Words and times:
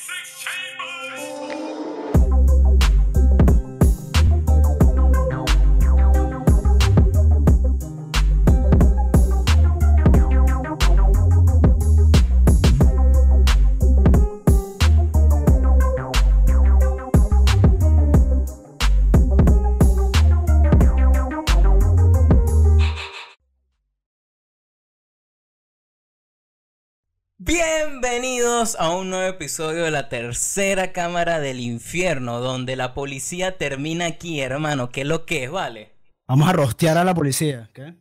Six 0.00 0.42
chambers. 0.42 1.29
Bienvenidos 27.62 28.74
a 28.78 28.88
un 28.88 29.10
nuevo 29.10 29.28
episodio 29.28 29.84
de 29.84 29.90
la 29.90 30.08
tercera 30.08 30.92
cámara 30.92 31.40
del 31.40 31.60
infierno, 31.60 32.40
donde 32.40 32.74
la 32.74 32.94
policía 32.94 33.58
termina 33.58 34.06
aquí, 34.06 34.40
hermano. 34.40 34.90
¿Qué 34.90 35.02
es 35.02 35.06
lo 35.06 35.26
que 35.26 35.44
es, 35.44 35.50
vale? 35.50 35.92
Vamos 36.26 36.48
a 36.48 36.54
rostear 36.54 36.96
a 36.96 37.04
la 37.04 37.14
policía, 37.14 37.68
¿qué? 37.74 37.96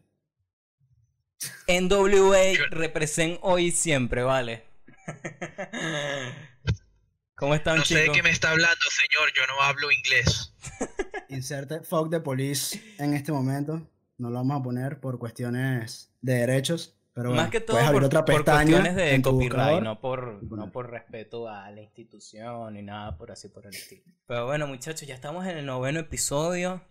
NWA 1.67 2.70
represent 2.70 3.38
hoy 3.41 3.66
y 3.66 3.72
siempre, 3.72 4.23
vale. 4.23 4.64
¿Cómo 7.36 7.53
están, 7.53 7.80
No 7.80 7.86
sé 7.86 8.03
de 8.03 8.12
qué 8.14 8.23
me 8.23 8.30
está 8.30 8.52
hablando, 8.52 8.86
señor. 8.91 9.34
Yo 9.36 9.41
no 9.53 9.62
hablo 9.62 9.91
inglés. 9.91 10.55
Inserte 11.28 11.81
fuck 11.81 12.09
the 12.09 12.22
police 12.22 12.81
en 12.98 13.14
este 13.14 13.34
momento. 13.34 13.86
No 14.17 14.30
lo 14.30 14.36
vamos 14.36 14.62
a 14.62 14.64
poner 14.64 15.02
por 15.02 15.20
cuestiones 15.20 16.14
de 16.22 16.36
derechos. 16.36 16.98
Pero 17.20 17.32
bueno, 17.32 17.41
Más 17.41 17.52
que 17.52 17.59
todo 17.59 17.76
puedes 17.76 17.90
abrir 17.90 18.00
por, 18.00 18.05
otra 18.05 18.23
por 18.23 18.46
cuestiones 18.46 18.96
de 18.96 19.22
copyright, 19.22 19.84
no 19.84 20.00
por, 20.00 20.41
no 20.41 20.72
por 20.72 20.90
respeto 20.90 21.50
a 21.50 21.70
la 21.70 21.82
institución 21.82 22.73
ni 22.73 22.82
nada 22.82 23.18
por 23.18 23.30
así 23.30 23.50
por 23.50 23.68
el 23.68 23.76
estilo. 23.76 24.04
Pero 24.26 24.45
bueno, 24.45 24.68
muchachos, 24.68 25.06
ya 25.06 25.16
estamos 25.16 25.45
en 25.45 25.58
el 25.58 25.66
noveno 25.66 26.00
episodio. 26.00 26.81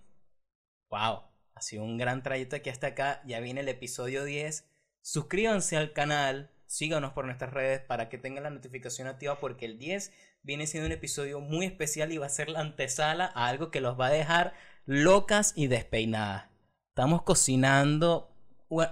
Wow, 0.90 1.22
ha 1.54 1.62
sido 1.62 1.82
un 1.82 1.96
gran 1.96 2.22
trayecto 2.22 2.56
aquí 2.56 2.68
hasta 2.68 2.88
acá. 2.88 3.22
Ya 3.24 3.40
viene 3.40 3.60
el 3.60 3.70
episodio 3.70 4.24
10. 4.24 4.68
Suscríbanse 5.00 5.78
al 5.78 5.94
canal, 5.94 6.50
síganos 6.66 7.14
por 7.14 7.24
nuestras 7.24 7.54
redes 7.54 7.80
para 7.80 8.10
que 8.10 8.18
tengan 8.18 8.42
la 8.42 8.50
notificación 8.50 9.08
activa 9.08 9.40
porque 9.40 9.64
el 9.64 9.78
10 9.78 10.12
viene 10.42 10.66
siendo 10.66 10.88
un 10.88 10.92
episodio 10.92 11.40
muy 11.40 11.64
especial 11.64 12.12
y 12.12 12.18
va 12.18 12.26
a 12.26 12.28
ser 12.28 12.50
la 12.50 12.60
antesala 12.60 13.32
a 13.34 13.46
algo 13.46 13.70
que 13.70 13.80
los 13.80 13.98
va 13.98 14.08
a 14.08 14.10
dejar 14.10 14.52
locas 14.84 15.54
y 15.56 15.68
despeinadas. 15.68 16.50
Estamos 16.90 17.22
cocinando 17.22 18.34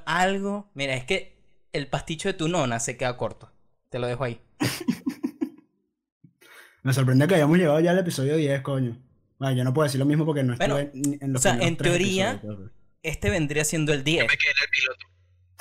algo. 0.04 0.70
Mira, 0.74 0.94
es 0.94 1.04
que 1.04 1.36
el 1.72 1.88
pasticho 1.88 2.28
de 2.28 2.34
tu 2.34 2.48
nona 2.48 2.80
se 2.80 2.96
queda 2.96 3.16
corto. 3.16 3.50
Te 3.90 3.98
lo 3.98 4.06
dejo 4.06 4.24
ahí. 4.24 4.40
Me 6.82 6.92
sorprende 6.92 7.26
que 7.26 7.34
hayamos 7.34 7.58
llegado 7.58 7.80
ya 7.80 7.90
al 7.90 7.98
episodio 7.98 8.36
10, 8.36 8.62
coño. 8.62 8.96
Bueno, 9.38 9.56
yo 9.56 9.64
no 9.64 9.74
puedo 9.74 9.84
decir 9.84 9.98
lo 9.98 10.06
mismo 10.06 10.24
porque 10.24 10.42
no 10.42 10.56
Bueno, 10.56 10.78
estuve 10.78 11.00
ni 11.08 11.18
en 11.20 11.32
los 11.32 11.40
o 11.40 11.42
sea, 11.42 11.58
en 11.60 11.76
teoría- 11.76 12.32
episodios, 12.32 12.70
Este 13.02 13.30
vendría 13.30 13.64
siendo 13.64 13.92
el 13.92 14.00
Yo 14.00 14.04
10. 14.04 14.22
me 14.22 14.28
quedé 14.28 14.50
en 14.50 14.62
el 14.62 14.70
piloto. 14.70 15.06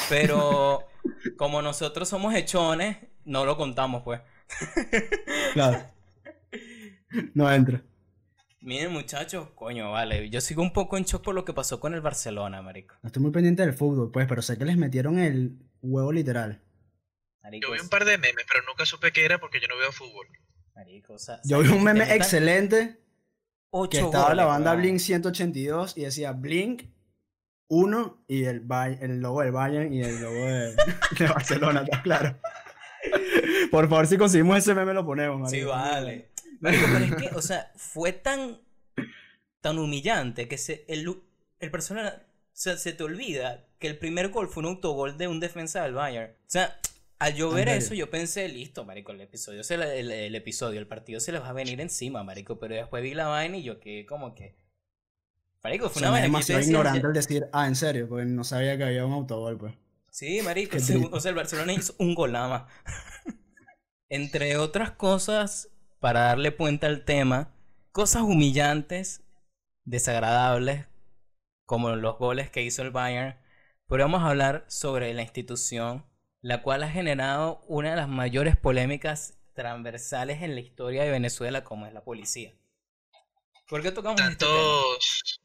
Pero 0.10 0.88
como 1.38 1.62
nosotros 1.62 2.08
somos 2.08 2.34
hechones, 2.36 2.98
no 3.26 3.44
lo 3.46 3.58
contamos, 3.58 4.04
pues. 4.04 4.22
Claro. 5.54 5.84
No 7.34 7.50
entra. 7.50 7.82
Miren, 8.66 8.92
muchachos, 8.92 9.50
coño, 9.54 9.92
vale. 9.92 10.28
Yo 10.32 10.42
sigo 10.42 10.64
un 10.64 10.74
poco 10.74 10.98
en 10.98 11.04
shock 11.04 11.24
por 11.24 11.36
lo 11.36 11.46
que 11.46 11.54
pasó 11.54 11.80
con 11.80 11.94
el 11.94 12.02
Barcelona, 12.02 12.64
marico. 12.64 12.96
No 13.04 13.08
estoy 13.08 13.22
muy 13.22 13.32
pendiente 13.32 13.62
del 13.62 13.76
fútbol, 13.76 14.10
pues, 14.12 14.26
pero 14.28 14.42
sé 14.42 14.58
que 14.58 14.66
les 14.66 14.76
metieron 14.76 15.20
el 15.20 15.60
huevo 15.84 16.12
literal. 16.12 16.64
Marico, 17.44 17.68
Yo 17.68 17.74
vi 17.74 17.80
un 17.80 17.90
par 17.90 18.06
de 18.06 18.18
memes, 18.18 18.44
pero 18.52 18.66
nunca 18.66 18.84
supe 18.88 19.12
qué 19.12 19.24
era 19.24 19.38
porque 19.38 19.60
yo 19.60 19.68
no 19.68 19.78
veo 19.78 19.92
fútbol. 19.92 20.26
marico, 20.74 21.14
o 21.14 21.20
sea, 21.20 21.40
Yo 21.44 21.60
vi 21.60 21.70
un 21.70 21.84
meme 21.84 22.12
excelente 22.16 23.00
ocho 23.70 23.92
que 23.92 24.04
estaba 24.04 24.34
la 24.34 24.46
goles, 24.46 24.48
banda 24.48 24.72
weón. 24.72 24.82
Blink 24.82 24.98
182 24.98 25.96
y 25.96 26.02
decía 26.02 26.32
Blink 26.32 26.86
1 27.68 28.26
y 28.28 28.46
el, 28.46 28.66
el 29.00 29.20
logo 29.20 29.42
del 29.42 29.52
Bayern 29.52 29.94
y 29.94 30.02
el 30.02 30.20
logo 30.20 30.44
de, 30.44 30.76
de 31.20 31.28
Barcelona, 31.28 31.82
¿está 31.84 32.02
claro? 32.02 32.40
Por 33.70 33.88
favor, 33.90 34.08
si 34.08 34.18
conseguimos 34.18 34.58
ese 34.58 34.74
meme 34.74 34.96
lo 34.96 35.06
ponemos. 35.06 35.52
Sí, 35.52 35.58
marico. 35.58 35.70
vale. 35.72 36.35
Marico, 36.60 36.86
pero 36.92 37.06
es 37.06 37.16
que, 37.30 37.36
o 37.36 37.42
sea, 37.42 37.72
fue 37.76 38.14
tan, 38.14 38.60
tan 39.62 39.80
humillante 39.80 40.48
que 40.48 40.58
se, 40.58 40.86
el, 40.88 41.22
el 41.60 41.70
Barcelona, 41.70 42.24
o 42.24 42.50
sea, 42.54 42.78
se 42.78 42.94
te 42.94 43.04
olvida 43.04 43.66
que 43.80 43.88
el 43.88 43.98
primer 43.98 44.30
gol 44.30 44.48
fue 44.50 44.64
un 44.64 44.70
autogol 44.70 45.18
de 45.18 45.28
un 45.28 45.40
defensa 45.40 45.84
del 45.84 45.94
Bayern. 45.94 46.32
O 46.34 46.50
sea, 46.50 46.80
al 47.20 47.34
yo 47.36 47.50
ver 47.52 47.70
eso, 47.70 47.94
yo 47.94 48.10
pensé, 48.10 48.48
listo, 48.50 48.86
marico, 48.86 49.12
el 49.12 49.22
episodio, 49.22 49.64
se 49.64 49.78
le- 49.78 50.00
el, 50.00 50.12
el 50.12 50.36
episodio, 50.36 50.80
el 50.80 50.88
partido 50.88 51.20
se 51.20 51.32
les 51.32 51.42
va 51.42 51.50
a 51.50 51.54
venir 51.54 51.80
encima, 51.82 52.24
marico, 52.24 52.60
pero 52.60 52.76
después 52.76 53.02
vi 53.04 53.14
la 53.14 53.28
vaina 53.28 53.58
y 53.58 53.64
yo 53.64 53.80
que 53.80 54.06
como 54.06 54.36
que... 54.36 54.56
Marico, 55.64 55.88
O 55.88 55.90
fue 55.90 56.02
sea, 56.02 56.10
una 56.10 56.12
vaina 56.12 56.26
demasiado 56.28 56.62
ignorante 56.62 57.08
el 57.08 57.14
decir, 57.14 57.48
ah, 57.52 57.68
en 57.68 57.76
serio, 57.76 58.08
porque 58.08 58.26
no 58.26 58.44
sabía 58.44 58.78
que 58.78 58.84
había 58.84 59.06
un 59.06 59.14
autogol, 59.14 59.58
pues. 59.58 59.74
Sí, 60.12 60.42
marico, 60.44 60.78
triste. 60.78 61.10
o 61.12 61.20
sea, 61.20 61.30
el 61.30 61.36
Barcelona 61.36 61.74
hizo 61.74 61.96
un 61.98 62.14
gol 62.16 62.32
nada 62.34 62.48
más. 62.48 62.72
Entre 64.10 64.58
otras 64.58 64.92
cosas, 64.92 65.70
para 66.06 66.20
darle 66.20 66.52
puente 66.52 66.86
al 66.86 67.04
tema, 67.04 67.52
cosas 67.92 68.22
humillantes, 68.22 69.24
desagradables, 69.86 70.86
como 71.66 71.96
los 71.96 72.20
goles 72.20 72.52
que 72.52 72.62
hizo 72.62 72.84
el 72.84 72.92
Bayern, 72.92 73.40
pero 73.88 74.04
vamos 74.04 74.22
a 74.22 74.28
hablar 74.28 74.66
sobre 74.68 75.12
la 75.16 75.24
institución, 75.24 76.06
la 76.42 76.62
cual 76.62 76.84
ha 76.84 76.92
generado 76.92 77.64
una 77.68 77.90
de 77.90 77.96
las 77.96 78.08
mayores 78.08 78.56
polémicas 78.56 79.40
transversales 79.56 80.44
en 80.44 80.54
la 80.54 80.62
historia 80.62 81.04
de 81.04 81.10
Venezuela, 81.10 81.64
como 81.64 81.88
es 81.88 81.94
la 81.94 82.04
policía. 82.04 82.54
¿Por 83.68 83.82
qué 83.82 83.92
tocamos 83.92 84.22
este? 84.22 84.46
Tantos, 84.46 85.42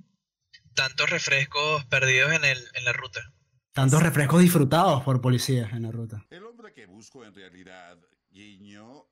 tantos 0.75 1.09
refrescos 1.09 1.87
perdidos 1.87 2.35
en, 2.35 2.45
el, 2.45 2.59
en 2.75 2.85
la 2.85 2.93
ruta. 2.93 3.21
Tantos 3.73 4.03
refrescos 4.03 4.43
disfrutados 4.43 5.05
por 5.05 5.23
policías 5.23 5.73
en 5.73 5.85
la 5.85 5.91
ruta. 5.91 6.27
El 6.29 6.45
hombre 6.45 6.75
que 6.75 6.85
busco 6.85 7.25
en 7.25 7.35
realidad, 7.35 7.97
guiño, 8.29 9.07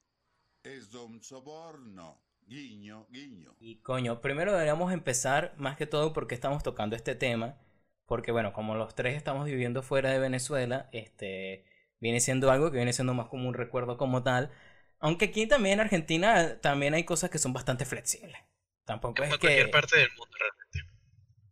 es 0.76 0.90
Don 0.90 1.22
Soborno. 1.22 2.20
Guiño, 2.46 3.06
guiño. 3.10 3.54
Y 3.60 3.80
coño, 3.82 4.20
primero 4.20 4.52
deberíamos 4.52 4.92
empezar 4.92 5.54
más 5.56 5.76
que 5.76 5.86
todo 5.86 6.12
porque 6.12 6.34
estamos 6.34 6.62
tocando 6.62 6.96
este 6.96 7.14
tema. 7.14 7.58
Porque 8.06 8.32
bueno, 8.32 8.52
como 8.52 8.74
los 8.74 8.94
tres 8.94 9.16
estamos 9.16 9.44
viviendo 9.44 9.82
fuera 9.82 10.10
de 10.10 10.18
Venezuela, 10.18 10.88
este 10.92 11.66
viene 12.00 12.20
siendo 12.20 12.50
algo 12.50 12.70
que 12.70 12.76
viene 12.76 12.92
siendo 12.92 13.12
más 13.12 13.28
como 13.28 13.48
un 13.48 13.54
recuerdo 13.54 13.98
como 13.98 14.22
tal. 14.22 14.50
Aunque 14.98 15.26
aquí 15.26 15.46
también 15.46 15.74
en 15.74 15.80
Argentina 15.80 16.58
también 16.60 16.94
hay 16.94 17.04
cosas 17.04 17.30
que 17.30 17.38
son 17.38 17.52
bastante 17.52 17.84
flexibles. 17.84 18.38
Tampoco 18.84 19.16
Como 19.16 19.26
es 19.26 19.34
en 19.34 19.40
cualquier 19.40 19.66
que... 19.66 19.72
parte 19.72 19.98
del 19.98 20.08
mundo, 20.10 20.36
realmente. 20.38 20.98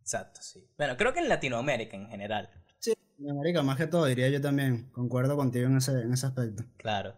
Exacto, 0.01 0.41
sí. 0.41 0.67
Bueno, 0.77 0.97
creo 0.97 1.13
que 1.13 1.19
en 1.19 1.29
Latinoamérica 1.29 1.95
en 1.95 2.07
general. 2.09 2.49
Sí, 2.79 2.93
marica, 3.19 3.61
más 3.61 3.77
que 3.77 3.87
todo 3.87 4.05
diría 4.05 4.29
yo 4.29 4.41
también. 4.41 4.89
Concuerdo 4.91 5.35
contigo 5.35 5.67
en 5.67 5.77
ese, 5.77 5.91
en 5.91 6.13
ese 6.13 6.25
aspecto. 6.25 6.63
Claro. 6.77 7.15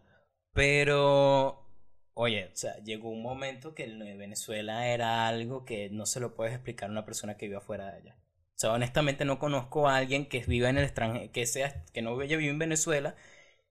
Pero, 0.53 1.68
oye, 2.13 2.49
o 2.53 2.55
sea, 2.55 2.77
llegó 2.83 3.09
un 3.09 3.21
momento 3.21 3.73
que 3.75 3.83
el 3.83 3.99
de 3.99 4.15
Venezuela 4.17 4.87
era 4.87 5.27
algo 5.27 5.65
que 5.65 5.89
no 5.89 6.05
se 6.05 6.19
lo 6.19 6.35
puedes 6.35 6.53
explicar 6.53 6.89
a 6.89 6.91
una 6.91 7.05
persona 7.05 7.37
que 7.37 7.45
vive 7.47 7.57
afuera 7.57 7.85
de 7.91 7.97
allá. 7.97 8.15
O 8.55 8.59
sea, 8.59 8.73
honestamente 8.73 9.25
no 9.25 9.39
conozco 9.39 9.87
a 9.87 9.97
alguien 9.97 10.27
que 10.27 10.39
viva 10.45 10.69
en 10.69 10.77
el 10.77 10.83
extranjero, 10.85 11.31
que 11.31 11.45
sea, 11.47 11.83
que 11.93 12.01
no 12.01 12.19
haya 12.19 12.37
vivido 12.37 12.51
en 12.53 12.59
Venezuela 12.59 13.15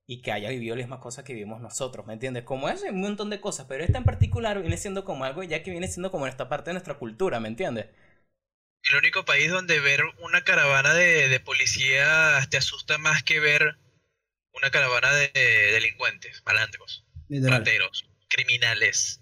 y 0.06 0.22
que 0.22 0.32
haya 0.32 0.50
vivido 0.50 0.76
las 0.76 0.84
mismas 0.86 1.00
cosas 1.00 1.24
que 1.24 1.34
vivimos 1.34 1.60
nosotros, 1.60 2.06
¿me 2.06 2.14
entiendes? 2.14 2.44
Como 2.44 2.68
eso 2.70 2.86
hay 2.86 2.92
un 2.92 3.00
montón 3.02 3.30
de 3.30 3.40
cosas, 3.40 3.66
pero 3.68 3.84
esta 3.84 3.98
en 3.98 4.04
particular 4.04 4.60
viene 4.60 4.76
siendo 4.78 5.04
como 5.04 5.24
algo 5.24 5.42
ya 5.44 5.62
que 5.62 5.70
viene 5.72 5.88
siendo 5.88 6.10
como 6.12 6.26
esta 6.26 6.48
parte 6.48 6.70
de 6.70 6.74
nuestra 6.74 6.94
cultura, 6.98 7.40
¿me 7.40 7.48
entiendes? 7.48 7.88
El 8.90 8.96
único 8.96 9.24
país 9.24 9.52
donde 9.52 9.78
ver 9.78 10.02
una 10.18 10.42
caravana 10.42 10.92
de, 10.92 11.28
de 11.28 11.38
policías 11.38 12.48
te 12.50 12.56
asusta 12.56 12.98
más 12.98 13.22
que 13.22 13.38
ver 13.38 13.78
una 14.52 14.70
caravana 14.70 15.12
de 15.12 15.30
delincuentes, 15.72 16.42
malandros, 16.46 17.06
Literal. 17.28 17.70
rateros, 17.70 18.06
criminales. 18.28 19.20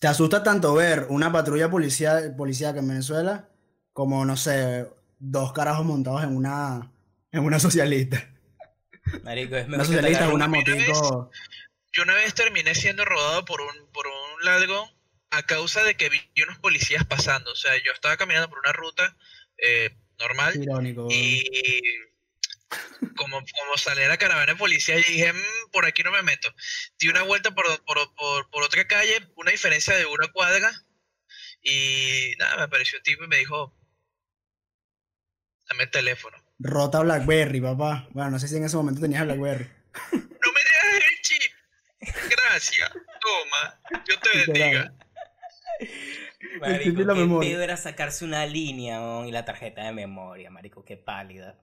¿Te 0.00 0.08
asusta 0.08 0.42
tanto 0.42 0.74
ver 0.74 1.06
una 1.10 1.30
patrulla 1.30 1.70
policía, 1.70 2.34
policíaca 2.36 2.80
en 2.80 2.88
Venezuela 2.88 3.48
como, 3.92 4.24
no 4.24 4.36
sé, 4.36 4.88
dos 5.18 5.52
carajos 5.52 5.84
montados 5.84 6.24
en 6.24 6.36
una, 6.36 6.90
en 7.30 7.44
una 7.44 7.60
socialista? 7.60 8.28
Marico, 9.22 9.56
es 9.56 9.66
Una 9.68 9.78
mejor 9.78 9.86
que 9.86 9.94
socialista 9.94 10.24
en 10.24 10.32
una 10.32 10.48
motico. 10.48 11.30
Yo 11.92 12.02
una 12.04 12.14
vez 12.14 12.34
terminé 12.34 12.74
siendo 12.74 13.04
rodado 13.04 13.44
por 13.44 13.60
un, 13.60 13.92
por 13.92 14.06
un 14.06 14.44
ladrón 14.44 14.88
a 15.30 15.42
causa 15.44 15.82
de 15.84 15.94
que 15.94 16.08
vi 16.08 16.20
unos 16.42 16.58
policías 16.58 17.04
pasando. 17.04 17.52
O 17.52 17.56
sea, 17.56 17.72
yo 17.76 17.92
estaba 17.92 18.16
caminando 18.16 18.48
por 18.48 18.58
una 18.58 18.72
ruta 18.72 19.16
eh, 19.58 19.96
normal 20.18 20.56
Irónico. 20.56 21.08
y 21.10 21.44
como, 23.16 23.38
como 23.38 23.76
salía 23.78 24.08
la 24.08 24.16
caravana 24.18 24.52
de 24.52 24.58
policía, 24.58 24.96
yo 24.96 25.04
dije, 25.06 25.32
"Mm, 25.32 25.70
por 25.72 25.86
aquí 25.86 26.02
no 26.02 26.10
me 26.10 26.22
meto. 26.22 26.52
Di 26.98 27.08
una 27.08 27.22
vuelta 27.22 27.50
por, 27.52 27.64
por, 27.84 28.14
por, 28.14 28.50
por 28.50 28.62
otra 28.62 28.86
calle, 28.86 29.28
una 29.36 29.50
diferencia 29.50 29.96
de 29.96 30.06
una 30.06 30.28
cuadra, 30.28 30.70
y 31.62 32.34
nada, 32.38 32.56
me 32.56 32.62
apareció 32.64 32.98
un 32.98 33.02
tipo 33.04 33.24
y 33.24 33.28
me 33.28 33.38
dijo, 33.38 33.74
dame 35.68 35.84
el 35.84 35.90
teléfono. 35.90 36.36
Rota 36.58 37.00
Blackberry, 37.00 37.60
papá. 37.60 38.08
Bueno, 38.10 38.30
no 38.30 38.38
sé 38.38 38.48
si 38.48 38.56
en 38.56 38.64
ese 38.64 38.76
momento 38.76 39.00
tenías 39.00 39.24
Blackberry. 39.24 39.68
¡No 40.12 40.18
me 40.20 40.60
dejas 40.60 41.10
el 41.10 41.20
chip! 41.22 41.52
gracias. 42.30 42.90
Toma, 43.20 43.80
yo 44.08 44.18
te 44.18 44.38
bendiga. 44.52 44.94
Marico, 46.60 47.02
y 47.02 47.06
qué 47.06 47.48
pedo 47.48 47.62
era 47.62 47.76
sacarse 47.76 48.24
una 48.24 48.46
línea 48.46 49.00
y 49.26 49.30
la 49.32 49.44
tarjeta 49.44 49.84
de 49.84 49.92
memoria, 49.92 50.50
marico, 50.50 50.84
qué 50.84 50.96
pálida. 50.96 51.58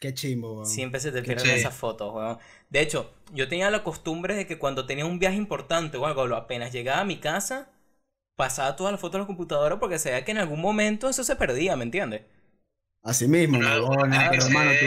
Qué 0.00 0.12
chimbo, 0.14 0.54
weón. 0.62 0.66
Siempre 0.66 1.00
se 1.00 1.12
te 1.12 1.22
pierden 1.22 1.50
esas 1.52 1.74
fotos, 1.74 2.14
weón. 2.14 2.38
De 2.70 2.80
hecho, 2.80 3.12
yo 3.32 3.48
tenía 3.48 3.70
la 3.70 3.82
costumbre 3.84 4.34
de 4.34 4.46
que 4.46 4.58
cuando 4.58 4.86
tenía 4.86 5.06
un 5.06 5.18
viaje 5.18 5.36
importante 5.36 5.96
o 5.96 6.06
algo, 6.06 6.26
lo- 6.26 6.36
apenas 6.36 6.72
llegaba 6.72 7.00
a 7.00 7.04
mi 7.04 7.18
casa, 7.18 7.70
pasaba 8.36 8.76
todas 8.76 8.92
las 8.92 9.00
fotos 9.00 9.16
a 9.18 9.20
la 9.22 9.26
computadora 9.28 9.80
porque 9.80 9.98
sabía 10.00 10.24
que 10.24 10.32
en 10.32 10.38
algún 10.38 10.60
momento 10.62 11.08
eso 11.10 11.24
se 11.24 11.36
perdía, 11.36 11.76
¿me 11.76 11.84
entiendes? 11.84 12.22
Así 13.02 13.26
mismo, 13.28 13.58
pero 13.58 13.92
hermano, 14.46 14.70
tú... 14.78 14.86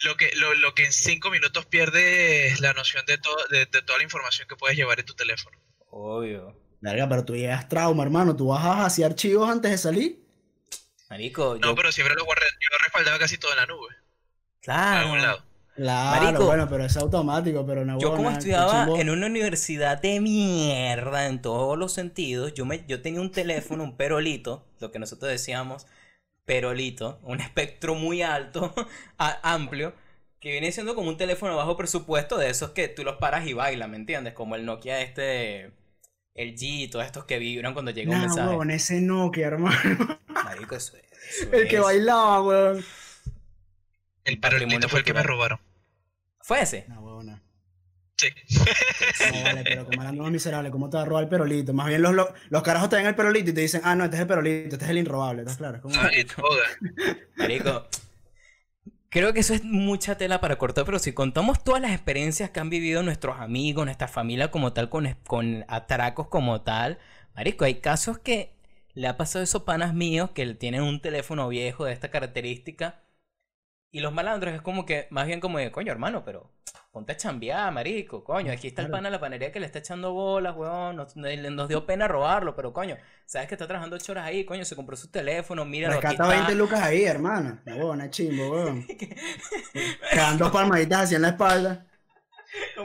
lo 0.00 0.16
que, 0.16 0.30
lo, 0.36 0.54
lo 0.54 0.74
que 0.74 0.84
en 0.86 0.92
cinco 0.92 1.30
minutos 1.30 1.66
pierde 1.66 2.48
es 2.48 2.60
la 2.60 2.72
noción 2.72 3.04
de, 3.06 3.18
todo, 3.18 3.36
de, 3.50 3.66
de 3.66 3.82
toda 3.82 3.98
la 3.98 4.04
información 4.04 4.48
que 4.48 4.56
puedes 4.56 4.76
llevar 4.76 5.00
en 5.00 5.06
tu 5.06 5.14
teléfono. 5.14 5.56
Obvio. 5.90 6.56
Verga, 6.80 7.08
pero 7.08 7.24
tú 7.24 7.34
llegas 7.36 7.68
trauma, 7.68 8.02
hermano. 8.02 8.34
Tú 8.36 8.48
bajas 8.48 8.86
hacia 8.86 9.06
archivos 9.06 9.48
antes 9.48 9.70
de 9.70 9.78
salir. 9.78 10.20
Marico, 11.10 11.58
No, 11.60 11.68
yo... 11.68 11.74
pero 11.74 11.92
siempre 11.92 12.14
lo 12.16 12.24
guardé. 12.24 12.46
Yo 12.58 12.78
respaldaba 12.82 13.18
casi 13.18 13.36
todo 13.36 13.52
en 13.52 13.58
la 13.58 13.66
nube. 13.66 13.94
Claro. 14.62 15.00
algún 15.00 15.22
lado. 15.22 15.42
Claro, 15.76 16.20
Marico, 16.24 16.44
bueno, 16.46 16.68
pero 16.68 16.84
es 16.84 16.96
automático, 16.98 17.64
pero 17.64 17.84
no 17.86 17.98
Yo 17.98 18.14
como 18.14 18.30
estudiaba 18.30 18.86
en 19.00 19.08
una 19.08 19.26
universidad 19.28 20.00
de 20.02 20.20
mierda 20.20 21.26
en 21.28 21.40
todos 21.40 21.78
los 21.78 21.92
sentidos, 21.94 22.52
yo, 22.52 22.66
me, 22.66 22.84
yo 22.86 23.00
tenía 23.00 23.20
un 23.22 23.30
teléfono, 23.32 23.84
un 23.84 23.96
perolito, 23.96 24.66
lo 24.80 24.90
que 24.90 24.98
nosotros 24.98 25.30
decíamos 25.30 25.86
perolito, 26.44 27.18
un 27.22 27.40
espectro 27.40 27.94
muy 27.94 28.20
alto, 28.22 28.74
a- 29.18 29.38
amplio, 29.54 29.94
que 30.40 30.50
viene 30.52 30.72
siendo 30.72 30.94
como 30.94 31.08
un 31.08 31.16
teléfono 31.16 31.56
bajo 31.56 31.76
presupuesto 31.76 32.36
de 32.36 32.50
esos 32.50 32.70
que 32.70 32.88
tú 32.88 33.02
los 33.04 33.16
paras 33.16 33.46
y 33.46 33.52
bailas, 33.54 33.88
¿me 33.88 33.96
entiendes? 33.96 34.34
Como 34.34 34.56
el 34.56 34.66
Nokia 34.66 35.00
este, 35.00 35.72
el 36.34 36.56
G, 36.56 36.90
todos 36.90 37.06
estos 37.06 37.24
que 37.24 37.38
vibran 37.38 37.72
cuando 37.72 37.90
llega 37.92 38.10
un 38.10 38.16
Nah, 38.18 38.26
mensaje. 38.26 38.48
huevón, 38.48 38.70
ese 38.70 39.00
Nokia, 39.00 39.46
hermano. 39.46 40.18
Marico, 40.28 40.74
eso 40.76 40.96
es- 40.96 41.04
eso 41.42 41.50
El 41.56 41.68
que 41.68 41.78
bailaba, 41.78 42.42
weón. 42.42 42.84
El 44.24 44.38
perolito 44.38 44.88
fue 44.88 45.00
el 45.00 45.04
que 45.04 45.14
me 45.14 45.22
robaron. 45.22 45.58
¿Fue 46.42 46.60
ese? 46.62 46.84
No, 46.88 47.00
huevona. 47.00 47.42
Sí. 48.16 48.28
No, 49.32 49.42
vale, 49.44 49.62
pero 49.64 49.86
como 49.86 50.02
eran 50.02 50.18
unos 50.20 50.30
miserables, 50.30 50.70
¿cómo 50.72 50.90
te 50.90 50.96
va 50.98 51.04
a 51.04 51.06
robar 51.06 51.24
el 51.24 51.30
perolito? 51.30 51.72
Más 51.72 51.86
bien 51.88 52.02
los, 52.02 52.12
los, 52.14 52.28
los 52.50 52.62
carajos 52.62 52.90
te 52.90 52.96
ven 52.96 53.06
el 53.06 53.14
perolito 53.14 53.50
y 53.50 53.54
te 53.54 53.62
dicen, 53.62 53.80
ah, 53.84 53.94
no, 53.94 54.04
este 54.04 54.16
es 54.16 54.20
el 54.22 54.26
perolito, 54.26 54.74
este 54.74 54.84
es 54.84 54.90
el 54.90 54.98
inrobable, 54.98 55.40
¿estás 55.42 55.56
claro? 55.56 55.76
Es 55.76 55.82
como- 55.82 55.94
Ah, 55.98 56.10
y 56.14 56.24
toda. 56.24 56.64
Marico, 57.36 57.86
creo 59.08 59.32
que 59.32 59.40
eso 59.40 59.54
es 59.54 59.64
mucha 59.64 60.18
tela 60.18 60.40
para 60.40 60.58
cortar, 60.58 60.84
pero 60.84 60.98
si 60.98 61.12
contamos 61.14 61.64
todas 61.64 61.80
las 61.80 61.92
experiencias 61.92 62.50
que 62.50 62.60
han 62.60 62.68
vivido 62.70 63.02
nuestros 63.02 63.38
amigos, 63.40 63.84
nuestra 63.86 64.08
familia 64.08 64.50
como 64.50 64.72
tal, 64.74 64.90
con, 64.90 65.16
con 65.26 65.64
atracos 65.68 66.28
como 66.28 66.60
tal, 66.60 66.98
Marico, 67.34 67.64
hay 67.64 67.76
casos 67.80 68.18
que 68.18 68.52
le 68.92 69.06
ha 69.08 69.16
pasado 69.16 69.40
a 69.40 69.44
esos 69.44 69.62
panas 69.62 69.94
míos 69.94 70.30
que 70.34 70.44
tienen 70.54 70.82
un 70.82 71.00
teléfono 71.00 71.48
viejo 71.48 71.84
de 71.86 71.92
esta 71.92 72.10
característica 72.10 73.00
y 73.92 74.00
los 74.00 74.12
malandros 74.12 74.54
es 74.54 74.62
como 74.62 74.86
que, 74.86 75.06
más 75.10 75.26
bien 75.26 75.40
como 75.40 75.58
de, 75.58 75.70
coño, 75.72 75.90
hermano, 75.92 76.24
pero 76.24 76.52
ponte 76.92 77.12
a 77.12 77.16
chambear, 77.16 77.72
marico, 77.72 78.24
coño, 78.24 78.52
aquí 78.52 78.66
está 78.68 78.82
el 78.82 78.90
pana 78.90 79.08
de 79.08 79.12
la 79.12 79.20
panería 79.20 79.52
que 79.52 79.60
le 79.60 79.66
está 79.66 79.78
echando 79.78 80.12
bolas, 80.12 80.56
weón, 80.56 80.96
nos, 80.96 81.14
nos 81.16 81.68
dio 81.68 81.86
pena 81.86 82.08
robarlo, 82.08 82.54
pero 82.56 82.72
coño, 82.72 82.96
sabes 83.26 83.48
que 83.48 83.54
está 83.54 83.66
trabajando 83.66 83.96
ocho 83.96 84.12
horas 84.12 84.26
ahí, 84.26 84.44
coño, 84.44 84.64
se 84.64 84.74
compró 84.76 84.96
su 84.96 85.08
teléfono, 85.10 85.62
aquí 85.62 85.80
Rescata 85.82 86.10
está. 86.10 86.26
20 86.28 86.54
lucas 86.56 86.80
ahí, 86.82 87.04
hermano. 87.04 87.60
No, 87.64 87.76
huevona, 87.76 88.06
es 88.06 88.10
chimbo, 88.10 88.50
weón. 88.50 88.86
Quedan 90.10 90.38
dos 90.38 90.50
palmaditas 90.50 91.02
así 91.02 91.14
en 91.14 91.22
la 91.22 91.28
espalda. 91.28 91.86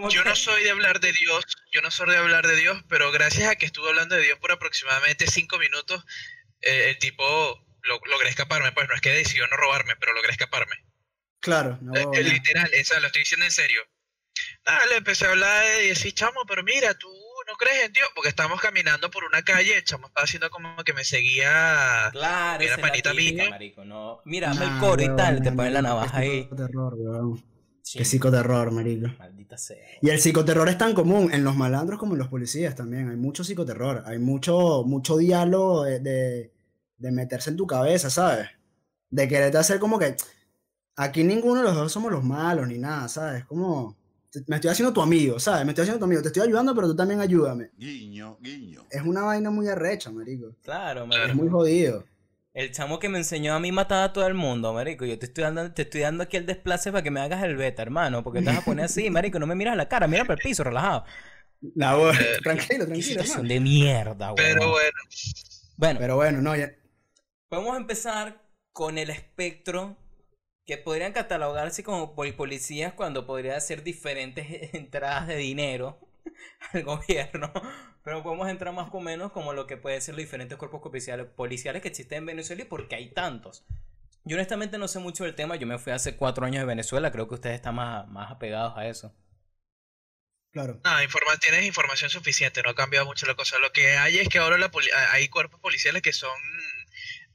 Yo 0.09 0.23
no 0.23 0.35
soy 0.35 0.63
de 0.63 0.69
hablar 0.71 0.99
de 0.99 1.11
Dios, 1.11 1.43
yo 1.71 1.81
no 1.81 1.89
soy 1.89 2.09
de 2.11 2.17
hablar 2.17 2.45
de 2.45 2.55
Dios, 2.55 2.83
pero 2.87 3.11
gracias 3.11 3.49
a 3.49 3.55
que 3.55 3.65
estuve 3.65 3.89
hablando 3.89 4.15
de 4.15 4.21
Dios 4.21 4.37
por 4.39 4.51
aproximadamente 4.51 5.25
cinco 5.27 5.57
minutos, 5.57 6.05
eh, 6.61 6.89
el 6.89 6.99
tipo 6.99 7.23
lo- 7.81 7.99
logré 8.11 8.29
escaparme, 8.29 8.71
pues 8.73 8.87
no 8.87 8.93
es 8.93 9.01
que 9.01 9.09
decidió 9.11 9.47
no 9.47 9.57
robarme, 9.57 9.95
pero 9.99 10.13
logré 10.13 10.31
escaparme. 10.31 10.75
Claro, 11.45 11.77
no, 11.81 11.93
Eh, 12.13 12.23
literal, 12.23 12.69
esa 12.73 12.99
lo 12.99 13.07
estoy 13.07 13.21
diciendo 13.21 13.45
en 13.45 13.51
serio. 13.51 13.81
Nada, 14.65 14.85
le 14.87 14.97
empecé 14.97 15.25
a 15.25 15.29
hablar 15.31 15.63
y 15.83 15.89
decir, 15.89 16.13
chamo, 16.13 16.41
pero 16.47 16.63
mira, 16.63 16.93
tú 16.95 17.07
no 17.47 17.53
crees 17.55 17.85
en 17.85 17.93
Dios, 17.93 18.07
porque 18.15 18.29
estamos 18.29 18.59
caminando 18.59 19.09
por 19.11 19.23
una 19.23 19.43
calle, 19.43 19.77
el 19.77 19.83
chamo 19.83 20.07
estaba 20.07 20.23
haciendo 20.25 20.49
como 20.49 20.75
que 20.83 20.93
me 20.93 21.03
seguía. 21.05 22.09
Claro, 22.11 22.63
Era 22.63 22.77
panita 22.77 23.13
mía. 23.13 23.49
marico, 23.51 23.85
no. 23.85 24.21
Mira, 24.25 24.49
dame 24.49 24.65
el 24.65 24.71
Nah, 24.71 24.79
coro 24.79 25.03
y 25.03 25.15
tal, 25.15 25.41
te 25.43 25.51
ponen 25.51 25.73
la 25.73 25.81
navaja 25.83 26.19
qué 26.19 26.23
ahí. 26.25 26.41
psicoterror, 26.43 26.93
weón. 26.95 27.45
Sí, 27.83 27.99
Qué 27.99 28.05
psicoterror, 28.05 28.71
marico. 28.71 29.07
Maldita 29.19 29.57
sea. 29.59 29.77
Y 30.01 30.09
el 30.09 30.19
psicoterror 30.19 30.67
es 30.69 30.77
tan 30.79 30.95
común 30.95 31.31
en 31.31 31.43
los 31.43 31.55
malandros 31.55 31.99
como 31.99 32.13
en 32.13 32.19
los 32.19 32.27
policías 32.29 32.73
también. 32.75 33.09
Hay 33.09 33.15
mucho 33.15 33.43
psicoterror, 33.43 34.03
hay 34.07 34.17
mucho, 34.17 34.83
mucho 34.83 35.15
diálogo 35.17 35.83
de, 35.83 35.99
de, 35.99 36.51
de 36.97 37.11
meterse 37.11 37.51
en 37.51 37.57
tu 37.57 37.67
cabeza, 37.67 38.09
¿sabes? 38.09 38.49
De 39.11 39.27
quererte 39.27 39.59
hacer 39.59 39.77
como 39.79 39.99
que 39.99 40.15
aquí 40.95 41.23
ninguno 41.23 41.61
de 41.61 41.63
los 41.63 41.75
dos 41.75 41.91
somos 41.91 42.11
los 42.11 42.23
malos 42.23 42.67
ni 42.67 42.77
nada, 42.77 43.07
¿sabes? 43.07 43.45
Como 43.45 43.95
me 44.47 44.55
estoy 44.57 44.71
haciendo 44.71 44.91
tu 44.93 45.01
amigo, 45.01 45.39
¿sabes? 45.39 45.65
Me 45.65 45.71
estoy 45.71 45.83
haciendo 45.83 45.99
tu 45.99 46.05
amigo, 46.05 46.21
te 46.21 46.27
estoy 46.27 46.43
ayudando, 46.43 46.75
pero 46.75 46.87
tú 46.87 46.95
también 46.95 47.21
ayúdame. 47.21 47.69
Guiño, 47.77 48.37
guiño. 48.41 48.85
Es 48.89 49.01
una 49.01 49.21
vaina 49.23 49.49
muy 49.49 49.67
arrecha, 49.69 50.11
marico. 50.11 50.55
Claro, 50.61 51.03
Es 51.03 51.07
marico. 51.07 51.35
muy 51.35 51.49
jodido. 51.49 52.03
El 52.53 52.71
chamo 52.71 52.99
que 52.99 53.09
me 53.09 53.17
enseñó 53.17 53.53
a 53.53 53.59
mí 53.59 53.71
matar 53.73 54.03
a 54.03 54.13
todo 54.13 54.25
el 54.27 54.33
mundo, 54.33 54.73
marico. 54.73 55.05
Yo 55.05 55.19
te 55.19 55.25
estoy 55.25 55.43
dando, 55.43 55.71
te 55.73 55.81
estoy 55.83 56.01
dando 56.01 56.23
aquí 56.23 56.37
el 56.37 56.45
desplace 56.45 56.91
para 56.91 57.03
que 57.03 57.11
me 57.11 57.19
hagas 57.19 57.43
el 57.43 57.55
beta, 57.57 57.81
hermano. 57.81 58.23
Porque 58.23 58.39
te 58.41 58.45
vas 58.47 58.59
a 58.59 58.61
poner 58.65 58.85
así, 58.85 59.09
marico. 59.11 59.39
No 59.39 59.47
me 59.47 59.55
miras 59.55 59.73
a 59.73 59.77
la 59.77 59.87
cara, 59.89 60.07
mira 60.07 60.23
para 60.23 60.35
el 60.35 60.41
piso, 60.41 60.63
relajado. 60.63 61.03
La 61.75 61.95
voz. 61.95 62.17
Eh, 62.19 62.23
tranquilo, 62.43 62.85
tranquilo, 62.85 63.01
situación 63.07 63.37
hermano. 63.39 63.53
de 63.53 63.59
mierda, 63.59 64.29
güey. 64.31 64.45
Pero 64.45 64.69
bueno, 64.71 64.97
Bueno, 65.77 65.99
Pero 65.99 66.15
bueno, 66.15 66.41
no, 66.41 66.55
ya. 66.55 66.71
Podemos 67.49 67.75
empezar 67.77 68.41
con 68.73 68.97
el 68.97 69.09
espectro 69.09 69.97
que 70.65 70.77
podrían 70.77 71.13
catalogarse 71.13 71.83
como 71.83 72.15
pol- 72.15 72.33
policías 72.35 72.93
cuando 72.93 73.25
podría 73.25 73.59
ser 73.61 73.83
diferentes 73.83 74.45
entradas 74.73 75.27
de 75.27 75.37
dinero 75.37 75.99
al 76.73 76.83
gobierno. 76.83 77.51
Pero 78.03 78.23
podemos 78.23 78.49
entrar 78.49 78.73
más 78.73 78.89
o 78.93 78.99
menos 79.01 79.31
como 79.31 79.53
lo 79.53 79.67
que 79.67 79.77
pueden 79.77 80.01
ser 80.01 80.15
los 80.15 80.23
diferentes 80.23 80.57
cuerpos 80.57 80.81
policiales, 80.81 81.27
policiales 81.27 81.81
que 81.81 81.89
existen 81.89 82.19
en 82.19 82.25
Venezuela 82.27 82.63
y 82.63 82.65
porque 82.65 82.95
hay 82.95 83.09
tantos. 83.11 83.65
Yo 84.25 84.35
honestamente 84.37 84.77
no 84.77 84.87
sé 84.87 84.99
mucho 84.99 85.23
del 85.23 85.35
tema, 85.35 85.55
yo 85.57 85.67
me 85.67 85.79
fui 85.79 85.93
hace 85.93 86.17
cuatro 86.17 86.45
años 86.45 86.61
de 86.61 86.65
Venezuela, 86.67 87.11
creo 87.11 87.27
que 87.27 87.35
ustedes 87.35 87.55
están 87.57 87.75
más, 87.75 88.07
más 88.09 88.31
apegados 88.31 88.73
a 88.77 88.87
eso. 88.87 89.13
Claro. 90.51 90.83
nada, 90.83 91.03
informa- 91.03 91.37
tienes 91.39 91.65
información 91.65 92.09
suficiente, 92.09 92.61
no 92.63 92.69
ha 92.69 92.75
cambiado 92.75 93.05
mucho 93.05 93.25
la 93.25 93.35
cosa. 93.35 93.59
Lo 93.59 93.71
que 93.71 93.97
hay 93.97 94.17
es 94.19 94.29
que 94.29 94.37
ahora 94.39 94.57
la 94.57 94.71
hay 95.11 95.27
cuerpos 95.29 95.59
policiales 95.59 96.01
que 96.01 96.13
son 96.13 96.31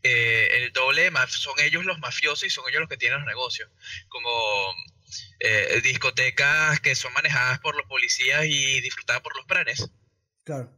eh, 0.03 0.49
el 0.53 0.73
doble, 0.73 1.11
de 1.11 1.27
son 1.29 1.55
ellos 1.61 1.85
los 1.85 1.99
mafiosos 1.99 2.45
y 2.45 2.51
son 2.51 2.65
ellos 2.69 2.81
los 2.81 2.89
que 2.89 2.97
tienen 2.97 3.19
los 3.19 3.27
negocios. 3.27 3.71
Como 4.09 4.31
eh, 5.41 5.81
discotecas 5.83 6.81
que 6.81 6.95
son 6.95 7.13
manejadas 7.13 7.59
por 7.61 7.77
los 7.77 7.87
policías 7.87 8.45
y 8.47 8.81
disfrutadas 8.81 9.23
por 9.23 9.37
los 9.37 9.47
pranes. 9.47 9.91
Claro. 10.45 10.77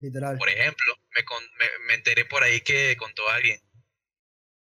Literal. 0.00 0.36
Por 0.38 0.48
ejemplo, 0.48 0.94
me, 1.14 1.24
con- 1.24 1.44
me, 1.58 1.66
me 1.86 1.94
enteré 1.94 2.24
por 2.24 2.42
ahí 2.42 2.60
que 2.60 2.96
contó 2.96 3.28
alguien. 3.30 3.60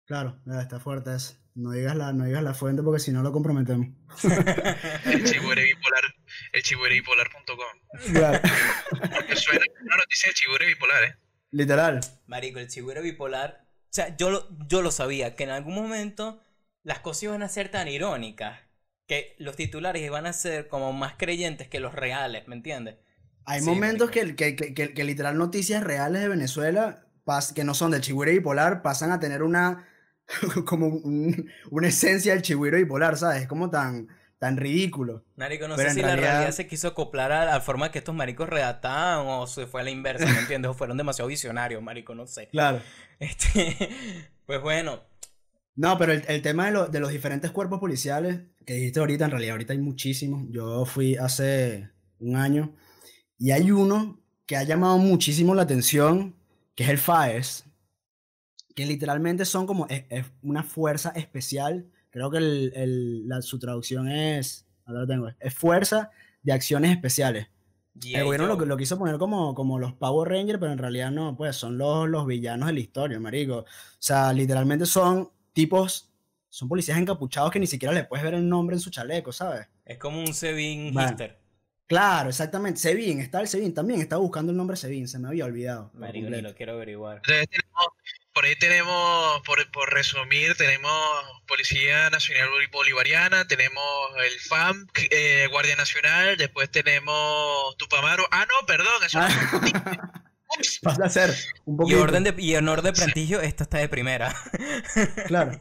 Claro, 0.04 0.40
está 0.60 0.80
fuerte 0.80 1.14
eso. 1.14 1.36
No 1.54 1.72
digas 1.72 1.96
la, 1.96 2.12
no 2.12 2.24
digas 2.24 2.42
la 2.42 2.54
fuente 2.54 2.82
porque 2.82 3.00
si 3.00 3.10
no 3.12 3.22
lo 3.22 3.32
comprometemos. 3.32 3.88
El 5.04 5.24
chihuere 5.24 5.64
bipolar, 5.64 6.14
el 6.52 6.62
chihuerebipolar.com. 6.62 8.12
Claro. 8.12 8.40
Me 9.28 9.36
suena 9.36 9.64
una 9.82 9.96
noticia 9.96 10.28
del 10.28 10.34
chihuere 10.34 10.66
bipolar, 10.66 11.04
¿eh? 11.04 11.16
Literal. 11.50 12.00
Marico, 12.26 12.58
el 12.58 12.68
chigüero 12.68 13.02
bipolar. 13.02 13.64
O 13.90 13.94
sea, 13.94 14.16
yo 14.16 14.30
lo, 14.30 14.48
yo 14.68 14.82
lo 14.82 14.90
sabía, 14.90 15.34
que 15.36 15.44
en 15.44 15.50
algún 15.50 15.74
momento 15.74 16.40
las 16.82 17.00
cosas 17.00 17.24
iban 17.24 17.42
a 17.42 17.48
ser 17.48 17.70
tan 17.70 17.88
irónicas 17.88 18.60
que 19.06 19.34
los 19.38 19.56
titulares 19.56 20.02
iban 20.02 20.26
a 20.26 20.32
ser 20.32 20.68
como 20.68 20.92
más 20.92 21.14
creyentes 21.16 21.68
que 21.68 21.80
los 21.80 21.94
reales, 21.94 22.46
¿me 22.48 22.54
entiendes? 22.56 22.96
Hay 23.44 23.60
Sí, 23.60 23.62
momentos 23.62 24.10
que, 24.10 24.36
que, 24.36 24.56
que, 24.56 24.74
que- 24.74 24.92
que 24.94 25.04
literal 25.04 25.38
noticias 25.38 25.82
reales 25.82 26.22
de 26.22 26.28
Venezuela 26.28 27.06
pas- 27.24 27.52
que 27.54 27.64
no 27.64 27.74
son 27.74 27.90
del 27.90 28.02
chigüiro 28.02 28.30
bipolar 28.32 28.82
pasan 28.82 29.10
a 29.12 29.20
tener 29.20 29.42
una 29.42 29.86
como 30.66 30.88
un- 30.88 31.50
una 31.70 31.88
esencia 31.88 32.34
del 32.34 32.42
chigüiro 32.42 32.76
bipolar, 32.76 33.16
¿sabes? 33.16 33.42
Es 33.42 33.48
como 33.48 33.70
tan, 33.70 34.08
tan 34.38 34.56
ridículo. 34.56 35.24
Marico, 35.36 35.66
no 35.68 35.76
Pero 35.76 35.88
sé 35.88 35.94
si 35.96 36.00
la 36.00 36.08
realidad- 36.08 36.30
realidad 36.32 36.52
se 36.52 36.66
quiso 36.66 36.88
acoplar 36.88 37.32
a 37.32 37.44
la 37.44 37.60
forma 37.60 37.90
que 37.90 37.98
estos 37.98 38.14
maricos 38.14 38.48
redactaban 38.48 39.26
o 39.26 39.46
se 39.46 39.66
fue 39.66 39.80
a 39.80 39.84
la 39.84 39.90
inversa, 39.90 40.26
¿me 40.26 40.38
entiendes? 40.38 40.70
O 40.70 40.74
fueron 40.74 40.96
demasiado 40.96 41.28
visionarios, 41.28 41.82
marico, 41.82 42.14
no 42.14 42.26
sé. 42.26 42.48
Claro. 42.48 42.80
Este, 43.18 43.76
pues 44.46 44.60
bueno, 44.62 45.00
No, 45.74 45.98
pero 45.98 46.12
el, 46.12 46.24
el 46.28 46.40
tema 46.42 46.66
de, 46.66 46.72
lo- 46.72 46.86
de 46.86 47.00
los 47.00 47.10
diferentes 47.10 47.50
cuerpos 47.50 47.80
policiales 47.80 48.40
que 48.64 48.74
dijiste 48.74 49.00
ahorita, 49.00 49.24
en 49.24 49.30
realidad 49.32 49.52
ahorita 49.52 49.72
hay 49.72 49.78
muchísimos. 49.80 50.44
Yo 50.50 50.84
fui 50.84 51.16
hace 51.16 51.90
un 52.20 52.36
año 52.36 52.74
y 53.38 53.50
hay 53.52 53.70
uno 53.70 54.20
que 54.46 54.56
ha 54.56 54.62
llamado 54.62 54.98
muchísimo 54.98 55.54
la 55.54 55.62
atención, 55.62 56.34
que 56.74 56.84
es 56.84 56.90
el 56.90 56.98
FAES, 56.98 57.64
que 58.74 58.86
literalmente 58.86 59.44
son 59.44 59.66
como 59.66 59.86
es, 59.88 60.04
es 60.10 60.26
una 60.42 60.62
fuerza 60.62 61.10
especial. 61.16 61.86
Creo 62.18 62.30
que 62.32 62.38
el- 62.38 62.72
el- 62.74 63.28
la- 63.28 63.42
su 63.42 63.58
traducción 63.60 64.08
es, 64.10 64.66
ahora 64.84 65.00
lo 65.02 65.06
tengo, 65.06 65.28
es 65.38 65.54
Fuerza 65.54 66.10
de 66.42 66.52
Acciones 66.52 66.90
Especiales. 66.90 67.46
G.I. 67.94 68.14
El 68.16 68.24
gobierno 68.24 68.48
lo, 68.48 68.56
lo 68.64 68.76
quiso 68.76 68.98
poner 68.98 69.18
como, 69.18 69.54
como 69.54 69.78
los 69.78 69.92
Power 69.94 70.28
Rangers, 70.28 70.58
pero 70.58 70.72
en 70.72 70.78
realidad 70.78 71.10
no, 71.12 71.36
pues 71.36 71.54
son 71.56 71.78
los, 71.78 72.08
los 72.08 72.26
villanos 72.26 72.66
de 72.66 72.72
la 72.72 72.80
historia, 72.80 73.20
marico. 73.20 73.58
O 73.58 73.64
sea, 74.00 74.32
literalmente 74.32 74.84
son 74.86 75.30
tipos, 75.52 76.12
son 76.48 76.68
policías 76.68 76.98
encapuchados 76.98 77.50
que 77.52 77.60
ni 77.60 77.66
siquiera 77.68 77.94
le 77.94 78.04
puedes 78.04 78.24
ver 78.24 78.34
el 78.34 78.48
nombre 78.48 78.74
en 78.76 78.80
su 78.80 78.90
chaleco, 78.90 79.32
¿sabes? 79.32 79.68
Es 79.84 79.98
como 79.98 80.18
un 80.20 80.34
Sebin 80.34 80.92
Bueno. 80.92 81.16
Claro, 81.86 82.28
exactamente. 82.28 82.78
Sevin, 82.80 83.20
está 83.20 83.40
el 83.40 83.48
Sevin 83.48 83.72
también, 83.72 84.00
estaba 84.00 84.20
buscando 84.20 84.52
el 84.52 84.58
nombre 84.58 84.76
Sevin, 84.76 85.08
se 85.08 85.18
me 85.18 85.28
había 85.28 85.44
olvidado. 85.46 85.90
Marico, 85.94 86.28
ni 86.30 86.42
lo 86.42 86.54
quiero 86.54 86.72
averiguar. 86.74 87.16
Entonces 87.16 87.48
tenemos- 87.48 87.97
por 88.38 88.44
ahí 88.44 88.54
tenemos, 88.54 89.40
por, 89.44 89.68
por 89.72 89.92
resumir, 89.92 90.54
tenemos 90.56 90.92
Policía 91.48 92.08
Nacional 92.10 92.48
Boli- 92.50 92.70
Bolivariana, 92.70 93.48
tenemos 93.48 93.82
el 94.24 94.38
FAM, 94.38 94.86
eh, 95.10 95.48
Guardia 95.50 95.74
Nacional, 95.74 96.36
después 96.36 96.70
tenemos 96.70 97.76
Tupamaro. 97.78 98.22
Ah, 98.30 98.46
no, 98.46 98.64
perdón, 98.64 98.86
eso. 99.04 99.18
Pasa 100.82 101.04
a 101.04 101.08
ser 101.10 101.34
un 101.64 101.74
Y, 101.74 101.78
poquito. 101.78 102.00
orden 102.02 102.22
de, 102.22 102.34
y 102.38 102.54
honor 102.54 102.82
de 102.82 102.92
prestigio, 102.92 103.40
esto 103.40 103.64
está 103.64 103.78
de 103.78 103.88
primera. 103.88 104.32
Claro. 105.26 105.60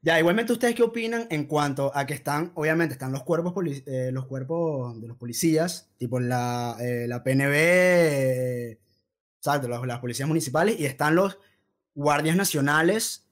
Ya, 0.00 0.18
igualmente, 0.18 0.52
¿ustedes 0.54 0.74
qué 0.74 0.82
opinan 0.82 1.26
en 1.30 1.44
cuanto 1.44 1.92
a 1.94 2.06
que 2.06 2.14
están, 2.14 2.52
obviamente, 2.54 2.94
están 2.94 3.12
los 3.12 3.22
cuerpos, 3.22 3.52
eh, 3.86 4.08
los 4.12 4.24
cuerpos 4.26 4.98
de 4.98 5.08
los 5.08 5.18
policías, 5.18 5.90
tipo 5.98 6.20
la, 6.20 6.74
eh, 6.80 7.04
la 7.06 7.22
PNB, 7.22 7.52
eh, 7.54 8.78
exacto, 9.38 9.68
los- 9.68 9.86
las 9.86 9.98
policías 10.00 10.26
municipales, 10.26 10.76
y 10.80 10.86
están 10.86 11.14
los 11.16 11.36
guardias 11.94 12.36
nacionales 12.36 13.28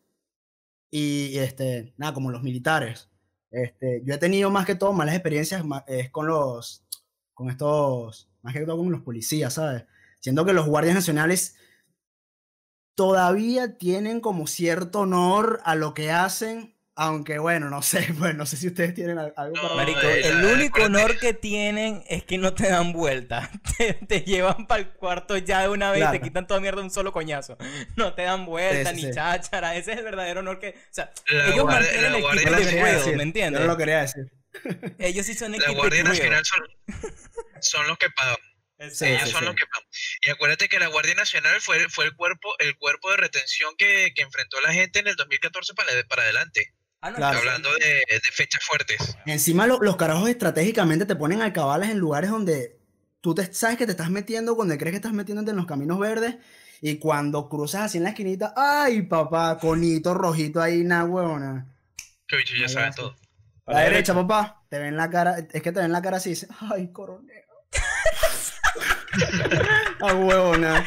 y, 0.90 1.38
este, 1.38 1.95
nada, 1.97 2.14
como 2.14 2.31
los 2.31 2.42
militares. 2.42 3.11
Este, 3.50 4.02
yo 4.04 4.14
he 4.14 4.19
tenido 4.19 4.50
más 4.50 4.66
que 4.66 4.75
todo 4.75 4.92
malas 4.92 5.14
experiencias 5.14 5.62
es 5.87 6.11
con 6.11 6.26
los, 6.26 6.85
con 7.35 7.50
estos, 7.50 8.31
más 8.42 8.54
que 8.54 8.64
todo 8.64 8.78
con 8.78 8.90
los 8.90 9.02
policías, 9.02 9.54
¿sabes? 9.54 9.85
Siento 10.21 10.45
que 10.45 10.52
los 10.52 10.66
guardias 10.66 10.95
nacionales 10.95 11.57
todavía 12.95 13.78
tienen 13.78 14.21
como 14.21 14.47
cierto 14.47 15.00
honor 15.00 15.61
a 15.64 15.75
lo 15.75 15.95
que 15.95 16.11
hacen, 16.11 16.72
aunque 16.94 17.38
bueno, 17.38 17.70
no 17.70 17.80
sé, 17.82 18.06
pues 18.18 18.34
no 18.34 18.44
sé 18.46 18.56
si 18.56 18.66
ustedes 18.68 18.94
tienen 18.94 19.18
al- 19.18 19.32
algo 19.37 19.54
para 19.54 19.68
No, 19.68 19.75
Marico, 19.76 20.00
el 20.00 20.42
la- 20.42 20.52
único 20.54 20.82
honor 20.82 21.18
que 21.18 21.32
tienen 21.34 22.04
es 22.08 22.25
que 22.25 22.38
no 22.38 22.54
te 22.54 22.68
dan 22.68 22.92
vuelta. 22.92 23.50
Te, 23.78 23.94
te 23.94 24.20
llevan 24.20 24.66
para 24.66 24.82
el 24.82 24.90
cuarto 24.90 25.37
ya 25.38 25.62
de 25.62 25.68
una 25.70 25.90
vez 25.90 26.04
y 26.06 26.11
te 26.12 26.20
quitan 26.20 26.46
toda 26.46 26.61
mierda 26.61 26.78
de 26.80 26.84
un 26.84 26.90
solo 26.90 27.12
coñazo. 27.12 27.56
No 27.96 28.14
te 28.14 28.22
dan 28.22 28.44
vuelta 28.46 28.90
Sí, 28.90 28.96
sí, 29.00 29.02
ni 29.06 29.08
sí. 29.12 29.14
cháchara. 29.16 29.75
Ese 29.76 29.92
es 29.92 29.99
el 29.99 30.04
verdadero 30.04 30.40
honor 30.40 30.58
que. 30.61 30.68
O 30.70 30.75
sea, 30.90 31.12
La 31.28 31.46
ellos 31.46 31.62
guardia- 31.62 31.80
mantienen 31.80 32.12
la 32.12 32.16
el 32.18 32.22
guardia 32.22 32.42
equipo 32.42 32.58
Yo 32.61 32.66
de 32.66 32.80
juego, 32.80 32.99
decir, 32.99 33.12
¿me 33.12 33.16
yo 33.18 33.22
entiendes? 33.22 33.61
no 33.62 33.66
lo 33.66 33.76
quería 33.76 34.00
decir. 34.02 34.25
Ellos 34.99 35.26
sí 35.26 35.34
son 35.34 35.52
La 35.52 35.56
equipo 35.58 35.75
Guardia 35.75 36.02
de 36.04 36.11
juego. 36.11 36.30
Nacional 36.34 36.44
son, 36.44 37.12
son 37.61 37.87
los 37.88 37.96
que 37.99 38.11
pagan. 38.11 38.37
Sí, 38.90 39.06
Ellos 39.06 39.22
sí, 39.25 39.30
son 39.30 39.40
sí. 39.40 39.44
los 39.46 39.54
que 39.54 39.64
pagan. 39.66 39.88
Y 40.22 40.30
acuérdate 40.30 40.68
que 40.68 40.78
la 40.78 40.88
Guardia 40.88 41.14
Nacional 41.14 41.61
fue, 41.61 41.88
fue 41.88 42.04
el 42.04 42.14
cuerpo 42.14 42.50
el 42.58 42.76
cuerpo 42.76 43.11
de 43.11 43.16
retención 43.16 43.75
que, 43.78 44.12
que 44.14 44.22
enfrentó 44.22 44.61
la 44.61 44.72
gente 44.72 44.99
en 44.99 45.06
el 45.08 45.16
2014 45.16 45.72
para, 45.75 45.90
para 46.08 46.22
adelante. 46.25 46.75
Ah, 47.02 47.11
no, 47.11 47.16
Claro. 47.16 47.38
Hablando 47.38 47.68
de, 47.75 48.04
de 48.09 48.21
fechas 48.32 48.62
fuertes. 48.64 49.16
Encima 49.26 49.66
lo- 49.66 49.80
los 49.80 49.97
carajos 49.97 50.28
estratégicamente 50.28 51.04
te 51.04 51.16
ponen 51.16 51.42
alcabalas 51.42 51.90
en 51.90 51.99
lugares 51.99 52.30
donde 52.30 52.78
tú 53.21 53.35
te, 53.35 53.52
sabes 53.52 53.76
que 53.76 53.87
te 53.87 53.90
estás 53.92 54.09
metiendo, 54.09 54.54
cuando 54.56 54.76
crees 54.78 54.92
que 54.92 54.97
estás 54.97 55.12
metiéndote 55.12 55.50
en 55.50 55.56
los 55.56 55.66
caminos 55.66 55.99
verdes, 55.99 56.37
y 56.80 56.97
cuando 56.99 57.49
cruzas 57.49 57.82
así 57.82 57.99
en 57.99 58.04
la 58.04 58.11
esquinita, 58.11 58.54
¡ay, 58.56 59.02
papá! 59.02 59.59
Conito 59.59 60.14
rojito 60.14 60.61
ahí, 60.62 60.82
na 60.85 61.04
huevona. 61.04 61.66
Que 62.26 62.37
bicho 62.37 62.54
ya 62.56 62.68
sí. 62.68 62.76
todo. 62.97 63.16
A 63.66 63.73
la 63.75 63.80
derecha, 63.80 64.14
papá, 64.14 64.64
te 64.68 64.78
ven 64.78 64.97
la 64.97 65.09
cara, 65.11 65.37
es 65.38 65.62
que 65.62 65.71
te 65.73 65.80
ven 65.80 65.92
la 65.92 66.02
cara 66.02 66.16
así, 66.16 66.30
y 66.30 66.32
dices, 66.32 66.49
¡ay, 66.73 66.88
coronel! 66.92 67.44
¡Ah, 70.00 70.14
huevona! 70.14 70.85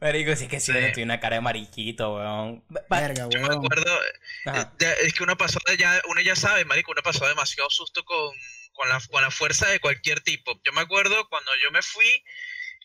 Marico, 0.00 0.36
sí 0.36 0.46
que 0.48 0.60
sí, 0.60 0.72
Sí. 0.72 0.78
tiene 0.94 1.04
una 1.04 1.20
cara 1.20 1.36
de 1.36 1.42
mariquito, 1.42 2.14
weón. 2.14 2.64
Verga, 2.88 3.28
Yo 3.30 3.40
me 3.40 3.54
acuerdo, 3.54 3.98
Ajá. 4.46 4.72
eh, 4.80 4.94
es 5.02 5.12
que 5.12 5.22
uno 5.24 5.36
pasó, 5.36 5.58
ya, 5.78 6.00
uno 6.08 6.20
ya 6.20 6.36
sabe, 6.36 6.64
marico, 6.64 6.92
uno 6.92 7.02
pasó 7.02 7.26
demasiado 7.26 7.68
susto 7.70 8.04
con, 8.04 8.32
con, 8.74 8.88
la, 8.88 9.00
con 9.10 9.22
la 9.22 9.30
fuerza 9.30 9.66
de 9.68 9.80
cualquier 9.80 10.20
tipo. 10.20 10.60
Yo 10.64 10.72
me 10.72 10.82
acuerdo 10.82 11.28
cuando 11.28 11.50
yo 11.62 11.70
me 11.72 11.82
fui, 11.82 12.24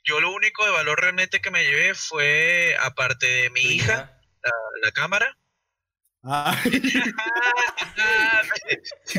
yo 0.03 0.19
lo 0.21 0.31
único 0.31 0.65
de 0.65 0.71
valor 0.71 0.99
realmente 0.99 1.39
que 1.39 1.51
me 1.51 1.63
llevé 1.63 1.93
fue, 1.93 2.75
aparte 2.79 3.27
de 3.27 3.49
mi 3.51 3.61
hija, 3.61 4.19
la, 4.41 4.51
la 4.81 4.91
cámara, 4.91 5.37
¡Ay, 6.25 6.71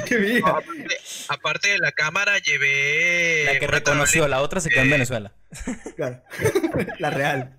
qué 0.06 0.14
No, 0.14 0.20
vieja! 0.20 0.48
aparte, 0.48 0.86
aparte 1.28 1.68
de 1.68 1.78
la 1.78 1.92
cámara 1.92 2.38
llevé 2.38 3.44
La 3.44 3.58
que 3.58 3.66
reconoció, 3.66 4.26
la 4.26 4.40
otra 4.40 4.60
se 4.60 4.70
quedó 4.70 4.82
en 4.82 4.90
Venezuela. 4.90 5.32
Claro. 5.96 6.22
La 6.98 7.10
real. 7.10 7.56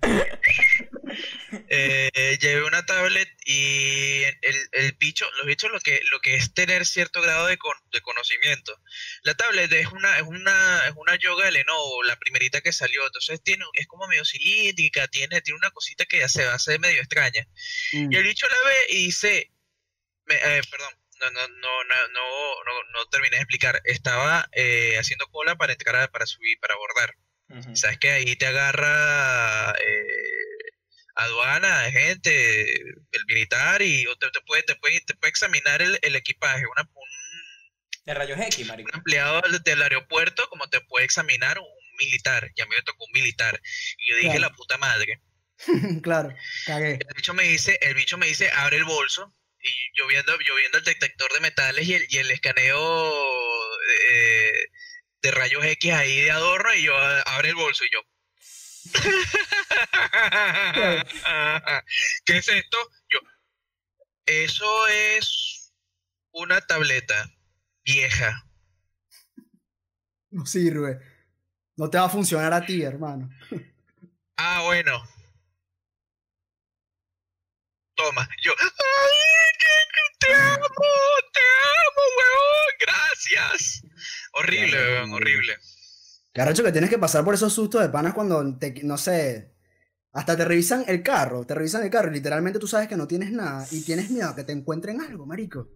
Eh, 1.68 2.38
llevé 2.40 2.64
una 2.64 2.84
tablet 2.86 3.28
y 3.44 4.22
el, 4.24 4.68
el 4.72 4.92
bicho, 4.92 5.28
los 5.38 5.46
bichos 5.46 5.70
lo 5.70 5.80
que, 5.80 6.00
lo 6.10 6.20
que 6.20 6.36
es 6.36 6.52
tener 6.54 6.84
cierto 6.86 7.20
grado 7.22 7.46
de, 7.46 7.56
con- 7.58 7.76
de 7.90 8.00
conocimiento. 8.00 8.78
La 9.22 9.34
tablet 9.34 9.72
es 9.72 9.86
una, 9.88 10.16
es 10.16 10.22
una, 10.22 10.82
es 10.86 10.92
una 10.96 11.16
yoga 11.16 11.46
de 11.46 11.52
Lenovo, 11.52 12.02
la 12.02 12.16
primerita 12.16 12.60
que 12.60 12.72
salió, 12.72 13.04
entonces 13.06 13.42
tiene, 13.42 13.64
es 13.74 13.86
como 13.86 14.06
medio 14.08 14.24
cilíndrica, 14.24 15.06
tiene, 15.08 15.40
tiene 15.42 15.58
una 15.58 15.70
cosita 15.70 16.04
que 16.04 16.28
se 16.28 16.44
hace 16.44 16.78
medio 16.78 16.98
extraña. 17.00 17.46
Mm. 17.92 18.12
Y 18.12 18.16
el 18.16 18.22
bicho 18.24 18.46
la 18.48 18.68
ve 18.68 18.76
y 18.90 19.04
dice, 19.06 19.50
me- 20.26 20.34
eh, 20.36 20.62
perdón, 20.70 20.92
no, 21.20 21.30
no, 21.30 21.48
no, 21.48 21.84
no, 21.84 22.08
no, 22.08 22.64
no, 22.64 22.82
no 22.92 23.06
terminé 23.08 23.36
de 23.36 23.42
explicar, 23.42 23.80
estaba 23.84 24.48
eh, 24.52 24.96
haciendo 24.98 25.26
cola 25.28 25.56
para 25.56 25.72
entrar, 25.72 26.10
para 26.10 26.26
subir, 26.26 26.58
para 26.60 26.74
abordar. 26.74 27.14
Ujú. 27.48 27.76
Sabes 27.76 27.98
que 27.98 28.10
ahí 28.10 28.34
te 28.34 28.46
agarra 28.46 29.70
eh, 29.80 30.15
aduana, 31.16 31.90
gente, 31.90 32.72
el 32.80 33.24
militar 33.26 33.82
y 33.82 34.04
te, 34.20 34.30
te 34.30 34.40
puede, 34.46 34.62
te 34.62 34.76
puede, 34.76 35.00
te 35.00 35.14
puede 35.14 35.30
examinar 35.30 35.82
el, 35.82 35.98
el 36.02 36.14
equipaje. 36.16 36.64
Una- 36.66 36.88
un, 36.94 37.08
De 38.04 38.14
rayos 38.14 38.38
X, 38.38 38.58
un 38.60 38.66
marico. 38.68 38.90
empleado 38.94 39.40
del, 39.42 39.60
del 39.62 39.82
aeropuerto 39.82 40.46
como 40.48 40.68
te 40.68 40.80
puede 40.82 41.04
examinar 41.04 41.58
un 41.58 41.66
militar. 41.98 42.50
Y 42.54 42.60
a 42.62 42.66
mí 42.66 42.74
me 42.76 42.82
tocó 42.82 43.04
un 43.06 43.12
militar. 43.12 43.60
Y 43.98 44.10
yo 44.10 44.16
dije, 44.16 44.28
Claro. 44.36 44.40
la 44.42 44.50
puta 44.54 44.78
madre. 44.78 45.20
claro, 46.02 46.34
cagué. 46.66 46.92
El 46.92 47.14
bicho 47.16 47.32
me 47.34 47.44
dice, 47.44 47.78
el 47.80 47.94
bicho 47.94 48.18
me 48.18 48.26
dice, 48.26 48.50
abre 48.54 48.76
el 48.76 48.84
bolso. 48.84 49.34
Y 49.58 49.70
yo 49.98 50.06
viendo, 50.06 50.38
yo 50.46 50.54
viendo 50.54 50.78
el 50.78 50.84
detector 50.84 51.32
de 51.32 51.40
metales 51.40 51.88
y 51.88 51.94
el, 51.94 52.06
y 52.10 52.18
el 52.18 52.30
escaneo 52.30 53.14
eh, 54.10 54.52
de 55.22 55.30
rayos 55.30 55.64
X 55.64 55.92
ahí 55.92 56.20
de 56.20 56.30
adorno 56.30 56.72
y 56.74 56.82
yo 56.84 56.96
"Ah, 56.96 57.22
abre 57.26 57.48
el 57.48 57.54
bolso 57.56 57.84
y 57.84 57.88
yo. 57.92 58.00
¿Qué 62.24 62.38
es 62.38 62.48
esto? 62.48 62.78
Yo. 63.10 63.18
Eso 64.26 64.86
es 64.88 65.72
una 66.32 66.60
tableta 66.60 67.30
vieja. 67.84 68.44
No 70.30 70.44
sirve. 70.46 70.98
No 71.76 71.88
te 71.90 71.98
va 71.98 72.04
a 72.06 72.10
funcionar 72.10 72.52
a 72.52 72.64
ti, 72.64 72.82
hermano. 72.82 73.28
Ah, 74.36 74.62
bueno. 74.64 75.02
Toma. 77.94 78.28
Yo. 78.42 78.52
¡Ay, 78.58 78.68
que- 79.58 79.66
que 79.92 80.00
te 80.26 80.34
amo! 80.34 80.66
¡Te 81.32 81.40
amo, 81.40 82.02
huevón! 82.18 82.74
¡Gracias! 82.80 83.82
Horrible, 84.32 85.06
no, 85.06 85.14
horrible. 85.16 85.56
Caracho, 86.36 86.62
que 86.62 86.70
tienes 86.70 86.90
que 86.90 86.98
pasar 86.98 87.24
por 87.24 87.32
esos 87.32 87.50
sustos 87.50 87.80
de 87.80 87.88
panas 87.88 88.12
cuando 88.12 88.58
te, 88.58 88.82
no 88.84 88.98
sé, 88.98 89.54
hasta 90.12 90.36
te 90.36 90.44
revisan 90.44 90.84
el 90.86 91.02
carro, 91.02 91.46
te 91.46 91.54
revisan 91.54 91.82
el 91.82 91.88
carro 91.88 92.10
y 92.10 92.12
literalmente 92.12 92.58
tú 92.58 92.66
sabes 92.66 92.88
que 92.88 92.96
no 92.98 93.06
tienes 93.06 93.32
nada 93.32 93.66
y 93.70 93.80
tienes 93.80 94.10
miedo 94.10 94.28
a 94.28 94.36
que 94.36 94.44
te 94.44 94.52
encuentren 94.52 95.00
algo, 95.00 95.24
marico. 95.24 95.70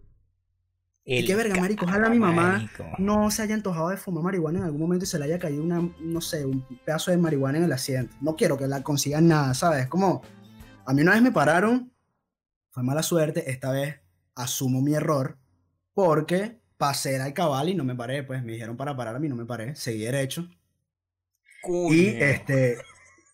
Y 1.03 1.25
qué 1.25 1.35
verga, 1.35 1.55
marico, 1.55 1.85
ojalá 1.85 2.09
mi 2.09 2.19
mamá 2.19 2.59
Marico. 2.59 2.85
no 2.99 3.31
se 3.31 3.41
haya 3.41 3.55
antojado 3.55 3.89
de 3.89 3.97
fumar 3.97 4.23
marihuana 4.23 4.59
en 4.59 4.65
algún 4.65 4.81
momento 4.81 5.03
y 5.03 5.07
se 5.07 5.17
le 5.17 5.25
haya 5.25 5.39
caído 5.39 5.63
una, 5.63 5.81
no 5.99 6.21
sé, 6.21 6.45
un 6.45 6.63
pedazo 6.85 7.09
de 7.09 7.17
marihuana 7.17 7.57
en 7.57 7.63
el 7.63 7.71
asiento. 7.71 8.15
No 8.21 8.35
quiero 8.35 8.55
que 8.55 8.67
la 8.67 8.83
consigan 8.83 9.27
nada, 9.27 9.55
¿sabes? 9.55 9.87
Como, 9.87 10.21
a 10.85 10.93
mí 10.93 11.01
una 11.01 11.13
vez 11.13 11.23
me 11.23 11.31
pararon, 11.31 11.91
fue 12.69 12.83
mala 12.83 13.01
suerte, 13.01 13.49
esta 13.49 13.71
vez 13.71 13.99
asumo 14.35 14.79
mi 14.83 14.93
error, 14.93 15.39
porque 15.95 16.60
pasé 16.81 17.15
el 17.17 17.33
cabal 17.33 17.69
y 17.69 17.75
no 17.75 17.83
me 17.85 17.95
paré, 17.95 18.23
pues 18.23 18.43
me 18.43 18.53
dijeron 18.53 18.75
para 18.77 18.95
parar 18.97 19.15
a 19.15 19.19
mí, 19.19 19.29
no 19.29 19.35
me 19.35 19.45
paré, 19.45 19.75
seguí 19.75 20.03
derecho. 20.05 20.49
Y 21.61 21.61
Coño. 21.61 22.25
este, 22.25 22.77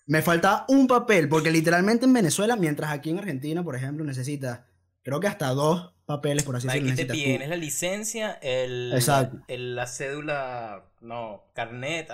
me 0.06 0.22
faltaba 0.22 0.66
un 0.70 0.88
papel, 0.88 1.30
porque 1.30 1.52
literalmente 1.52 2.06
en 2.06 2.14
Venezuela, 2.14 2.56
mientras 2.56 2.92
aquí 2.92 3.10
en 3.10 3.20
Argentina, 3.20 3.64
por 3.64 3.76
ejemplo, 3.76 4.04
necesitas, 4.06 4.62
creo 5.04 5.20
que 5.20 5.28
hasta 5.28 5.50
dos 5.50 5.94
papeles, 6.06 6.44
por 6.44 6.56
así 6.56 6.68
Aquí 6.68 6.80
decirlo, 6.82 6.96
te 6.96 7.06
necesitas 7.06 7.18
piden 7.18 7.42
es 7.42 7.50
la 7.50 7.56
licencia, 7.56 8.34
el, 8.42 8.92
Exacto. 8.94 9.38
el- 9.48 9.76
la 9.76 9.88
cédula, 9.88 10.86
no, 11.02 11.44
carnet, 11.54 12.10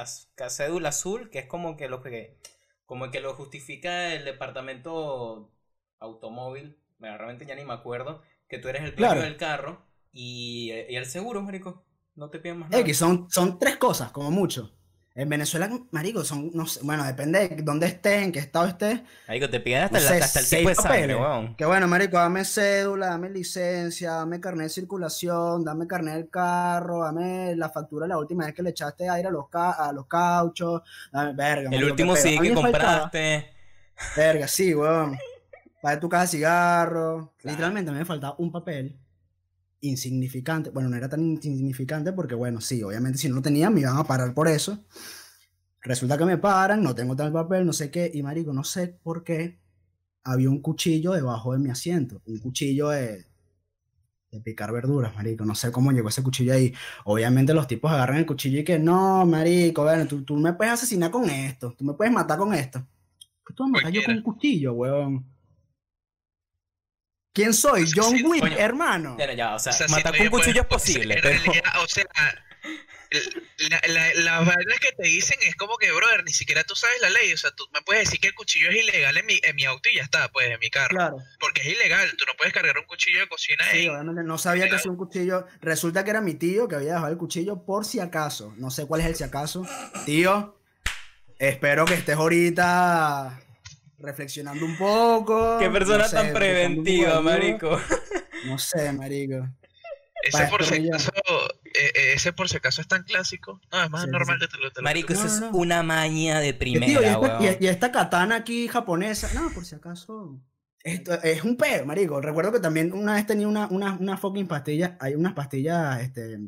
cédula 0.49 0.89
azul, 0.89 1.29
que 1.31 1.39
es 1.39 1.45
como 1.47 1.77
que 1.77 1.87
lo 1.89 2.01
que, 2.01 2.37
como 2.85 3.09
que 3.11 3.19
lo 3.21 3.33
justifica 3.35 4.13
el 4.13 4.25
departamento 4.25 5.51
automóvil, 5.99 6.77
realmente 6.99 7.45
ya 7.45 7.55
ni 7.55 7.65
me 7.65 7.73
acuerdo, 7.73 8.21
que 8.47 8.59
tú 8.59 8.67
eres 8.69 8.83
el 8.83 8.95
dueño 8.95 8.97
Claro. 9.13 9.21
del 9.21 9.37
carro 9.37 9.81
y, 10.13 10.71
y 10.89 10.95
el 10.95 11.05
seguro, 11.05 11.41
marico, 11.41 11.83
no 12.15 12.29
te 12.29 12.39
piden 12.39 12.59
más 12.59 12.67
Eh, 12.69 12.71
nada. 12.73 12.83
que 12.83 12.93
son, 12.93 13.27
son 13.29 13.59
tres 13.59 13.75
cosas, 13.77 14.11
como 14.11 14.31
mucho. 14.31 14.71
En 15.15 15.29
Venezuela, 15.29 15.69
marico, 15.91 16.23
son, 16.23 16.49
no 16.55 16.65
sé, 16.65 16.79
bueno, 16.81 17.03
depende 17.03 17.47
de 17.47 17.61
dónde 17.61 17.85
estés, 17.85 18.23
en 18.23 18.31
qué 18.31 18.39
estado 18.39 18.65
estés. 18.65 19.01
Marico, 19.27 19.47
te 19.47 19.59
piden 19.59 19.83
hasta, 19.83 19.99
No 19.99 20.03
la- 20.05 20.09
sé, 20.09 20.23
hasta 20.23 20.39
el 20.39 20.45
seis 20.45 20.59
tipo 20.61 20.69
de 20.69 20.75
sangre, 20.75 20.89
papeles. 21.01 21.17
weón. 21.17 21.55
Que 21.55 21.65
bueno, 21.65 21.87
marico, 21.87 22.17
dame 22.17 22.43
cédula, 22.45 23.07
dame 23.07 23.29
licencia, 23.29 24.13
dame 24.13 24.39
carnet 24.39 24.63
de 24.65 24.69
circulación, 24.69 25.63
dame 25.63 25.85
carnet 25.85 26.15
del 26.15 26.29
carro, 26.31 27.03
dame 27.03 27.55
la 27.55 27.69
factura 27.69 28.07
la 28.07 28.17
última 28.17 28.45
vez 28.45 28.55
que 28.55 28.63
le 28.63 28.71
echaste 28.71 29.07
aire 29.07 29.27
a 29.27 29.31
los, 29.31 29.49
ca- 29.49 29.73
a 29.87 29.91
los 29.93 30.07
cauchos, 30.07 30.81
dame, 31.11 31.33
verga, 31.33 31.69
El 31.69 31.69
marico, 31.69 31.91
último 31.91 32.13
mí 32.13 32.19
que 32.19 32.55
faltaba- 32.55 32.61
compraste. 33.11 33.53
Verga, 34.15 34.47
sí, 34.47 34.73
weón. 34.73 35.15
Para 35.79 35.99
tu 35.99 36.09
caja 36.09 36.23
de 36.23 36.27
cigarro. 36.29 37.33
Claro. 37.37 37.53
Literalmente 37.55 37.91
a 37.91 37.93
mí 37.93 37.99
me 37.99 38.05
faltaba 38.05 38.35
un 38.39 38.51
papel 38.51 38.97
insignificante. 39.83 40.69
Bueno, 40.71 40.89
no 40.89 40.97
era 40.97 41.09
tan 41.09 41.21
insignificante 41.21 42.13
porque, 42.13 42.35
bueno, 42.35 42.61
sí, 42.61 42.81
obviamente 42.83 43.19
si 43.19 43.29
no 43.29 43.35
lo 43.35 43.41
tenía 43.41 43.69
me 43.69 43.81
iban 43.81 43.97
a 43.97 44.03
parar 44.03 44.33
por 44.33 44.47
eso. 44.47 44.83
Resulta 45.81 46.17
que 46.17 46.25
me 46.25 46.37
paran, 46.37 46.81
no 46.81 46.95
tengo 46.95 47.15
tal 47.15 47.31
papel, 47.33 47.65
no 47.65 47.73
sé 47.73 47.91
qué. 47.91 48.09
Y 48.13 48.23
marico, 48.23 48.53
no 48.53 48.63
sé 48.63 48.87
por 49.03 49.23
qué 49.23 49.59
había 50.23 50.49
un 50.49 50.61
cuchillo 50.61 51.11
debajo 51.11 51.53
de 51.53 51.59
mi 51.59 51.69
asiento. 51.69 52.21
Un 52.25 52.39
cuchillo 52.39 52.89
de, 52.89 53.25
de 54.31 54.39
picar 54.41 54.71
verduras, 54.71 55.13
marico. 55.15 55.43
No 55.45 55.55
sé 55.55 55.71
cómo 55.71 55.91
llegó 55.91 56.09
ese 56.09 56.23
cuchillo 56.23 56.53
ahí. 56.53 56.73
Obviamente 57.05 57.53
los 57.53 57.67
tipos 57.67 57.91
agarran 57.91 58.17
el 58.17 58.25
cuchillo 58.25 58.59
y 58.59 58.63
que 58.63 58.79
no, 58.79 59.25
marico, 59.25 59.83
bueno, 59.83 60.07
tú, 60.07 60.23
tú 60.23 60.37
me 60.37 60.53
puedes 60.53 60.73
asesinar 60.73 61.11
con 61.11 61.29
esto. 61.29 61.75
Tú 61.77 61.83
me 61.83 61.93
puedes 61.93 62.13
matar 62.13 62.37
con 62.39 62.53
esto. 62.53 62.87
¿Qué 63.45 63.53
tú 63.53 63.63
a 63.65 63.67
matar 63.67 63.91
yo 63.91 64.01
con 64.05 64.15
un 64.15 64.23
cuchillo, 64.23 64.73
weón? 64.73 65.32
¿Quién 67.33 67.53
soy? 67.53 67.89
John 67.93 68.15
sí, 68.17 68.23
Wick, 68.23 68.41
coño. 68.41 68.57
hermano. 68.57 69.15
Bueno, 69.15 69.33
ya, 69.33 69.55
o 69.55 69.59
sea, 69.59 69.71
O 69.73 69.75
sea, 69.75 69.87
matar 69.87 70.15
con 70.17 70.27
cuchillo 70.29 70.61
es 70.61 70.67
posible, 70.67 71.15
en 71.15 71.21
pero... 71.21 71.39
realidad, 71.43 71.73
o 71.83 71.87
sea, 71.87 72.05
la, 73.69 73.81
la- 73.87 74.13
las 74.15 74.45
vainas 74.45 74.79
que 74.79 74.91
te 74.97 75.03
dicen 75.07 75.37
es 75.43 75.55
como 75.55 75.77
que, 75.77 75.91
brother, 75.91 76.23
ni 76.23 76.33
siquiera 76.33 76.63
tú 76.63 76.75
sabes 76.75 76.99
la 77.01 77.09
ley. 77.11 77.31
O 77.33 77.37
sea, 77.37 77.51
tú 77.51 77.67
me 77.73 77.81
puedes 77.81 78.05
decir 78.05 78.19
que 78.19 78.27
el 78.27 78.33
cuchillo 78.35 78.69
es 78.69 78.75
ilegal 78.77 79.15
en 79.17 79.25
mi, 79.27 79.39
en 79.43 79.55
mi 79.55 79.65
auto 79.65 79.87
y 79.89 79.95
ya 79.97 80.03
está, 80.03 80.29
pues, 80.31 80.47
en 80.49 80.59
mi 80.59 80.69
carro. 80.71 80.95
Claro. 80.95 81.17
Porque 81.39 81.61
es 81.61 81.67
ilegal, 81.67 82.11
tú 82.17 82.25
no 82.27 82.33
puedes 82.37 82.53
cargar 82.53 82.77
un 82.77 82.85
cuchillo 82.85 83.19
de 83.19 83.27
cocina 83.27 83.63
Sí, 83.71 83.77
ahí. 83.79 83.87
obviamente 83.89 84.23
no 84.23 84.37
sabía 84.39 84.67
que 84.67 84.75
hacía 84.75 84.89
un 84.91 84.97
cuchillo. 84.97 85.45
Resulta 85.61 86.03
que 86.03 86.09
era 86.11 86.21
mi 86.21 86.33
tío 86.35 86.67
que 86.67 86.75
había 86.75 86.93
dejado 86.93 87.11
el 87.11 87.17
cuchillo 87.17 87.63
por 87.65 87.85
si 87.85 87.99
acaso. 87.99 88.53
No 88.57 88.71
sé 88.71 88.87
cuál 88.87 89.01
es 89.01 89.07
el 89.07 89.15
si 89.15 89.23
acaso. 89.23 89.63
Tío, 90.05 90.59
espero 91.37 91.85
que 91.85 91.93
estés 91.95 92.15
ahorita 92.15 93.42
reflexionando 94.03 94.65
un 94.65 94.77
poco. 94.77 95.57
Qué 95.59 95.69
persona 95.69 95.99
no 96.03 96.09
sé, 96.09 96.15
tan 96.15 96.33
preventiva, 96.33 97.21
marico. 97.21 97.79
No 98.45 98.57
sé, 98.59 98.91
marico. 98.93 99.47
Ese 100.21 100.45
por 100.47 100.63
si 100.63 100.87
acaso, 100.87 101.11
eh, 101.65 101.91
eh, 101.95 102.13
ese 102.15 102.31
por 102.31 102.47
si 102.47 102.55
acaso 102.57 102.79
es 102.81 102.87
tan 102.87 103.03
clásico. 103.03 103.59
No, 103.71 103.83
es 103.83 103.89
más 103.89 104.03
Sí, 104.03 104.09
normal 104.09 104.37
sí. 104.39 104.45
que 104.45 104.51
te 104.53 104.57
lo 104.63 104.71
te 104.71 104.79
lo- 104.81 104.83
Marico, 104.83 105.13
No, 105.13 105.25
eso 105.25 105.39
no, 105.41 105.47
es 105.47 105.53
una 105.53 105.83
maña 105.83 106.39
de 106.39 106.49
Y, 106.49 106.53
tío, 106.53 106.71
y, 106.71 106.79
primera, 106.79 107.11
esta, 107.11 107.39
y- 107.41 107.65
y 107.65 107.67
esta 107.67 107.91
katana 107.91 108.35
aquí 108.37 108.67
japonesa. 108.69 109.29
No, 109.33 109.49
por 109.53 109.65
si 109.65 109.75
acaso. 109.75 110.39
Esto 110.81 111.13
es 111.23 111.43
un 111.43 111.55
peo, 111.57 111.85
marico. 111.85 112.21
Recuerdo 112.21 112.51
que 112.53 112.59
también 112.59 112.93
una 112.93 113.15
vez 113.15 113.25
tenía 113.25 113.47
una, 113.47 113.67
una, 113.67 113.93
una 113.99 114.17
fucking 114.17 114.47
pastilla. 114.47 114.97
Hay 115.01 115.15
unas 115.15 115.33
pastillas 115.33 116.01
este, 116.01 116.39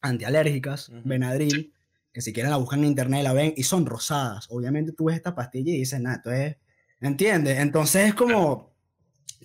antialérgicas, 0.00 0.88
Ujú. 0.88 1.00
Benadryl, 1.04 1.72
que 2.12 2.20
si 2.20 2.32
quieren 2.32 2.50
la 2.50 2.56
buscan 2.56 2.80
en 2.80 2.86
internet 2.86 3.20
y 3.20 3.24
la 3.24 3.32
ven 3.32 3.54
y 3.56 3.62
son 3.64 3.86
rosadas. 3.86 4.46
Obviamente 4.50 4.92
tú 4.92 5.04
ves 5.06 5.16
esta 5.16 5.34
pastilla 5.34 5.72
y 5.72 5.78
dices, 5.78 6.00
nada, 6.00 6.16
esto 6.16 6.32
es. 6.32 6.56
¿Entiendes? 7.00 7.58
Entonces 7.58 8.08
es 8.08 8.14
como. 8.14 8.74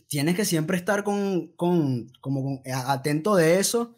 Tienes 0.08 0.36
que 0.36 0.43
siempre 0.46 0.75
estar 0.77 1.03
con, 1.03 1.53
con, 1.55 2.10
como 2.20 2.43
con- 2.43 2.62
a- 2.74 2.91
atento 2.93 3.36
de 3.36 3.60
eso. 3.60 3.98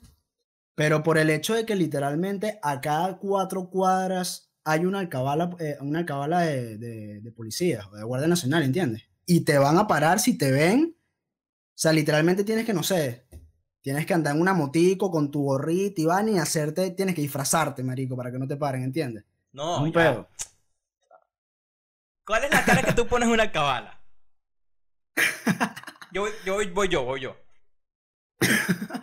Pero 0.75 1.03
por 1.03 1.17
el 1.19 1.29
hecho 1.29 1.53
de 1.53 1.65
que 1.65 1.75
literalmente 1.75 2.60
a 2.63 2.81
cada 2.81 3.17
cuatro 3.17 3.69
cuadras 3.69 4.51
hay 4.63 4.86
una 4.86 5.00
alcabala, 5.00 5.55
eh, 5.60 5.77
una 5.81 6.00
alcabala 6.00 6.41
de, 6.41 6.77
de, 6.77 7.22
de 7.22 7.31
policía 7.31 7.88
o 7.91 7.95
de 7.95 8.03
Guardia 8.03 8.27
Nacional, 8.27 8.63
¿entiendes? 8.63 9.04
Y 9.25 9.41
te 9.41 9.58
van 9.58 9.78
a 9.78 9.88
parar 9.88 10.19
si 10.19 10.38
te 10.38 10.51
ven. 10.51 10.95
O 10.95 11.75
sea, 11.75 11.93
literalmente 11.93 12.43
tienes 12.43 12.65
que, 12.65 12.73
no 12.73 12.84
sé, 12.84 13.25
tienes 13.82 14.06
que 14.06 14.13
andar 14.13 14.36
en 14.36 14.41
una 14.41 14.54
motico 14.54 15.12
con 15.12 15.30
tu 15.32 15.43
gorrita 15.43 16.01
y 16.01 16.06
van 16.06 16.30
y 16.30 16.39
hacerte, 16.39 16.91
tienes 16.91 17.13
que 17.15 17.21
disfrazarte, 17.21 17.84
marico, 17.84 18.15
para 18.15 18.32
que 18.32 18.39
no 18.39 18.47
te 18.47 18.58
paren, 18.58 18.84
¿entiendes? 18.84 19.25
No, 19.51 19.82
un 19.84 19.91
ya. 19.91 19.93
pedo. 19.93 20.28
¿Cuál 22.25 22.45
es 22.45 22.51
la 22.51 22.63
cara 22.65 22.81
que 22.83 22.93
tú 22.93 23.07
pones 23.07 23.27
en 23.27 23.33
una 23.33 23.51
cabala? 23.51 24.01
Yo, 26.12 26.21
voy- 26.21 26.31
yo 26.45 26.53
voy, 26.73 26.88
yo, 26.89 27.03
voy 27.03 27.21
yo. 27.21 27.38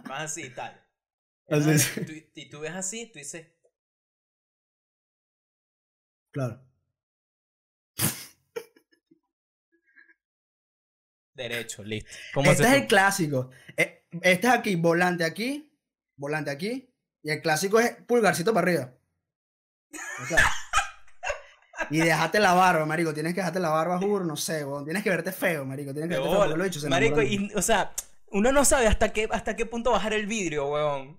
Vas 0.08 0.22
así, 0.22 0.50
tal. 0.50 0.76
Así, 1.50 2.04
tú- 2.04 2.12
y 2.34 2.48
tú 2.48 2.60
ves 2.60 2.72
así, 2.72 3.06
tú 3.10 3.18
dices, 3.18 3.48
Claro. 6.32 6.64
derecho, 11.34 11.82
listo. 11.82 12.10
¿Cómo 12.34 12.50
Este 12.52 12.64
es 12.64 12.72
el 12.74 12.86
clásico. 12.86 13.50
Eh, 13.76 14.06
Este 14.22 14.46
es 14.46 14.52
aquí, 14.52 14.76
volante 14.76 15.24
aquí, 15.24 15.72
volante 16.16 16.50
aquí. 16.50 16.92
Y 17.22 17.30
el 17.30 17.40
clásico 17.42 17.80
es 17.80 17.96
pulgarcito 18.06 18.52
para 18.54 18.68
arriba. 18.70 18.94
O 20.22 20.26
sea, 20.26 20.38
y 21.90 21.98
dejate 21.98 22.38
la 22.40 22.54
barba, 22.54 22.86
marico. 22.86 23.12
Tienes 23.12 23.34
que 23.34 23.40
dejarte 23.40 23.60
la 23.60 23.70
barba, 23.70 23.98
juro, 23.98 24.24
no 24.24 24.36
sé, 24.36 24.64
weón. 24.64 24.84
Tienes 24.84 25.02
que 25.02 25.10
verte 25.10 25.32
feo, 25.32 25.64
marico. 25.64 25.92
Tienes 25.92 26.08
que 26.10 26.16
verte 26.20 26.30
feo. 26.30 26.46
los 26.56 26.66
bichos 26.66 26.82
se 26.82 26.88
Marico, 26.88 27.22
y, 27.22 27.50
o 27.54 27.62
sea, 27.62 27.92
uno 28.32 28.52
no 28.52 28.64
sabe 28.64 28.86
hasta 28.86 29.12
qué, 29.12 29.28
hasta 29.30 29.56
qué 29.56 29.66
punto 29.66 29.90
bajar 29.90 30.12
el 30.12 30.26
vidrio, 30.26 30.68
weón. 30.68 31.18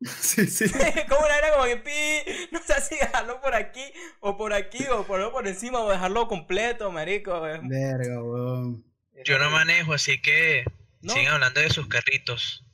Sí, 0.20 0.46
sí. 0.46 0.64
como 1.08 1.26
una 1.26 1.36
era 1.36 1.52
como 1.52 1.64
que 1.64 1.76
pi, 1.76 2.48
no 2.52 2.60
sé 2.62 2.80
si 2.80 2.96
dejarlo 2.96 3.40
por 3.42 3.54
aquí, 3.54 3.82
o 4.20 4.36
por 4.36 4.54
aquí, 4.54 4.86
o 4.86 5.04
ponerlo 5.04 5.30
por 5.32 5.46
encima, 5.46 5.80
o 5.80 5.90
dejarlo 5.90 6.26
completo, 6.26 6.90
marico. 6.90 7.40
weón. 7.40 7.68
Verga, 7.68 8.22
weón. 8.22 8.84
Yo 9.24 9.38
no 9.38 9.50
manejo, 9.50 9.92
así 9.92 10.20
que 10.22 10.64
No. 11.02 11.12
sigan 11.12 11.34
hablando 11.34 11.60
de 11.60 11.68
sus 11.70 11.86
carritos. 11.86 12.64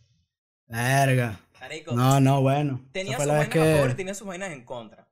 Verga. 0.69 1.41
Marico, 1.61 1.95
No, 1.95 2.21
no, 2.21 2.43
bueno. 2.43 2.81
Tenía 2.93 3.17
sus 3.17 3.27
vainas 3.27 3.49
a 3.49 3.51
favor 3.51 3.87
y 3.87 3.89
que... 3.89 3.95
tenía 3.95 4.15
sus 4.15 4.27
vainas 4.27 4.53
en 4.53 4.65
contra. 4.65 5.06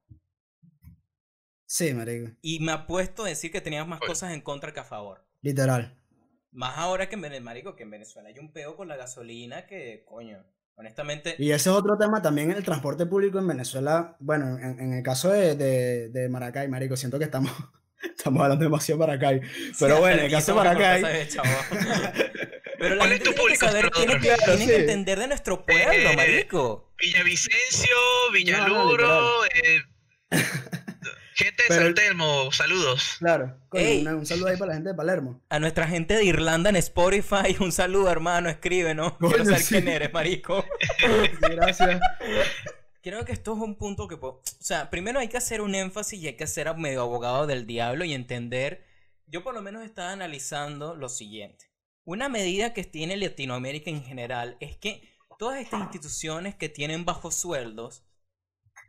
Sí, 1.76 1.92
marico. 1.92 2.30
Y 2.40 2.60
me 2.60 2.70
ha 2.70 2.86
puesto 2.86 3.24
a 3.24 3.28
decir 3.28 3.50
que 3.50 3.60
tenía 3.60 3.84
más 3.84 3.98
Oye. 4.00 4.06
cosas 4.06 4.32
en 4.32 4.42
contra 4.42 4.72
que 4.72 4.78
a 4.78 4.84
favor. 4.84 5.26
Literal. 5.42 5.98
Más 6.52 6.78
ahora 6.78 7.08
que 7.08 7.16
en 7.16 7.22
Venezuela, 7.22 7.44
marico, 7.46 7.74
que 7.74 7.82
en 7.82 7.90
Venezuela 7.90 8.28
hay 8.28 8.38
un 8.38 8.52
peo 8.52 8.76
con 8.76 8.86
la 8.86 8.94
gasolina 8.96 9.66
que, 9.66 10.04
coño, 10.06 10.38
honestamente, 10.76 11.34
Y 11.36 11.50
ese 11.50 11.70
es 11.70 11.74
otro 11.74 11.98
tema 11.98 12.22
también, 12.22 12.52
el 12.52 12.62
transporte 12.62 13.06
público 13.06 13.40
en 13.40 13.48
Venezuela. 13.48 14.16
Bueno, 14.20 14.56
en, 14.56 14.78
en 14.78 14.92
el 14.92 15.02
caso 15.02 15.30
de, 15.30 15.56
de, 15.56 16.10
de 16.10 16.28
Maracay, 16.28 16.68
marico, 16.68 16.96
siento 16.96 17.18
que 17.18 17.24
estamos, 17.24 17.50
estamos 18.16 18.40
hablando 18.40 18.62
demasiado 18.62 19.00
de 19.00 19.06
Maracay. 19.08 19.40
Pero 19.80 19.98
bueno, 19.98 20.18
en 20.20 20.24
el 20.26 20.30
caso 20.30 20.52
de 20.52 20.58
Maracay... 20.58 21.02
Pero 22.78 22.96
la 22.96 22.98
¿Cuál 22.98 23.12
es 23.12 23.18
gente 23.18 23.24
tu 23.24 23.34
tiene 23.34 23.34
que 23.34 23.40
público, 23.40 23.66
saber, 23.66 23.90
tiene 23.90 24.12
que, 24.20 24.28
Claro, 24.28 24.42
tiene 24.44 24.66
que 24.66 24.74
sí. 24.74 24.80
entender 24.80 25.18
de 25.18 25.26
nuestro 25.26 25.66
pueblo, 25.66 25.92
Eh, 26.10 26.16
marico. 26.16 26.92
Villavicencio, 26.98 27.88
No, 27.96 28.26
no, 28.28 28.32
Villaluro, 28.32 29.44
eh, 29.46 29.80
gente 31.34 31.62
de 31.64 31.68
Pero 31.68 31.80
San 31.80 31.86
el- 31.88 31.94
Telmo, 31.94 32.52
saludos. 32.52 33.16
Claro. 33.18 33.56
Coño, 33.68 33.84
Ey. 33.84 34.00
una- 34.02 34.16
un 34.16 34.26
saludo 34.26 34.48
ahí 34.48 34.56
para 34.56 34.68
la 34.70 34.74
gente 34.74 34.90
de 34.90 34.94
Palermo. 34.94 35.42
A 35.48 35.58
nuestra 35.58 35.86
gente 35.88 36.14
de 36.14 36.24
Irlanda 36.24 36.70
en 36.70 36.76
Spotify, 36.76 37.56
un 37.60 37.72
saludo, 37.72 38.10
hermano, 38.10 38.48
escríbenos. 38.48 39.14
Quiero 39.18 39.32
Coño, 39.36 39.44
saber 39.44 39.60
sí. 39.60 39.74
quién 39.74 39.88
eres, 39.88 40.12
marico. 40.12 40.64
Gracias. 41.40 42.00
Creo 43.02 43.24
que 43.24 43.32
esto 43.32 43.52
es 43.54 43.58
un 43.60 43.76
punto 43.76 44.08
que, 44.08 44.14
o 44.14 44.42
sea, 44.60 44.88
primero 44.88 45.20
hay 45.20 45.28
que 45.28 45.36
hacer 45.36 45.60
un 45.60 45.74
énfasis 45.74 46.20
y 46.22 46.26
hay 46.28 46.36
que 46.36 46.46
ser 46.46 46.74
medio 46.76 47.02
abogado 47.02 47.46
del 47.46 47.66
diablo 47.66 48.04
y 48.04 48.14
entender, 48.14 48.84
yo 49.26 49.42
por 49.44 49.52
lo 49.54 49.60
menos 49.60 49.84
estaba 49.84 50.12
analizando 50.12 50.94
lo 50.94 51.08
siguiente. 51.10 51.66
Una 52.04 52.28
medida 52.30 52.72
que 52.72 52.84
tiene 52.84 53.16
Latinoamérica 53.16 53.90
en 53.90 54.02
general 54.04 54.56
es 54.60 54.76
que 54.76 55.10
todas 55.38 55.60
estas 55.60 55.80
instituciones 55.80 56.54
que 56.54 56.68
tienen 56.70 57.04
bajos 57.04 57.34
sueldos 57.34 58.04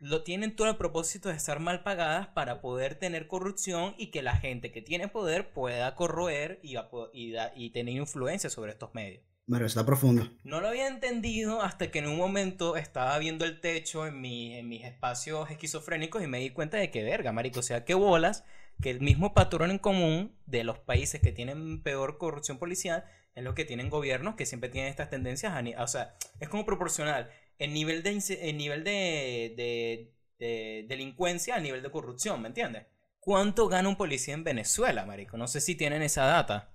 lo 0.00 0.22
tienen 0.22 0.54
todo 0.56 0.68
el 0.68 0.76
propósito 0.76 1.28
de 1.28 1.36
estar 1.36 1.60
mal 1.60 1.82
pagadas 1.82 2.28
para 2.28 2.60
poder 2.60 2.94
tener 2.96 3.26
corrupción 3.28 3.94
y 3.98 4.10
que 4.10 4.22
la 4.22 4.36
gente 4.36 4.72
que 4.72 4.82
tiene 4.82 5.08
poder 5.08 5.50
pueda 5.52 5.94
corroer 5.94 6.60
y, 6.62 6.76
y 7.12 7.70
tener 7.70 7.94
influencia 7.94 8.50
sobre 8.50 8.72
estos 8.72 8.94
medios. 8.94 9.22
Bueno, 9.48 9.64
está 9.64 9.86
profundo. 9.86 10.28
No 10.42 10.60
lo 10.60 10.66
había 10.68 10.88
entendido 10.88 11.62
hasta 11.62 11.90
que 11.92 12.00
en 12.00 12.08
un 12.08 12.16
momento 12.16 12.76
estaba 12.76 13.16
viendo 13.18 13.44
el 13.44 13.60
techo 13.60 14.04
en, 14.06 14.20
mi, 14.20 14.54
en 14.56 14.68
mis 14.68 14.84
espacios 14.84 15.50
esquizofrénicos 15.50 16.22
y 16.22 16.26
me 16.26 16.40
di 16.40 16.50
cuenta 16.50 16.78
de 16.78 16.90
que 16.90 17.04
verga, 17.04 17.30
marico, 17.30 17.60
o 17.60 17.62
sea, 17.62 17.84
qué 17.84 17.94
bolas 17.94 18.44
que 18.82 18.90
el 18.90 19.00
mismo 19.00 19.34
patrón 19.34 19.70
en 19.70 19.78
común 19.78 20.34
de 20.46 20.64
los 20.64 20.78
países 20.80 21.20
que 21.20 21.30
tienen 21.32 21.80
peor 21.82 22.18
corrupción 22.18 22.58
policial 22.58 23.04
es 23.36 23.44
lo 23.44 23.54
que 23.54 23.64
tienen 23.64 23.88
gobiernos 23.88 24.34
que 24.34 24.46
siempre 24.46 24.68
tienen 24.68 24.90
estas 24.90 25.10
tendencias, 25.10 25.52
a 25.52 25.62
ni- 25.62 25.74
o 25.76 25.86
sea, 25.86 26.14
es 26.40 26.48
como 26.48 26.66
proporcional 26.66 27.30
el 27.58 27.72
nivel 27.74 28.02
de, 28.02 28.12
nivel 28.54 28.84
de, 28.84 29.54
de, 29.56 30.12
de 30.38 30.86
delincuencia 30.88 31.54
al 31.56 31.62
nivel 31.62 31.82
de 31.82 31.90
corrupción, 31.90 32.40
¿me 32.42 32.48
entiendes? 32.48 32.86
¿Cuánto 33.20 33.68
gana 33.68 33.88
un 33.88 33.96
policía 33.96 34.34
en 34.34 34.44
Venezuela, 34.44 35.04
marico? 35.06 35.36
No 35.36 35.48
sé 35.48 35.60
si 35.60 35.74
tienen 35.74 36.02
esa 36.02 36.24
data. 36.24 36.70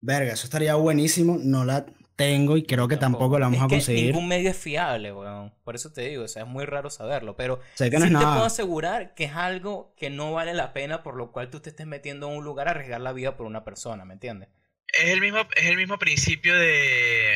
Verga, 0.00 0.32
eso 0.34 0.44
estaría 0.46 0.74
buenísimo. 0.76 1.38
No 1.40 1.64
la 1.64 1.86
tengo 2.16 2.56
y 2.56 2.64
creo 2.64 2.86
que 2.88 2.96
tampoco, 2.96 3.38
la 3.38 3.46
vamos 3.46 3.60
Es 3.60 3.62
a 3.62 3.68
que 3.68 3.68
conseguir. 3.68 3.92
ningún 3.92 4.28
medio 4.28 4.50
es 4.50 4.56
fiable, 4.58 5.12
weón. 5.12 5.54
Por 5.64 5.74
eso 5.76 5.92
te 5.92 6.02
digo, 6.02 6.24
o 6.24 6.28
sea, 6.28 6.42
es 6.42 6.48
muy 6.48 6.64
raro 6.66 6.90
saberlo. 6.90 7.36
Pero 7.36 7.60
Sé 7.74 7.90
que 7.90 7.98
no 7.98 8.04
sí 8.04 8.10
es 8.10 8.12
te 8.16 8.26
nada. 8.26 8.26
puedo 8.26 8.44
asegurar 8.44 9.14
que 9.14 9.24
es 9.24 9.32
algo 9.32 9.94
que 9.96 10.10
no 10.10 10.32
vale 10.32 10.54
la 10.54 10.72
pena 10.72 11.02
por 11.02 11.16
lo 11.16 11.32
cual 11.32 11.50
tú 11.50 11.60
te 11.60 11.70
estés 11.70 11.86
metiendo 11.86 12.28
en 12.30 12.36
un 12.38 12.44
lugar 12.44 12.68
a 12.68 12.72
arriesgar 12.72 13.00
la 13.00 13.12
vida 13.12 13.36
por 13.36 13.46
una 13.46 13.64
persona, 13.64 14.04
¿me 14.04 14.14
entiendes? 14.14 14.48
Es 14.92 15.10
el 15.10 15.20
mismo, 15.20 15.40
es 15.56 15.66
el 15.66 15.76
mismo 15.76 15.98
principio 15.98 16.56
de, 16.56 17.34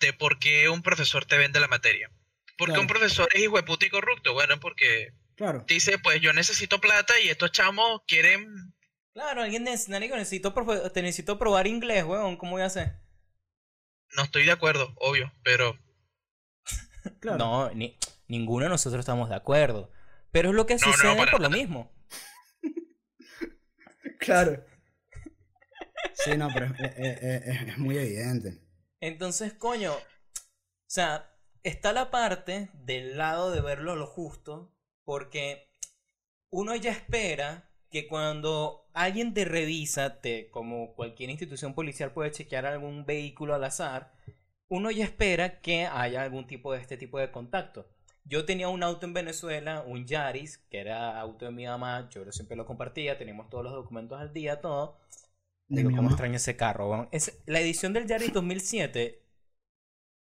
de 0.00 0.12
por 0.12 0.38
qué 0.38 0.68
un 0.68 0.82
profesor 0.82 1.24
te 1.24 1.36
vende 1.38 1.60
la 1.60 1.68
materia. 1.68 2.10
Porque 2.56 2.72
Claro. 2.72 2.80
un 2.82 2.86
profesor 2.88 3.28
es 3.32 3.42
hijo 3.42 3.56
de 3.56 3.62
puta 3.62 3.86
y 3.86 3.90
corrupto. 3.90 4.32
Bueno, 4.34 4.58
porque 4.60 5.12
Claro. 5.36 5.64
dice, 5.68 5.98
pues 5.98 6.20
yo 6.20 6.32
necesito 6.32 6.80
plata 6.80 7.14
y 7.20 7.28
estos 7.28 7.52
chamos 7.52 8.02
quieren... 8.06 8.74
Claro, 9.12 9.42
alguien 9.42 9.64
neces- 9.66 9.88
marico, 9.88 10.16
necesito, 10.16 10.54
profe- 10.54 10.92
te 10.92 11.02
necesito 11.02 11.38
probar 11.38 11.66
inglés, 11.66 12.04
weón. 12.04 12.36
¿Cómo 12.36 12.52
voy 12.52 12.62
a 12.62 12.66
hacer? 12.66 13.00
No 14.16 14.22
estoy 14.24 14.44
de 14.44 14.52
acuerdo, 14.52 14.92
obvio, 14.96 15.32
pero 15.42 15.76
Claro. 17.20 17.38
No, 17.38 17.70
ni, 17.74 17.98
ninguno 18.28 18.64
de 18.64 18.70
nosotros 18.70 19.00
estamos 19.00 19.28
de 19.28 19.36
acuerdo. 19.36 19.90
Pero 20.30 20.50
es 20.50 20.54
lo 20.54 20.66
que 20.66 20.74
No, 20.74 20.80
sucede 20.80 21.26
por 21.30 21.40
lo 21.40 21.50
mismo. 21.50 21.92
Claro. 24.18 24.64
Sí, 26.14 26.36
no, 26.36 26.48
pero 26.52 26.66
es- 26.78 26.96
es- 27.22 27.68
es 27.68 27.78
muy 27.78 27.96
evidente. 27.96 28.60
Entonces, 29.00 29.52
coño, 29.54 29.92
o 29.94 30.00
sea, 30.86 31.34
está 31.62 31.92
la 31.92 32.10
parte 32.10 32.70
del 32.74 33.16
lado 33.16 33.50
de 33.50 33.60
verlo 33.60 33.94
lo 33.96 34.06
justo, 34.06 34.74
porque 35.04 35.68
uno 36.50 36.74
ya 36.76 36.90
espera 36.90 37.70
que 37.90 38.06
cuando 38.08 38.88
alguien 38.92 39.34
te 39.34 39.44
revisa, 39.44 40.20
te, 40.20 40.50
como 40.50 40.94
cualquier 40.94 41.30
institución 41.30 41.74
policial 41.74 42.12
puede 42.12 42.32
chequear 42.32 42.66
algún 42.66 43.06
vehículo 43.06 43.54
al 43.54 43.64
azar, 43.64 44.12
uno 44.68 44.90
ya 44.90 45.04
espera 45.04 45.60
que 45.60 45.86
haya 45.86 46.22
algún 46.22 46.46
tipo 46.46 46.72
de 46.72 46.80
este 46.80 46.96
tipo 46.96 47.18
de 47.18 47.30
contacto. 47.30 47.88
Yo 48.24 48.44
tenía 48.44 48.68
un 48.68 48.82
auto 48.82 49.06
en 49.06 49.14
Venezuela, 49.14 49.82
un 49.86 50.06
Yaris, 50.06 50.58
que 50.58 50.80
era 50.80 51.18
auto 51.18 51.46
de 51.46 51.50
mi 51.50 51.64
mamá, 51.64 52.08
yo 52.10 52.30
siempre 52.30 52.56
lo 52.56 52.66
compartía, 52.66 53.16
teníamos 53.16 53.48
todos 53.48 53.64
los 53.64 53.72
documentos 53.72 54.20
al 54.20 54.34
día, 54.34 54.60
todo. 54.60 54.98
De 55.68 55.78
Digo, 55.82 55.90
cómo 55.90 56.02
mamá. 56.02 56.10
extraño 56.14 56.36
ese 56.36 56.56
carro, 56.56 56.90
weón. 56.90 57.08
Es, 57.12 57.42
la 57.46 57.60
edición 57.60 57.92
del 57.92 58.06
Yaris 58.06 58.32
2007 58.32 59.22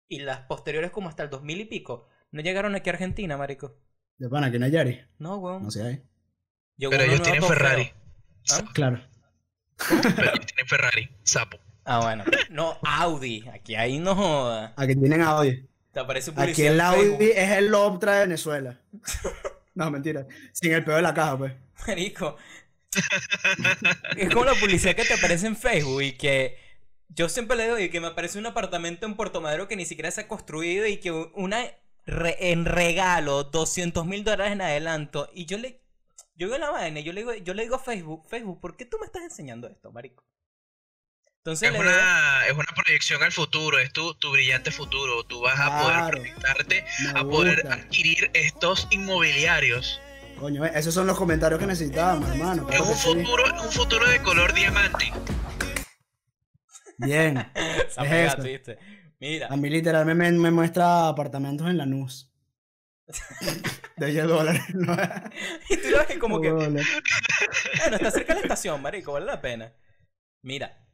y 0.08 0.20
las 0.20 0.40
posteriores 0.40 0.90
como 0.90 1.08
hasta 1.08 1.22
el 1.22 1.30
2000 1.30 1.60
y 1.60 1.64
pico 1.66 2.08
no 2.32 2.42
llegaron 2.42 2.74
aquí 2.74 2.90
a 2.90 2.94
Argentina, 2.94 3.36
marico. 3.36 3.78
De 4.18 4.28
pana, 4.28 4.50
que 4.50 4.58
no 4.58 4.64
hay 4.66 4.72
Yari. 4.72 5.00
No, 5.18 5.36
weón. 5.38 5.62
No 5.62 5.70
sé, 5.70 5.82
hay. 5.82 6.02
Llegó 6.76 6.90
pero 6.90 7.04
ellos 7.04 7.22
tienen. 7.22 7.42
Ferrari. 7.42 7.92
¿Ah? 8.52 8.64
Claro. 8.74 9.00
Pero 9.88 10.32
ellos 10.32 10.46
tienen 10.46 10.66
Ferrari, 10.66 11.08
sapo. 11.22 11.58
Ah, 11.84 12.00
bueno. 12.02 12.24
No, 12.50 12.78
Audi. 12.82 13.48
Aquí 13.48 13.74
ahí 13.76 13.98
no 13.98 14.14
joda. 14.14 14.74
Aquí 14.76 14.94
tienen 14.96 15.22
Audi. 15.22 15.68
Te 15.92 16.00
aparece 16.00 16.32
Aquí 16.36 16.66
el 16.66 16.80
Audi 16.80 16.98
Facebook. 17.16 17.32
es 17.36 17.50
el 17.52 17.74
Optra 17.74 18.14
de 18.14 18.20
Venezuela. 18.26 18.80
No, 19.74 19.92
mentira. 19.92 20.26
Sin 20.52 20.72
el 20.72 20.82
peor 20.82 20.96
de 20.96 21.02
la 21.02 21.14
caja, 21.14 21.38
pues. 21.38 21.52
Marico. 21.86 22.36
es 24.16 24.30
como 24.32 24.44
la 24.44 24.54
publicidad 24.54 24.96
que 24.96 25.04
te 25.04 25.14
aparece 25.14 25.46
en 25.46 25.56
Facebook 25.56 26.02
y 26.02 26.12
que 26.12 26.58
yo 27.08 27.28
siempre 27.28 27.56
le 27.56 27.64
digo 27.64 27.78
y 27.78 27.90
que 27.90 28.00
me 28.00 28.08
aparece 28.08 28.38
un 28.38 28.46
apartamento 28.46 29.06
en 29.06 29.16
Puerto 29.16 29.40
Madero 29.40 29.68
que 29.68 29.76
ni 29.76 29.86
siquiera 29.86 30.10
se 30.10 30.22
ha 30.22 30.28
construido 30.28 30.86
y 30.86 30.98
que 30.98 31.10
una 31.10 31.66
re- 32.06 32.52
en 32.52 32.64
regalo 32.64 33.44
200 33.44 34.06
mil 34.06 34.24
dólares 34.24 34.52
en 34.52 34.60
adelanto 34.62 35.30
y 35.34 35.46
yo 35.46 35.58
le 35.58 35.82
yo 36.34 36.48
veo 36.48 36.58
la 36.58 36.70
vaina 36.70 37.00
y 37.00 37.04
yo 37.04 37.12
le 37.12 37.20
digo 37.22 37.34
yo 37.34 37.54
le 37.54 37.62
digo 37.64 37.76
a 37.76 37.78
Facebook 37.80 38.26
Facebook 38.28 38.60
¿por 38.60 38.76
qué 38.76 38.84
tú 38.84 38.98
me 38.98 39.06
estás 39.06 39.22
enseñando 39.22 39.68
esto 39.68 39.90
marico? 39.92 40.24
Entonces 41.38 41.68
Es 41.68 41.72
le 41.72 41.78
digo, 41.82 41.90
una, 41.90 42.46
es 42.46 42.52
una 42.52 42.64
proyección 42.74 43.22
al 43.22 43.32
futuro, 43.32 43.78
es 43.78 43.92
tu, 43.92 44.14
tu 44.14 44.30
brillante 44.32 44.70
futuro. 44.70 45.24
Tú 45.24 45.40
vas 45.40 45.58
a 45.58 45.70
poder 45.82 46.04
proyectarte 46.04 46.84
a 47.14 47.24
poder 47.24 47.66
adquirir 47.70 48.30
estos 48.34 48.86
inmobiliarios. 48.90 50.00
Coño, 50.40 50.64
esos 50.64 50.94
son 50.94 51.06
los 51.06 51.18
comentarios 51.18 51.58
que 51.58 51.66
necesitábamos, 51.66 52.30
hermano. 52.30 52.68
Es 52.70 52.80
un 52.80 52.94
sí. 52.94 53.24
futuro, 53.24 53.44
un 53.62 53.72
futuro 53.72 54.08
de 54.08 54.22
color 54.22 54.54
diamante. 54.54 55.12
Bien. 56.98 57.38
es 57.54 57.96
eso. 57.96 58.72
Mira, 59.20 59.48
A 59.48 59.56
mí 59.56 59.68
literalmente 59.68 60.32
me, 60.32 60.38
me 60.38 60.50
muestra 60.52 61.08
apartamentos 61.08 61.68
en 61.68 61.76
Lanús. 61.76 62.32
De 63.96 64.06
10 64.06 64.28
dólares. 64.28 64.62
¿no? 64.74 64.92
y 65.70 65.76
tú 65.76 65.90
lo 65.90 65.98
ves 66.06 66.18
como 66.18 66.40
que. 66.40 66.52
Bueno, 66.52 66.80
está 66.80 68.10
cerca 68.12 68.34
de 68.34 68.40
la 68.40 68.44
estación, 68.44 68.80
marico, 68.80 69.12
vale 69.12 69.26
la 69.26 69.40
pena. 69.40 69.72
Mira, 70.42 70.86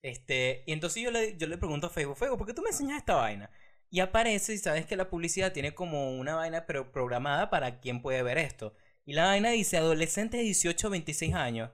este, 0.00 0.62
y 0.66 0.72
entonces 0.72 1.02
yo 1.02 1.10
le, 1.10 1.36
yo 1.36 1.46
le 1.48 1.58
pregunto 1.58 1.88
a 1.88 1.90
Facebook, 1.90 2.16
Facebook, 2.16 2.38
¿por 2.38 2.46
qué 2.46 2.54
tú 2.54 2.62
me 2.62 2.70
enseñas 2.70 2.96
esta 2.98 3.16
vaina? 3.16 3.50
Y 3.90 4.00
aparece 4.00 4.54
y 4.54 4.58
sabes 4.58 4.86
que 4.86 4.96
la 4.96 5.10
publicidad 5.10 5.52
tiene 5.52 5.74
como 5.74 6.16
una 6.16 6.34
vaina 6.36 6.64
pero 6.64 6.92
programada 6.92 7.50
para 7.50 7.80
quién 7.80 8.00
puede 8.00 8.22
ver 8.22 8.38
esto. 8.38 8.74
Y 9.06 9.14
la 9.14 9.24
vaina 9.26 9.50
dice 9.50 9.76
adolescentes 9.78 10.38
de 10.38 10.44
18 10.44 10.88
a 10.88 10.90
26 10.90 11.32
años. 11.34 11.70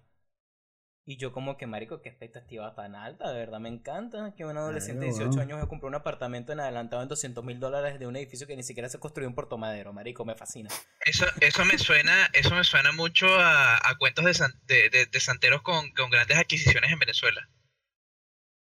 Y 1.05 1.17
yo 1.17 1.33
como 1.33 1.57
que, 1.57 1.67
marico, 1.67 2.01
qué 2.01 2.11
expectativa 2.11 2.77
tan 2.77 2.95
alta, 2.95 3.33
de 3.33 3.39
verdad 3.41 3.59
me 3.59 3.69
encanta 3.69 4.35
que 4.37 4.45
un 4.45 4.57
adolescente 4.57 5.01
de 5.07 5.11
Claro, 5.11 5.25
18 5.25 5.37
weón. 5.39 5.49
años 5.51 5.61
me 5.61 5.69
compró 5.69 5.89
un 5.89 5.97
apartamento 5.97 6.53
en 6.53 6.61
adelantado 6.61 7.03
en 7.03 7.09
200 7.09 7.43
mil 7.45 7.59
dólares 7.59 7.99
de 7.99 8.07
un 8.07 8.15
edificio 8.15 8.47
que 8.47 8.55
ni 8.55 8.63
siquiera 8.63 8.89
se 8.89 9.01
construyó 9.01 9.27
en 9.27 9.35
Puerto 9.35 9.59
Madero, 9.59 9.93
marico, 9.93 10.25
me 10.25 10.37
fascina. 10.37 10.69
Eso, 11.05 11.27
eso 11.41 11.65
me 11.65 11.77
suena, 11.79 12.27
eso 12.35 12.55
me 12.55 12.63
suena 12.63 12.93
mucho 12.93 13.27
a, 13.35 13.79
a 13.79 13.99
cuentos 13.99 14.25
de, 14.27 14.35
san- 14.35 14.61
de, 14.67 14.91
de- 14.91 15.07
de 15.07 15.21
santeros 15.21 15.63
con, 15.63 15.91
con 15.91 16.09
grandes 16.11 16.37
adquisiciones 16.39 16.93
en 16.93 16.99
Venezuela. 17.01 17.49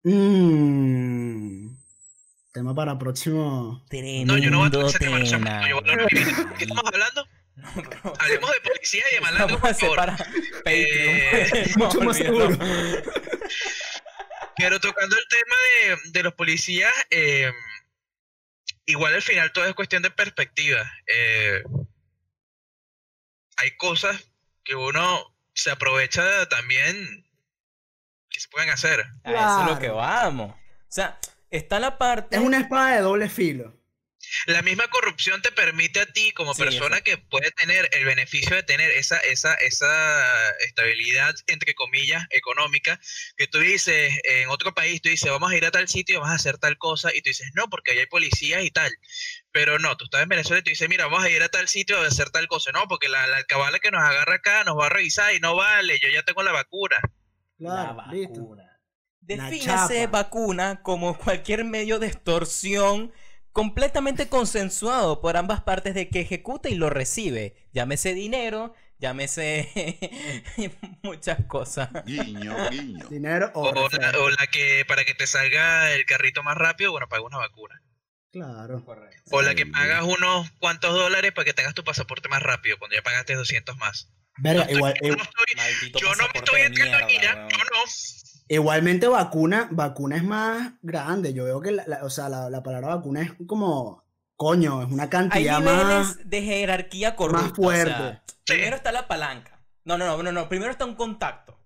Mm. 0.02 1.76
Tema 2.52 2.74
para 2.74 2.98
próximo. 2.98 3.84
No, 4.26 4.38
yo 4.38 4.50
no 4.50 4.58
voy 4.58 4.68
a 4.68 4.70
Tremendo 4.70 4.80
tocar 4.80 4.88
ese 4.90 4.98
tema, 4.98 5.22
tema. 5.22 5.68
yo 5.68 5.80
voy 5.80 5.88
a 5.88 5.92
hablar 5.92 6.08
de 6.08 6.20
mi- 6.20 6.24
¿De 6.24 6.54
qué 6.58 6.64
estamos 6.64 6.84
hablando? 6.92 7.26
Hablemos 8.18 8.50
de 8.52 8.60
policía 8.62 9.04
y 9.10 9.14
de 9.14 9.20
malandro, 9.20 9.58
por 9.60 9.74
favor. 9.74 10.10
Eh, 10.66 11.72
mucho 11.76 12.00
más 12.00 12.16
seguro. 12.16 12.48
Pero 14.56 14.80
tocando 14.80 15.16
el 15.16 15.24
tema 15.28 15.56
de, 16.04 16.10
de 16.10 16.22
los 16.22 16.34
policías, 16.34 16.92
eh, 17.10 17.50
igual 18.86 19.14
al 19.14 19.22
final 19.22 19.52
todo 19.52 19.66
es 19.66 19.74
cuestión 19.74 20.02
de 20.02 20.10
perspectiva. 20.10 20.82
Eh, 21.06 21.62
hay 23.56 23.76
cosas 23.76 24.30
que 24.64 24.74
uno 24.74 25.34
se 25.52 25.70
aprovecha 25.70 26.48
también 26.48 27.24
que 28.30 28.40
se 28.40 28.48
pueden 28.48 28.70
hacer. 28.70 29.04
A 29.24 29.30
eso 29.30 29.60
es 29.62 29.66
lo 29.70 29.74
que 29.78 29.86
Claro. 29.86 29.96
vamos. 29.96 30.54
O 30.54 30.58
sea, 30.88 31.18
está 31.50 31.78
la 31.80 31.98
parte. 31.98 32.36
Es 32.36 32.42
una 32.42 32.58
espada 32.58 32.94
de 32.96 33.00
doble 33.00 33.28
filo. 33.28 33.76
La 34.46 34.62
misma 34.62 34.88
corrupción 34.88 35.42
te 35.42 35.52
permite 35.52 36.00
a 36.00 36.06
ti, 36.06 36.32
como 36.32 36.54
Sí, 36.54 36.62
persona 36.62 37.00
que 37.00 37.18
puede 37.18 37.50
tener 37.52 37.88
el 37.92 38.04
beneficio 38.04 38.56
de 38.56 38.62
tener 38.62 38.90
esa, 38.90 39.18
esa, 39.18 39.54
esa 39.54 40.50
estabilidad, 40.60 41.34
entre 41.46 41.74
comillas, 41.74 42.24
económica, 42.30 43.00
que 43.36 43.46
tú 43.46 43.58
dices, 43.58 44.18
en 44.24 44.48
otro 44.48 44.74
país, 44.74 45.00
tú 45.02 45.08
dices, 45.08 45.30
vamos 45.30 45.50
a 45.50 45.56
ir 45.56 45.64
a 45.64 45.70
tal 45.70 45.88
sitio, 45.88 46.20
vamos 46.20 46.32
a 46.32 46.36
hacer 46.36 46.58
tal 46.58 46.78
cosa, 46.78 47.10
y 47.14 47.22
tú 47.22 47.30
dices, 47.30 47.50
no, 47.54 47.68
porque 47.68 47.92
ahí 47.92 47.98
hay 47.98 48.06
policías 48.06 48.64
y 48.64 48.70
tal. 48.70 48.92
Pero 49.52 49.78
no, 49.78 49.96
tú 49.96 50.04
estás 50.04 50.22
en 50.22 50.28
Venezuela 50.28 50.60
y 50.60 50.62
tú 50.62 50.70
dices, 50.70 50.88
mira, 50.88 51.06
vamos 51.06 51.24
a 51.24 51.30
ir 51.30 51.42
a 51.42 51.48
tal 51.48 51.68
sitio 51.68 52.00
a 52.00 52.06
hacer 52.06 52.30
tal 52.30 52.48
cosa. 52.48 52.72
No, 52.72 52.88
porque 52.88 53.08
la, 53.08 53.26
la 53.26 53.36
alcabala 53.38 53.78
que 53.78 53.90
nos 53.90 54.02
agarra 54.02 54.36
acá 54.36 54.64
nos 54.64 54.78
va 54.78 54.86
a 54.86 54.90
revisar 54.90 55.34
y 55.34 55.40
no 55.40 55.56
vale, 55.56 55.98
yo 56.00 56.08
ya 56.08 56.22
tengo 56.22 56.42
la 56.42 56.52
vacuna. 56.52 56.96
Claro, 57.58 57.96
la 57.96 58.04
vacuna. 58.04 58.74
Chapa. 59.60 60.06
vacuna 60.08 60.82
como 60.82 61.16
cualquier 61.16 61.64
medio 61.64 61.98
de 61.98 62.08
extorsión 62.08 63.12
completamente 63.54 64.28
consensuado 64.28 65.20
por 65.22 65.36
ambas 65.38 65.62
partes 65.62 65.94
de 65.94 66.10
que 66.10 66.20
ejecuta 66.20 66.68
y 66.68 66.74
lo 66.74 66.90
recibe. 66.90 67.54
Llámese 67.72 68.12
dinero, 68.12 68.74
llámese 68.98 69.68
muchas 71.02 71.44
cosas. 71.46 71.88
Guiño, 72.04 72.54
guiño. 72.70 73.08
Dinero 73.08 73.50
o, 73.54 73.62
O, 73.62 73.68
o 73.70 73.88
la, 73.90 74.10
o 74.18 74.28
la 74.28 74.46
que 74.48 74.84
para 74.86 75.04
que 75.04 75.14
te 75.14 75.26
salga 75.26 75.92
el 75.92 76.04
carrito 76.04 76.42
más 76.42 76.58
rápido, 76.58 76.90
bueno, 76.90 77.08
paga 77.08 77.22
una 77.22 77.38
vacuna. 77.38 77.80
Claro. 78.32 78.84
O 79.30 79.42
la 79.42 79.54
que 79.54 79.64
pagas 79.66 80.02
unos 80.02 80.50
cuantos 80.58 80.92
dólares 80.92 81.30
para 81.32 81.44
que 81.44 81.54
tengas 81.54 81.74
tu 81.74 81.84
pasaporte 81.84 82.28
más 82.28 82.42
rápido, 82.42 82.76
cuando 82.78 82.96
ya 82.96 83.02
pagaste 83.02 83.34
200 83.36 83.76
más. 83.76 84.10
Verga, 84.38 84.66
Yo 84.66 84.76
igual, 84.78 84.94
no 85.00 85.06
estoy- 85.22 85.92
yo 86.00 86.14
no 86.16 86.24
me 86.34 86.40
estoy 86.40 86.60
entrando 86.62 86.98
en 86.98 87.10
ira, 87.10 87.48
yo 87.48 87.58
no. 87.58 87.80
Igualmente 88.48 89.06
vacuna, 89.08 89.68
vacuna 89.70 90.16
es 90.16 90.24
más 90.24 90.74
grande. 90.82 91.32
Yo 91.34 91.44
veo 91.44 91.60
que 91.60 91.72
la, 91.72 91.84
la- 91.86 92.04
o 92.04 92.10
sea, 92.10 92.28
la, 92.28 92.50
la 92.50 92.62
palabra 92.62 92.94
vacuna 92.96 93.22
es 93.22 93.32
como 93.46 94.04
coño, 94.36 94.82
es 94.82 94.90
una 94.92 95.04
Hay 95.04 95.08
cantidad 95.08 95.58
niveles 95.60 95.84
más. 95.86 96.28
de 96.30 96.42
jerarquía 96.42 97.16
corrupta. 97.16 97.50
o 97.52 97.54
fuerte. 97.54 97.90
sea, 97.92 98.24
primero 98.44 98.76
está 98.76 98.92
la 98.92 99.06
palanca. 99.08 99.64
No, 99.84 99.98
no, 99.98 100.06
no, 100.06 100.22
no, 100.22 100.32
no. 100.32 100.48
Primero 100.48 100.70
está 100.70 100.84
un 100.84 100.94
contacto. 100.96 101.58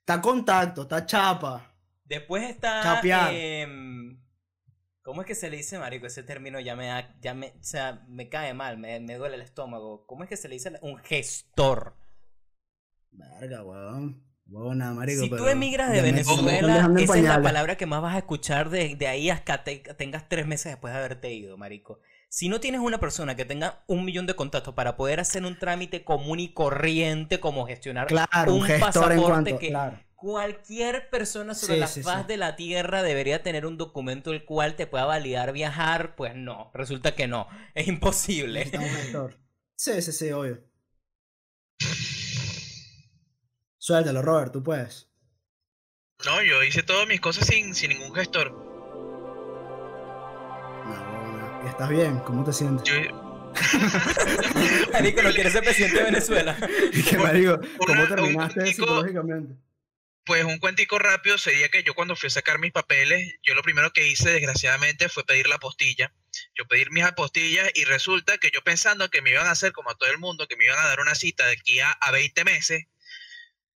Está 0.00 0.20
contacto, 0.20 0.82
está 0.82 1.04
chapa. 1.06 1.72
Después 2.04 2.48
está. 2.48 2.82
Chapear. 2.82 3.30
em, 3.34 4.18
¿Cómo 5.02 5.22
es 5.22 5.26
que 5.26 5.34
se 5.34 5.48
le 5.50 5.56
dice, 5.58 5.78
marico? 5.78 6.06
Ese 6.06 6.22
término 6.22 6.60
ya 6.60 6.76
me 6.76 6.86
da, 6.88 7.14
ya 7.20 7.32
me, 7.34 7.48
o 7.48 7.62
sea, 7.62 8.04
me 8.08 8.28
cae 8.28 8.52
mal, 8.54 8.76
me, 8.78 9.00
me 9.00 9.16
duele 9.16 9.36
el 9.36 9.42
estómago. 9.42 10.04
¿Cómo 10.06 10.22
es 10.24 10.28
que 10.28 10.36
se 10.36 10.48
le 10.48 10.54
dice? 10.56 10.72
Un 10.82 10.98
gestor. 10.98 11.96
Verga, 13.10 13.62
weón. 13.64 14.22
Buena, 14.50 14.92
marico, 14.94 15.22
Si 15.22 15.28
tú 15.28 15.36
pero 15.36 15.48
emigras 15.50 15.92
de 15.92 16.00
Venezuela, 16.00 16.90
esa 16.98 17.16
es 17.18 17.24
la 17.24 17.42
palabra 17.42 17.76
que 17.76 17.84
más 17.86 18.00
vas 18.00 18.14
a 18.14 18.18
escuchar 18.18 18.70
de, 18.70 18.94
de 18.96 19.06
ahí 19.06 19.28
hasta 19.28 19.62
te- 19.62 19.80
tengas 19.98 20.26
tres 20.28 20.46
meses 20.46 20.72
después 20.72 20.92
de 20.94 20.98
haberte 21.00 21.32
ido, 21.34 21.58
marico. 21.58 22.00
Si 22.30 22.48
no 22.48 22.58
tienes 22.58 22.80
una 22.80 22.98
persona 22.98 23.36
que 23.36 23.44
tenga 23.44 23.82
un 23.86 24.04
millón 24.06 24.26
de 24.26 24.34
contactos 24.34 24.74
para 24.74 24.96
poder 24.96 25.20
hacer 25.20 25.44
un 25.44 25.58
trámite 25.58 26.02
común 26.02 26.40
y 26.40 26.52
corriente 26.54 27.40
como 27.40 27.66
gestionar 27.66 28.06
Claro, 28.06 28.54
un, 28.54 28.62
gestor 28.62 28.80
en 29.12 29.18
pasaporte 29.18 29.22
cuanto. 29.22 29.58
que- 29.58 29.68
Claro. 29.68 29.98
Cualquier 30.14 31.10
persona 31.10 31.54
sobre 31.54 31.74
Sí, 31.74 31.80
la 31.80 31.86
sí, 31.86 32.02
faz 32.02 32.22
sí. 32.22 32.26
de 32.28 32.36
la 32.38 32.56
Tierra 32.56 33.02
debería 33.04 33.42
tener 33.44 33.64
un 33.66 33.76
documento 33.78 34.32
el 34.32 34.44
cual 34.44 34.74
te 34.74 34.86
pueda 34.88 35.04
validar 35.04 35.52
viajar. 35.52 36.16
Pues 36.16 36.34
no, 36.34 36.70
resulta 36.74 37.14
que 37.14 37.28
no. 37.28 37.46
Es 37.74 37.86
imposible. 37.86 38.64
Necesita 38.64 38.80
un 38.82 38.88
gestor. 38.96 39.38
Sí, 39.76 40.02
sí, 40.02 40.10
sí, 40.12 40.32
obvio. 40.32 40.58
Suéltalo, 43.88 44.20
Robert, 44.20 44.52
tú 44.52 44.62
puedes. 44.62 45.08
No, 46.26 46.42
yo 46.42 46.62
hice 46.62 46.82
todas 46.82 47.08
mis 47.08 47.22
cosas 47.22 47.46
sin, 47.46 47.74
sin 47.74 47.88
ningún 47.88 48.14
gestor. 48.14 48.50
No, 48.52 48.58
no, 50.94 51.38
no. 51.62 51.70
¿Estás 51.70 51.88
bien? 51.88 52.18
¿Cómo 52.18 52.44
te 52.44 52.52
sientes? 52.52 52.86
Yo, 52.86 53.00
Marico, 54.92 55.22
no 55.22 55.30
quieres 55.32 55.54
ser 55.54 55.64
presidente 55.64 55.96
de 56.00 56.04
Venezuela. 56.04 56.54
¿Qué 57.08 57.16
marico? 57.16 57.58
¿Cómo 57.78 58.02
una- 58.02 58.08
terminaste 58.14 58.60
cuentico- 58.60 58.84
psicológicamente? 58.84 59.54
Pues 60.26 60.44
un 60.44 60.58
cuentico 60.58 60.98
rápido 60.98 61.38
sería 61.38 61.70
que 61.70 61.82
yo 61.82 61.94
cuando 61.94 62.14
fui 62.14 62.26
a 62.26 62.30
sacar 62.30 62.58
mis 62.58 62.72
papeles, 62.72 63.36
yo 63.42 63.54
lo 63.54 63.62
primero 63.62 63.90
que 63.94 64.06
hice, 64.06 64.28
desgraciadamente, 64.32 65.08
fue 65.08 65.24
pedir 65.24 65.48
la 65.48 65.54
apostilla. 65.54 66.12
Yo 66.54 66.66
pedir 66.68 66.90
mis 66.90 67.04
apostillas 67.04 67.70
y 67.74 67.84
resulta 67.84 68.36
que 68.36 68.50
yo 68.52 68.60
pensando 68.60 69.08
que 69.08 69.22
me 69.22 69.30
iban 69.30 69.46
a 69.46 69.52
hacer 69.52 69.72
como 69.72 69.88
a 69.90 69.94
todo 69.94 70.10
el 70.10 70.18
mundo, 70.18 70.46
que 70.46 70.56
me 70.56 70.66
iban 70.66 70.78
a 70.78 70.86
dar 70.88 71.00
una 71.00 71.14
cita 71.14 71.46
de 71.46 71.52
aquí 71.52 71.80
a, 71.80 71.90
a 71.92 72.10
20 72.10 72.44
meses, 72.44 72.84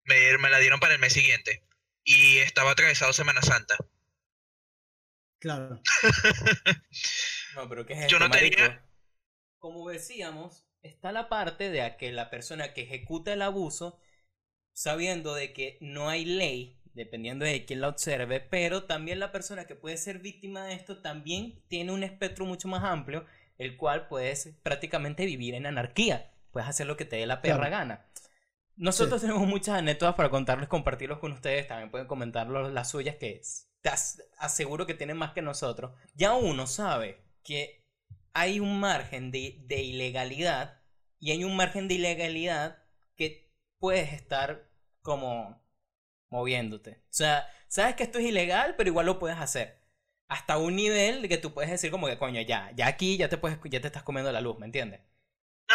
me, 0.05 0.39
me 0.39 0.51
la 0.51 0.59
dieron 0.59 0.81
para 0.81 0.95
el 0.95 1.01
mes 1.01 1.13
siguiente. 1.13 1.65
Y 2.05 2.39
estaba 2.39 2.73
atravesado 2.73 3.13
Semana 3.13 3.43
Santa. 3.43 3.77
Claro. 5.39 5.87
No, 7.53 7.69
pero 7.69 7.87
¿qué 7.87 7.95
es 7.95 8.01
Yo 8.07 8.19
esto, 8.19 8.19
no 8.19 8.31
tenía-? 8.31 8.85
Como 9.59 9.89
decíamos, 9.89 10.67
está 10.83 11.13
la 11.13 11.29
parte 11.29 11.71
de 11.71 11.97
que 11.97 12.13
la 12.13 12.31
persona 12.31 12.75
que 12.75 12.83
ejecuta 12.83 13.33
el 13.33 13.43
abuso, 13.43 13.99
sabiendo 14.75 15.35
de 15.35 15.53
que 15.55 15.79
no 15.83 16.09
hay 16.11 16.25
ley, 16.27 16.81
dependiendo 16.95 17.45
de 17.47 17.65
quién 17.67 17.81
la 17.83 17.89
observe, 17.89 18.41
pero 18.41 18.85
también 18.85 19.21
la 19.21 19.33
persona 19.33 19.67
que 19.67 19.77
puede 19.77 19.97
ser 19.99 20.21
víctima 20.21 20.65
de 20.67 20.75
esto 20.75 21.03
también 21.03 21.63
tiene 21.69 21.93
un 21.93 22.05
espectro 22.05 22.47
mucho 22.47 22.69
más 22.69 22.85
amplio, 22.85 23.27
el 23.59 23.77
cual 23.77 24.09
puedes 24.09 24.57
prácticamente 24.63 25.27
vivir 25.27 25.55
en 25.55 25.67
anarquía. 25.67 26.33
Puedes 26.53 26.69
hacer 26.69 26.87
lo 26.87 26.97
que 26.97 27.05
te 27.07 27.17
dé 27.17 27.27
la 27.27 27.43
perra 27.43 27.69
Claro. 27.69 27.71
gana. 27.71 28.07
Nosotros 28.77 29.21
tenemos 29.21 29.47
muchas 29.47 29.79
anécdotas 29.79 30.15
para 30.15 30.31
contarles, 30.31 30.69
compartirlos 30.69 31.19
con 31.19 31.33
ustedes. 31.33 31.67
También 31.69 31.91
pueden 31.91 32.07
comentar 32.07 32.49
las 32.49 32.91
suyas, 32.91 33.17
que 33.17 33.41
te 33.81 33.89
as- 33.89 34.23
aseguro 34.39 34.87
que 34.87 34.95
tienen 34.95 35.17
más 35.17 35.33
que 35.33 35.43
nosotros. 35.43 35.93
Ya 36.15 36.35
uno 36.35 36.67
sabe 36.67 37.23
que 37.43 37.85
hay 38.33 38.61
un 38.61 38.81
margen 38.81 39.31
de, 39.31 39.61
de 39.67 39.83
ilegalidad 39.83 40.81
y 41.21 41.33
hay 41.33 41.45
un 41.45 41.57
margen 41.57 41.89
de 41.89 41.95
ilegalidad 41.95 42.79
que 43.17 43.53
puedes 43.79 44.13
estar 44.13 44.71
como 45.03 45.63
moviéndote. 46.31 47.03
O 47.05 47.13
sea, 47.15 47.49
sabes 47.69 47.97
que 47.97 48.05
esto 48.05 48.19
es 48.19 48.27
ilegal, 48.27 48.77
pero 48.77 48.91
igual 48.91 49.07
lo 49.07 49.19
puedes 49.19 49.39
hacer. 49.39 49.81
Hasta 50.29 50.59
un 50.59 50.77
nivel 50.77 51.23
de 51.23 51.29
que 51.29 51.39
tú 51.39 51.55
puedes 51.55 51.71
decir 51.71 51.91
como 51.91 52.07
que 52.09 52.19
coño, 52.19 52.41
ya, 52.43 52.73
ya 52.77 52.87
aquí 52.89 53.17
ya 53.19 53.29
te 53.29 53.39
puedes, 53.39 53.59
ya 53.65 53.81
te 53.81 53.89
estás 53.89 54.03
comiendo 54.05 54.33
la 54.33 54.41
luz, 54.41 54.59
¿me 54.59 54.67
entiendes? 54.67 55.01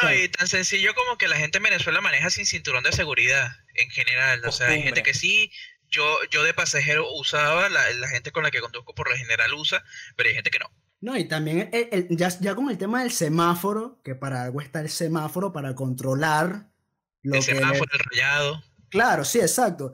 No, 0.04 0.14
y 0.14 0.30
tan 0.30 0.48
sencillo 0.48 0.94
como 0.96 1.18
que 1.18 1.28
la 1.28 1.38
gente 1.38 1.58
en 1.58 1.64
Venezuela 1.64 2.02
maneja 2.02 2.30
sin 2.30 2.46
cinturón 2.46 2.84
de 2.84 2.92
seguridad 2.92 3.50
en 3.76 3.90
general. 3.90 4.42
O 4.46 4.52
sea, 4.52 4.68
hay 4.68 4.82
gente 4.84 5.04
que 5.04 5.14
sí, 5.14 5.52
yo, 5.90 6.18
yo 6.32 6.44
de 6.44 6.54
pasajero 6.54 7.12
usaba, 7.14 7.70
la, 7.70 7.90
la 7.94 8.08
gente 8.08 8.32
con 8.32 8.44
la 8.44 8.52
que 8.52 8.60
conduzco 8.60 8.94
por 8.94 9.10
lo 9.10 9.16
general 9.16 9.54
usa, 9.54 9.84
pero 10.16 10.30
hay 10.30 10.36
gente 10.36 10.50
que 10.52 10.60
no. 10.60 10.70
No, 11.00 11.16
y 11.16 11.26
también 11.28 11.70
el- 11.74 11.90
el- 11.92 12.08
ya, 12.18 12.30
ya 12.40 12.56
con 12.56 12.70
el 12.70 12.78
tema 12.78 13.02
del 13.02 13.12
semáforo, 13.12 14.02
que 14.04 14.16
para 14.16 14.44
algo 14.44 14.62
está 14.62 14.82
el 14.82 14.90
semáforo 14.90 15.54
para 15.54 15.76
controlar 15.76 16.70
lo 17.22 17.36
el 17.36 17.46
que... 17.46 17.56
semáforo, 17.56 17.92
el 17.94 18.00
rayado. 18.00 18.64
Claro, 18.90 19.24
sí, 19.26 19.40
exacto. 19.40 19.94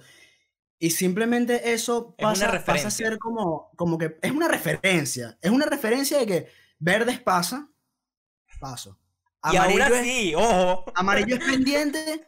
Y 0.80 0.92
simplemente 0.92 1.72
eso 1.74 2.16
Es 2.18 2.24
pasa, 2.24 2.64
pasa 2.66 2.88
a 2.88 2.92
ser 2.92 3.18
como, 3.18 3.72
como 3.76 3.98
que 3.98 4.18
es 4.22 4.32
una 4.32 4.48
referencia. 4.48 5.38
Es 5.42 5.52
una 5.52 5.66
referencia 5.66 6.18
de 6.20 6.26
que 6.26 6.52
verdes 6.80 7.20
pasa, 7.20 7.70
paso. 8.60 9.00
Y 9.44 9.56
aún 9.58 9.82
Amarillo, 9.82 9.96
es, 9.96 10.02
así, 10.02 10.36
ojo. 10.36 10.86
amarillo 10.96 11.36
es 11.36 11.44
pendiente 11.44 12.28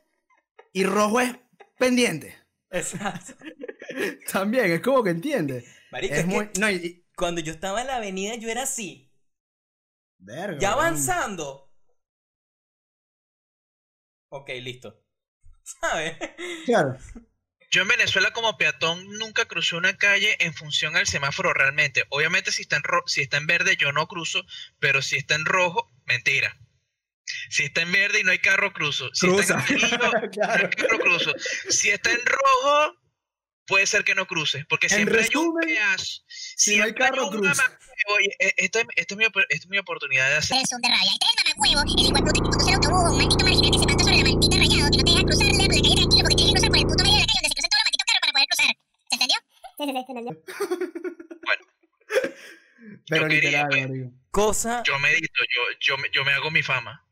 y 0.74 0.84
rojo 0.84 1.22
es 1.22 1.36
pendiente. 1.78 2.38
Exacto. 2.72 3.34
También, 4.32 4.72
es 4.72 4.82
como 4.82 5.04
que 5.04 5.12
entiende. 5.12 5.66
Marico, 5.92 6.14
Es 6.14 6.20
es 6.22 6.26
que 6.28 6.32
muy. 6.32 6.50
No, 6.60 6.70
y- 6.70 6.76
y- 6.76 7.06
cuando 7.16 7.42
yo 7.42 7.54
estaba 7.54 7.82
en 7.82 7.88
la 7.88 7.96
avenida 7.98 8.36
yo 8.36 8.50
era 8.50 8.64
así. 8.64 9.12
verga, 10.20 10.60
Ya 10.60 10.74
avanzando. 10.74 11.72
Ok, 14.30 14.50
listo. 14.62 15.02
¿Sabes? 15.64 16.18
Claro. 16.66 16.98
Yo 17.72 17.82
en 17.82 17.88
Venezuela 17.90 18.32
como 18.32 18.58
peatón 18.58 19.06
nunca 19.18 19.46
crucé 19.46 19.76
una 19.76 19.98
calle 19.98 20.36
en 20.40 20.54
función 20.54 20.96
al 20.96 21.08
semáforo 21.08 21.54
realmente. 21.54 22.06
Obviamente 22.10 22.52
si 22.52 22.62
está 22.64 22.78
en, 22.78 22.84
ro- 22.84 23.04
si 23.08 23.22
está 23.22 23.38
en 23.38 23.48
verde 23.48 23.76
yo 23.78 23.92
no 23.92 24.08
cruzo, 24.08 24.44
pero 24.80 25.02
si 25.02 25.18
está 25.18 25.36
en 25.36 25.46
rojo, 25.46 25.92
mentira. 26.06 26.58
Si 27.50 27.64
está 27.64 27.82
en 27.82 27.92
verde 27.92 28.20
y 28.20 28.24
no 28.24 28.32
hay 28.32 28.40
carro, 28.40 28.72
cruzo. 28.74 29.10
Si 29.14 29.26
Cruza. 29.28 29.58
está 29.60 29.74
en 29.74 29.84
amarillo, 29.84 29.98
no 29.98 30.18
hay 30.24 30.30
claro. 30.30 30.70
carro, 30.78 31.00
cruzo. 31.00 31.34
Si 31.70 31.90
está 31.90 32.12
en 32.12 32.20
rojo, 32.26 32.96
puede 33.66 33.88
ser 33.88 34.04
que 34.04 34.14
no 34.14 34.28
cruce, 34.28 34.64
porque 34.70 34.86
En 34.88 34.94
siempre 34.96 35.22
hay 35.22 35.30
un 35.36 35.56
resumen, 35.58 35.68
pedazo. 35.68 36.22
Si 36.28 36.78
no 36.78 36.84
hay 36.84 36.94
carro, 36.94 37.30
y, 37.34 38.28
eh, 38.46 38.54
esta, 38.58 38.82
es- 38.82 38.88
es 38.96 39.18
mi, 39.18 39.26
es 39.50 39.68
mi 39.68 39.78
oportunidad 39.80 40.30
de 40.30 40.36
hacer 40.38 40.58
Tres 40.58 40.70
son 40.70 40.82
de 40.82 40.90
rabia. 40.90 41.12
Este 41.14 41.26
es 41.26 41.32
el 41.34 41.58
mamahuevo, 41.58 41.82
el 41.82 42.06
hijueputa 42.06 42.32
que 42.34 42.40
conduce 42.42 42.70
el 42.70 42.76
autobús, 42.76 43.12
un 43.12 43.18
maldito 43.18 43.44
marginal 43.46 43.72
que 43.72 43.80
se 43.80 43.86
planta 43.86 44.04
sobre 44.04 44.18
la 44.18 44.24
maldita 44.24 44.58
rayado, 44.58 44.92
que 44.92 44.98
no 44.98 45.04
te 45.04 45.12
deja 45.12 45.24
cruzar 45.26 45.46
la, 45.48 45.52
la 45.58 45.82
calle 45.82 45.96
tranquilo 45.96 46.24
porque 46.24 46.36
tienes 46.36 46.54
que 46.54 46.54
cruzar 46.54 46.70
por 46.70 46.78
el 46.78 46.86
puto 46.86 47.04
medio 47.04 47.16
de 47.16 47.22
la 47.22 47.26
calle 47.26 47.40
donde 47.42 47.50
se 47.50 47.56
cruzan 47.56 47.70
todos 47.74 47.82
los 47.82 47.86
malditos 47.90 48.06
carros 48.06 48.22
para 48.22 48.34
poder 48.36 48.48
cruzar. 48.54 48.72
¿Se 49.10 49.16
entendió? 49.16 49.38
Sí, 49.76 49.82
sí, 49.86 49.90
sí, 49.90 50.02
se 50.06 50.12
entendió. 50.14 50.34
Pero 53.08 53.22
Yo 53.24 53.28
quería, 53.30 53.64
literal, 53.68 53.88
pues. 53.90 54.12
Cosa, 54.32 54.84
yo 54.86 55.00
medito, 55.00 55.42
yo, 55.56 55.62
yo, 55.80 55.98
me- 55.98 56.10
yo 56.12 56.26
me 56.26 56.34
hago 56.34 56.52
mi 56.52 56.62
fama. 56.62 57.05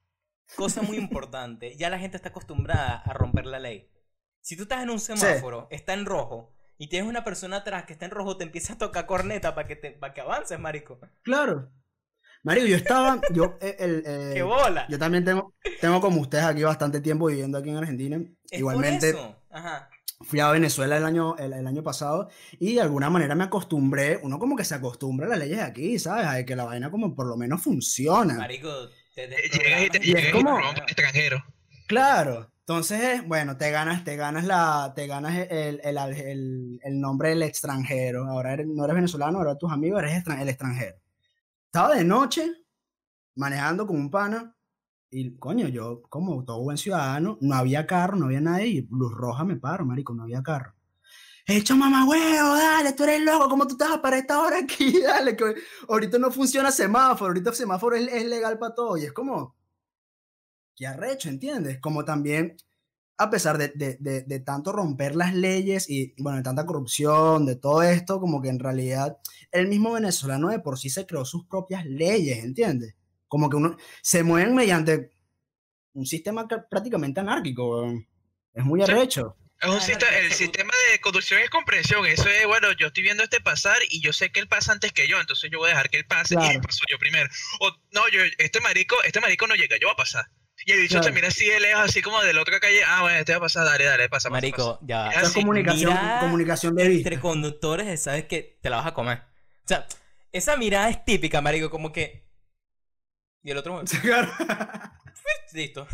Cosa 0.56 0.82
muy 0.82 0.98
importante. 0.98 1.76
Ya 1.78 1.89
la 1.89 2.00
gente 2.00 2.18
está 2.18 2.30
acostumbrada 2.30 2.98
a 2.98 3.13
romper 3.13 3.46
la 3.46 3.60
ley. 3.60 3.89
Si 4.42 4.58
tú 4.58 4.63
estás 4.63 4.84
en 4.84 4.89
un 4.89 5.00
semáforo, 5.00 5.68
está 5.72 5.94
en 5.94 6.06
rojo, 6.06 6.54
y 6.78 6.88
tienes 6.88 7.10
una 7.10 7.24
persona 7.24 7.58
atrás 7.58 7.86
que 7.86 7.94
está 7.94 8.06
en 8.06 8.12
rojo, 8.12 8.38
te 8.38 8.44
empieza 8.44 8.74
a 8.74 8.78
tocar 8.78 9.06
corneta 9.06 9.56
para 9.56 9.68
que, 9.68 9.76
te, 9.76 9.92
para 9.92 10.13
que 10.13 10.22
avances, 10.22 10.60
marico. 10.60 11.00
Claro. 11.22 11.72
Marico, 12.44 12.68
yo 12.68 12.76
estaba. 12.76 13.22
Yo, 13.32 13.58
eh, 13.62 13.78
el, 13.80 14.04
eh, 14.06 14.32
¡Qué 14.34 14.44
bola! 14.44 14.86
yo 14.89 15.00
también 15.00 15.24
tengo, 15.24 15.54
tengo 15.80 16.02
como 16.02 16.20
ustedes 16.20 16.44
aquí 16.44 16.63
bastante 16.63 17.00
tiempo 17.00 17.28
viviendo 17.28 17.58
aquí 17.58 17.70
en 17.70 17.78
Argentina. 17.78 18.18
Es 18.50 18.60
Igualmente. 18.60 19.13
por 19.13 19.22
eso. 19.22 19.36
Ajá. 19.50 19.89
fui 20.22 20.39
a 20.39 20.52
Venezuela 20.52 20.98
el 20.98 21.06
año, 21.06 21.38
el, 21.38 21.54
el 21.54 21.68
año 21.68 21.84
pasado 21.84 22.30
y 22.60 22.74
de 22.74 22.82
alguna 22.82 23.10
manera 23.10 23.36
me 23.36 23.46
acostumbré, 23.46 24.20
uno 24.24 24.39
como 24.39 24.56
que 24.56 24.66
se 24.66 24.76
acostumbra 24.76 25.28
a 25.28 25.30
las 25.30 25.39
leyes 25.39 25.58
de 25.58 25.63
aquí, 25.63 26.00
¿sabes? 26.00 26.26
A 26.26 26.44
que 26.44 26.56
la 26.56 26.66
vaina 26.66 26.92
como 26.92 27.16
por 27.16 27.28
lo 27.28 27.38
menos 27.38 27.62
funciona. 27.62 28.34
Marico, 28.34 28.70
te 29.13 29.23
Eh, 29.26 29.49
Llegas 29.52 29.84
y 29.86 29.89
te, 29.89 29.99
llegas 29.99 30.23
y 30.23 30.76
te 30.76 30.82
extranjero. 30.82 31.43
Claro. 31.88 32.49
Entonces, 32.60 33.28
bueno, 33.28 33.58
te 33.58 33.71
ganas, 33.71 34.04
te 34.06 34.15
ganas 34.15 34.45
la, 34.45 34.93
te 34.95 35.06
ganas 35.08 35.36
el, 35.49 35.82
el, 35.84 35.97
el- 35.97 36.80
el 36.82 36.99
nombre 37.02 37.30
del 37.30 37.43
extranjero. 37.43 38.26
Ahora 38.26 38.54
eres- 38.54 38.67
no 38.67 38.86
eres 38.86 38.95
venezolano, 38.95 39.38
ahora 39.39 39.58
tus 39.58 39.71
amigos 39.71 40.02
eres 40.02 40.23
extran- 40.23 40.39
el 40.41 40.47
extranjero. 40.49 40.95
Estaba 41.65 41.95
de 41.95 42.04
noche 42.06 42.49
manejando 43.36 43.86
con 43.86 43.97
un 43.97 44.10
pana 44.10 44.56
y 45.10 45.36
coño, 45.38 45.67
yo 45.67 46.02
como 46.04 46.43
todo 46.45 46.62
buen 46.63 46.78
ciudadano, 46.78 47.38
no 47.41 47.56
había 47.56 47.86
carro, 47.86 48.15
no 48.15 48.26
había 48.28 48.41
nadie 48.41 48.67
y 48.67 48.88
luz 48.89 49.12
roja 49.13 49.43
me 49.43 49.58
paro, 49.58 49.86
marico, 49.86 50.13
no 50.13 50.23
había 50.23 50.41
carro. 50.41 50.73
Hecho 51.46 51.76
mamá 51.76 52.06
huevo, 52.06 52.56
dale, 52.56 52.94
tú 52.94 53.04
eres 53.04 53.22
loco, 53.22 53.50
¿cómo 53.50 53.68
tú 53.68 53.76
te 53.76 53.84
vas 53.84 53.94
a 53.96 54.02
parar 54.02 54.20
esta 54.20 54.42
hora 54.42 54.60
aquí? 54.60 55.00
Dale, 55.04 55.36
que 55.36 55.56
ahorita 55.90 56.18
no 56.18 56.32
funciona 56.32 56.72
semáforo, 56.72 57.28
ahorita 57.32 57.50
el 57.50 57.56
semáforo 57.58 57.98
es, 57.98 58.08
es 58.14 58.26
legal 58.26 58.58
para 58.58 58.74
todo 58.74 58.98
y 58.98 59.04
es 59.04 59.12
como, 59.12 59.54
qué 60.74 60.88
arrecho, 60.88 61.28
¿entiendes? 61.28 61.80
Como 61.82 62.06
también, 62.06 62.56
a 63.18 63.30
pesar 63.30 63.58
de, 63.58 63.74
de, 63.76 63.98
de, 64.00 64.22
de 64.24 64.40
tanto 64.40 64.72
romper 64.72 65.18
las 65.18 65.34
leyes 65.36 65.90
y, 65.90 66.16
bueno, 66.18 66.38
de 66.38 66.44
tanta 66.44 66.66
corrupción, 66.66 67.46
de 67.46 67.58
todo 67.58 67.84
esto, 67.84 68.22
como 68.22 68.42
que 68.42 68.48
en 68.50 68.60
realidad 68.60 69.18
el 69.52 69.68
mismo 69.68 69.92
venezolano 69.92 70.48
de 70.48 70.60
por 70.60 70.80
sí 70.80 70.90
se 70.90 71.06
creó 71.06 71.26
sus 71.26 71.46
propias 71.46 71.86
leyes, 71.86 72.42
¿entiendes? 72.44 72.96
Como 73.28 73.50
que 73.50 73.58
uno 73.58 73.76
se 74.02 74.24
mueven 74.24 74.56
mediante 74.56 75.12
un 75.94 76.06
sistema 76.06 76.48
prácticamente 76.48 77.20
anárquico. 77.20 77.86
Es 78.54 78.64
muy 78.64 78.82
arrecho. 78.82 79.36
Es 79.63 79.69
un 79.69 79.76
Ah, 79.76 79.80
el 79.80 79.84
seguro. 79.99 80.36
sistema 80.36 80.73
de 80.91 80.99
conducción 80.99 81.39
es 81.41 81.49
comprensión. 81.49 82.06
Eso 82.06 82.28
es, 82.30 82.45
bueno, 82.45 82.71
yo 82.73 82.88
estoy 82.88 83.04
viendo 83.04 83.23
este 83.23 83.39
pasar 83.41 83.78
y 83.89 84.02
yo 84.02 84.12
sé 84.13 84.32
que 84.32 84.39
él 84.39 84.47
pasa 84.47 84.71
antes 84.73 84.91
que 84.91 85.08
yo, 85.08 85.19
entonces 85.19 85.49
yo 85.52 85.60
voy 85.60 85.67
a 85.67 85.69
dejar 85.71 85.89
que 85.89 85.97
él 85.97 86.06
pase 86.06 86.36
y 86.36 86.38
Claro. 86.38 86.62
paso 86.62 86.84
yo 86.89 86.97
primero. 86.99 87.30
O 87.62 87.71
no, 87.91 88.08
yo, 88.10 88.21
este 88.38 88.60
marico, 88.62 89.02
este 89.04 89.21
marico 89.21 89.47
no 89.47 89.56
llega, 89.56 89.78
yo 89.78 89.88
voy 89.88 89.93
a 89.93 89.97
pasar. 89.97 90.26
Y 90.65 90.71
el 90.71 90.82
bicho 90.82 90.95
te 90.95 90.99
Claro. 91.02 91.15
mira 91.15 91.28
así 91.30 91.45
de 91.45 91.60
lejos, 91.60 91.82
así 91.82 92.02
como 92.02 92.21
de 92.21 92.34
la 92.34 92.41
otra 92.41 92.60
calle. 92.60 92.84
Ah, 92.86 93.02
bueno, 93.02 93.17
este 93.17 93.32
va 93.34 93.38
a 93.38 93.41
pasar, 93.41 93.65
dale, 93.65 93.86
dale, 93.86 94.10
pasa, 94.10 94.30
pasa, 94.30 94.30
Marico, 94.30 94.80
ya. 94.84 95.08
Es 95.08 95.12
Eso 95.17 95.19
es 95.26 95.30
así, 95.32 95.39
comunicación, 95.41 95.93
mira, 95.93 96.19
comunicación 96.19 96.76
de 96.76 96.88
vista. 96.89 97.10
Entre 97.10 97.21
conductores, 97.21 98.04
sabes 98.04 98.26
que 98.26 98.60
te 98.62 98.69
la 98.69 98.78
vas 98.78 98.88
a 98.88 98.93
comer. 98.93 99.19
O 99.63 99.67
sea, 99.67 99.88
esa 100.32 100.56
mirada 100.58 100.89
es 100.89 101.04
típica, 101.06 101.41
marico, 101.41 101.69
como 101.69 101.91
que. 101.91 102.23
Y 103.43 103.52
el 103.52 103.58
otro. 103.58 103.82
Listo. 105.54 105.88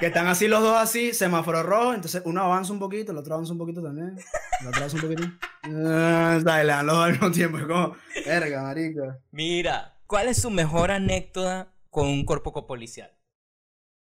que 0.00 0.06
están 0.06 0.26
así 0.26 0.48
los 0.48 0.62
dos 0.62 0.76
así, 0.76 1.12
semáforo 1.12 1.62
rojo, 1.62 1.94
entonces 1.94 2.22
uno 2.24 2.42
avanza 2.42 2.72
un 2.72 2.78
poquito, 2.78 3.12
el 3.12 3.18
otro 3.18 3.34
avanza 3.34 3.52
un 3.52 3.58
poquito 3.58 3.82
también, 3.82 4.16
el 4.60 4.66
otro 4.66 4.78
avanza 4.78 4.96
un 4.96 5.02
poquito. 5.02 5.22
Ah, 5.64 6.40
dale, 6.42 6.64
le 6.64 6.72
dan 6.72 6.86
los 6.86 6.96
dos 6.96 7.04
al 7.04 7.12
mismo 7.12 7.30
tiempo, 7.30 7.58
es 7.58 7.64
como, 7.66 7.96
verga, 8.24 8.62
marico. 8.62 9.02
Mira, 9.30 9.98
¿cuál 10.06 10.28
es 10.28 10.40
su 10.40 10.50
mejor 10.50 10.90
anécdota 10.90 11.74
con 11.90 12.08
un 12.08 12.24
cuerpo 12.24 12.66
policial? 12.66 13.12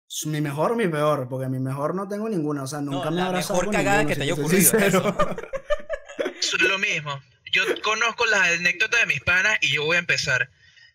¿Es 0.09 0.27
¿Mi 0.27 0.41
mejor 0.41 0.73
o 0.73 0.77
mi 0.77 0.89
peor? 0.89 1.29
Porque 1.29 1.49
mi 1.49 1.61
mejor 1.61 1.95
no 1.95 2.09
tengo 2.09 2.29
ninguna, 2.29 2.65
o 2.65 2.67
sea, 2.67 2.81
nunca 2.81 3.07
No, 3.07 3.11
me 3.13 3.17
he 3.19 3.21
la 3.21 3.27
abrazado 3.27 3.55
mejor 3.55 3.67
con 3.67 3.75
cagada 3.75 3.99
ninguno, 3.99 4.09
que 4.09 4.17
te 4.17 4.23
haya 4.25 4.35
ocurrido, 4.35 4.71
sincero. 4.71 5.17
Eso 6.41 6.57
es 6.57 6.63
lo 6.63 6.79
mismo. 6.79 7.21
Yo 7.53 7.63
conozco 7.83 8.27
las 8.27 8.59
anécdotas 8.59 9.01
de 9.01 9.07
mis 9.07 9.21
panas 9.21 9.59
y 9.61 9.75
yo 9.75 9.85
voy 9.85 9.97
a 9.97 10.01
empezar. 10.01 10.51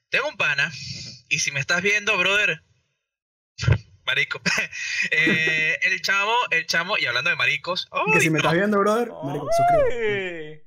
Tengo 0.09 0.27
un 0.27 0.37
pana, 0.37 0.71
y 1.35 1.39
si 1.39 1.51
me 1.51 1.59
estás 1.59 1.81
viendo, 1.81 2.17
brother, 2.17 2.63
marico, 4.05 4.41
eh, 5.11 5.77
el 5.83 6.01
chamo, 6.01 6.33
el 6.49 6.65
chamo, 6.65 6.97
y 6.97 7.05
hablando 7.05 7.29
de 7.29 7.35
maricos, 7.35 7.87
que 7.91 8.13
¡ay, 8.13 8.21
si 8.21 8.29
me 8.29 8.35
no! 8.35 8.39
estás 8.39 8.53
viendo, 8.53 8.79
brother, 8.79 9.09
marico, 9.21 9.49
suscríbete. 9.57 10.65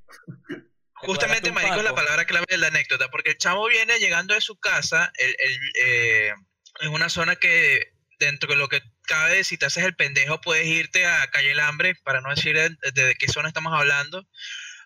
Ay. 0.50 0.62
justamente 0.94 1.48
¿Te 1.48 1.52
marico 1.52 1.76
es 1.76 1.84
la 1.84 1.94
palabra 1.94 2.26
clave 2.26 2.44
de 2.50 2.58
la 2.58 2.66
anécdota, 2.66 3.08
porque 3.10 3.30
el 3.30 3.38
chamo 3.38 3.66
viene 3.66 3.98
llegando 3.98 4.34
de 4.34 4.42
su 4.42 4.58
casa, 4.58 5.10
el, 5.16 5.34
el, 5.38 5.58
eh, 5.86 6.32
en 6.80 6.92
una 6.92 7.08
zona 7.08 7.36
que 7.36 7.94
dentro 8.18 8.50
de 8.50 8.56
lo 8.56 8.68
que 8.68 8.82
cabe, 9.06 9.44
si 9.44 9.56
te 9.56 9.64
haces 9.64 9.84
el 9.84 9.96
pendejo, 9.96 10.38
puedes 10.42 10.66
irte 10.66 11.06
a 11.06 11.30
Calle 11.30 11.52
El 11.52 11.60
Hambre, 11.60 11.94
para 12.04 12.20
no 12.20 12.28
decir 12.28 12.54
de, 12.54 12.76
de 12.92 13.14
qué 13.14 13.28
zona 13.28 13.48
estamos 13.48 13.72
hablando, 13.72 14.28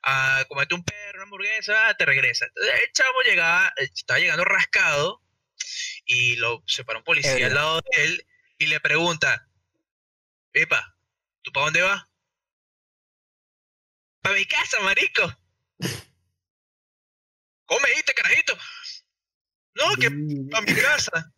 a 0.05 0.45
comerte 0.49 0.77
un 0.77 0.85
perro, 0.85 1.15
una 1.15 1.25
hamburguesa, 1.25 1.93
te 1.95 2.05
regresas. 2.05 2.51
Entonces, 2.55 2.83
el 2.85 2.93
chavo 2.93 3.21
llegaba, 3.25 3.73
eh, 3.79 3.91
estaba 3.93 4.21
llegando 4.21 4.45
rascado 4.45 5.23
y 6.05 6.37
lo 6.37 6.63
se 6.67 6.85
para 6.85 6.99
un 6.99 7.05
policía 7.05 7.33
Ebrio. 7.33 7.47
al 7.47 7.55
lado 7.55 7.81
de 7.81 8.05
él 8.05 8.27
y 8.59 8.67
le 8.67 8.81
pregunta, 8.81 9.49
Epa, 10.53 10.97
¿tú 11.43 11.51
para 11.53 11.67
dónde 11.67 11.83
vas? 11.83 12.05
Para 14.21 14.37
mi 14.37 14.45
casa, 14.47 14.79
marico. 14.81 15.23
¿Cómo 17.67 17.81
me 17.81 17.89
dijiste, 17.89 18.15
carajito? 18.15 18.57
No, 19.75 19.95
que 19.97 20.11
para 20.51 20.65
mi 20.67 20.75
casa. 20.81 21.33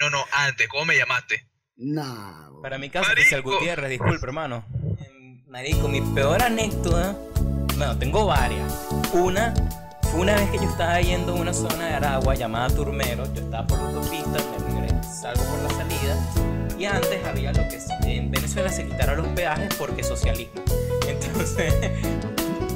No, 0.00 0.08
no, 0.10 0.24
antes, 0.32 0.66
¿cómo 0.68 0.86
me 0.86 0.96
llamaste? 0.96 1.46
Bro. 1.76 2.60
Para 2.62 2.78
mi 2.78 2.90
caso, 2.90 3.08
Marico. 3.08 3.20
Oficial 3.22 3.42
Gutiérrez, 3.42 3.90
disculpe, 3.90 4.26
hermano. 4.26 4.66
Em, 4.98 5.44
Marico, 5.46 5.88
mi 5.88 6.00
peor 6.14 6.42
anécdota. 6.42 7.12
Bueno, 7.76 7.98
tengo 7.98 8.26
varias. 8.26 8.72
Una 9.12 9.54
fue 10.10 10.20
una 10.20 10.34
vez 10.34 10.50
que 10.50 10.56
yo 10.56 10.68
estaba 10.68 11.00
yendo 11.00 11.32
a 11.32 11.36
una 11.36 11.54
zona 11.54 11.86
de 11.86 11.94
Aragua 11.94 12.34
llamada 12.34 12.68
Turmero. 12.68 13.24
Yo 13.32 13.42
estaba 13.42 13.66
por 13.66 13.78
la 13.78 13.88
autopista, 13.88 14.38
me 14.58 14.80
regreso, 14.80 15.20
salgo 15.20 15.44
por 15.44 15.62
la 15.62 15.70
salida. 15.70 16.76
Y 16.78 16.84
antes 16.84 17.24
había 17.24 17.52
lo 17.52 17.62
que 17.68 17.78
en 18.04 18.30
Venezuela 18.30 18.70
se 18.70 18.86
quitaron 18.86 19.18
los 19.18 19.28
peajes 19.28 19.74
porque 19.76 20.02
socialismo. 20.02 20.62
Entonces, 21.06 21.74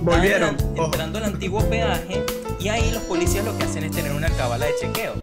Volvieron. 0.02 0.56
Entrando 0.76 1.18
al 1.18 1.24
antiguo 1.24 1.66
peaje 1.68 2.24
y 2.60 2.68
ahí 2.68 2.90
los 2.92 3.02
policías 3.04 3.44
lo 3.44 3.56
que 3.56 3.64
hacen 3.64 3.84
es 3.84 3.92
tener 3.92 4.12
una 4.12 4.28
cabala 4.36 4.66
de 4.66 4.74
chequeo. 4.78 5.14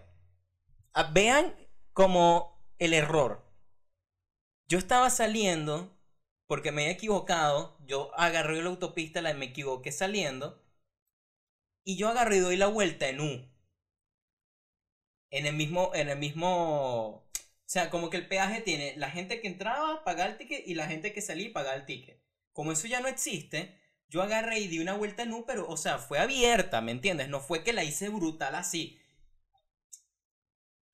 Ah, 0.92 1.08
Vean 1.12 1.54
como 1.92 2.66
el 2.78 2.92
error. 2.92 3.42
Yo 4.66 4.78
estaba 4.78 5.08
saliendo 5.08 5.96
porque 6.46 6.72
me 6.72 6.88
he 6.88 6.90
equivocado. 6.90 7.78
Yo 7.86 8.10
agarré 8.16 8.60
la 8.60 8.70
autopista, 8.70 9.22
la 9.22 9.32
me 9.34 9.46
equivoqué 9.46 9.92
saliendo. 9.92 10.61
Y 11.84 11.96
yo 11.96 12.08
agarré 12.08 12.38
y 12.38 12.40
doy 12.40 12.56
la 12.56 12.66
vuelta 12.66 13.08
en 13.08 13.20
U. 13.20 13.48
En 15.30 15.46
el 15.46 15.54
mismo, 15.56 15.90
en 15.94 16.08
el 16.08 16.18
mismo. 16.18 17.24
O 17.24 17.24
sea, 17.64 17.90
como 17.90 18.10
que 18.10 18.18
el 18.18 18.28
peaje 18.28 18.60
tiene 18.60 18.94
la 18.96 19.10
gente 19.10 19.40
que 19.40 19.48
entraba, 19.48 20.04
pagaba 20.04 20.30
el 20.30 20.36
ticket, 20.38 20.62
y 20.66 20.74
la 20.74 20.86
gente 20.86 21.12
que 21.12 21.22
salía 21.22 21.52
pagaba 21.52 21.74
el 21.76 21.86
ticket. 21.86 22.20
Como 22.52 22.72
eso 22.72 22.86
ya 22.86 23.00
no 23.00 23.08
existe, 23.08 23.78
yo 24.08 24.22
agarré 24.22 24.58
y 24.60 24.68
di 24.68 24.78
una 24.78 24.94
vuelta 24.94 25.22
en 25.22 25.32
U, 25.32 25.44
pero, 25.46 25.66
o 25.68 25.76
sea, 25.78 25.98
fue 25.98 26.18
abierta, 26.18 26.80
¿me 26.82 26.92
entiendes? 26.92 27.28
No 27.28 27.40
fue 27.40 27.62
que 27.64 27.72
la 27.72 27.82
hice 27.84 28.10
brutal 28.10 28.54
así. 28.54 28.98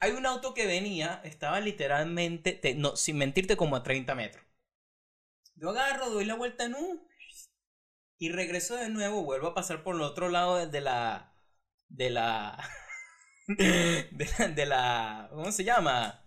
Hay 0.01 0.11
un 0.11 0.27
auto 0.27 0.55
que 0.55 0.66
venía, 0.66 1.20
estaba 1.22 1.61
literalmente, 1.61 2.51
te- 2.53 2.74
no, 2.74 2.96
sin 2.96 3.16
mentirte, 3.16 3.57
como 3.57 3.77
a 3.77 3.85
30 3.85 4.16
metros. 4.16 4.44
Yo 5.57 5.68
agarro, 5.68 6.09
doy 6.09 6.24
la 6.24 6.37
vuelta 6.37 6.64
en 6.64 6.74
U 6.74 7.07
y 8.18 8.31
regreso 8.31 8.76
de 8.76 8.90
nuevo, 8.90 9.24
vuelvo 9.24 9.48
a 9.48 9.54
pasar 9.54 9.83
por 9.85 9.94
el 9.94 10.02
otro 10.02 10.28
lado 10.28 10.66
de, 10.66 10.81
la. 10.81 11.33
de 11.88 12.11
la. 12.11 12.68
de 13.48 14.28
la. 14.38 14.48
de 14.48 14.66
la. 14.66 15.28
¿Cómo 15.31 15.52
se 15.52 15.64
llama? 15.64 16.26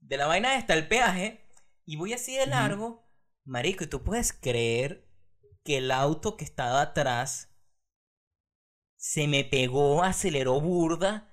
De 0.00 0.16
la 0.16 0.26
vaina 0.26 0.56
esta, 0.56 0.74
el 0.74 0.88
peaje. 0.88 1.48
Y 1.84 1.96
voy 1.96 2.12
así 2.12 2.36
de 2.36 2.46
largo. 2.46 3.08
Marico, 3.44 3.84
¿y 3.84 3.88
tú 3.88 4.02
puedes 4.02 4.32
creer 4.32 5.08
que 5.64 5.78
el 5.78 5.90
auto 5.90 6.36
que 6.36 6.44
estaba 6.44 6.80
atrás 6.80 7.52
se 8.96 9.28
me 9.28 9.44
pegó, 9.44 10.02
aceleró 10.02 10.60
burda, 10.60 11.30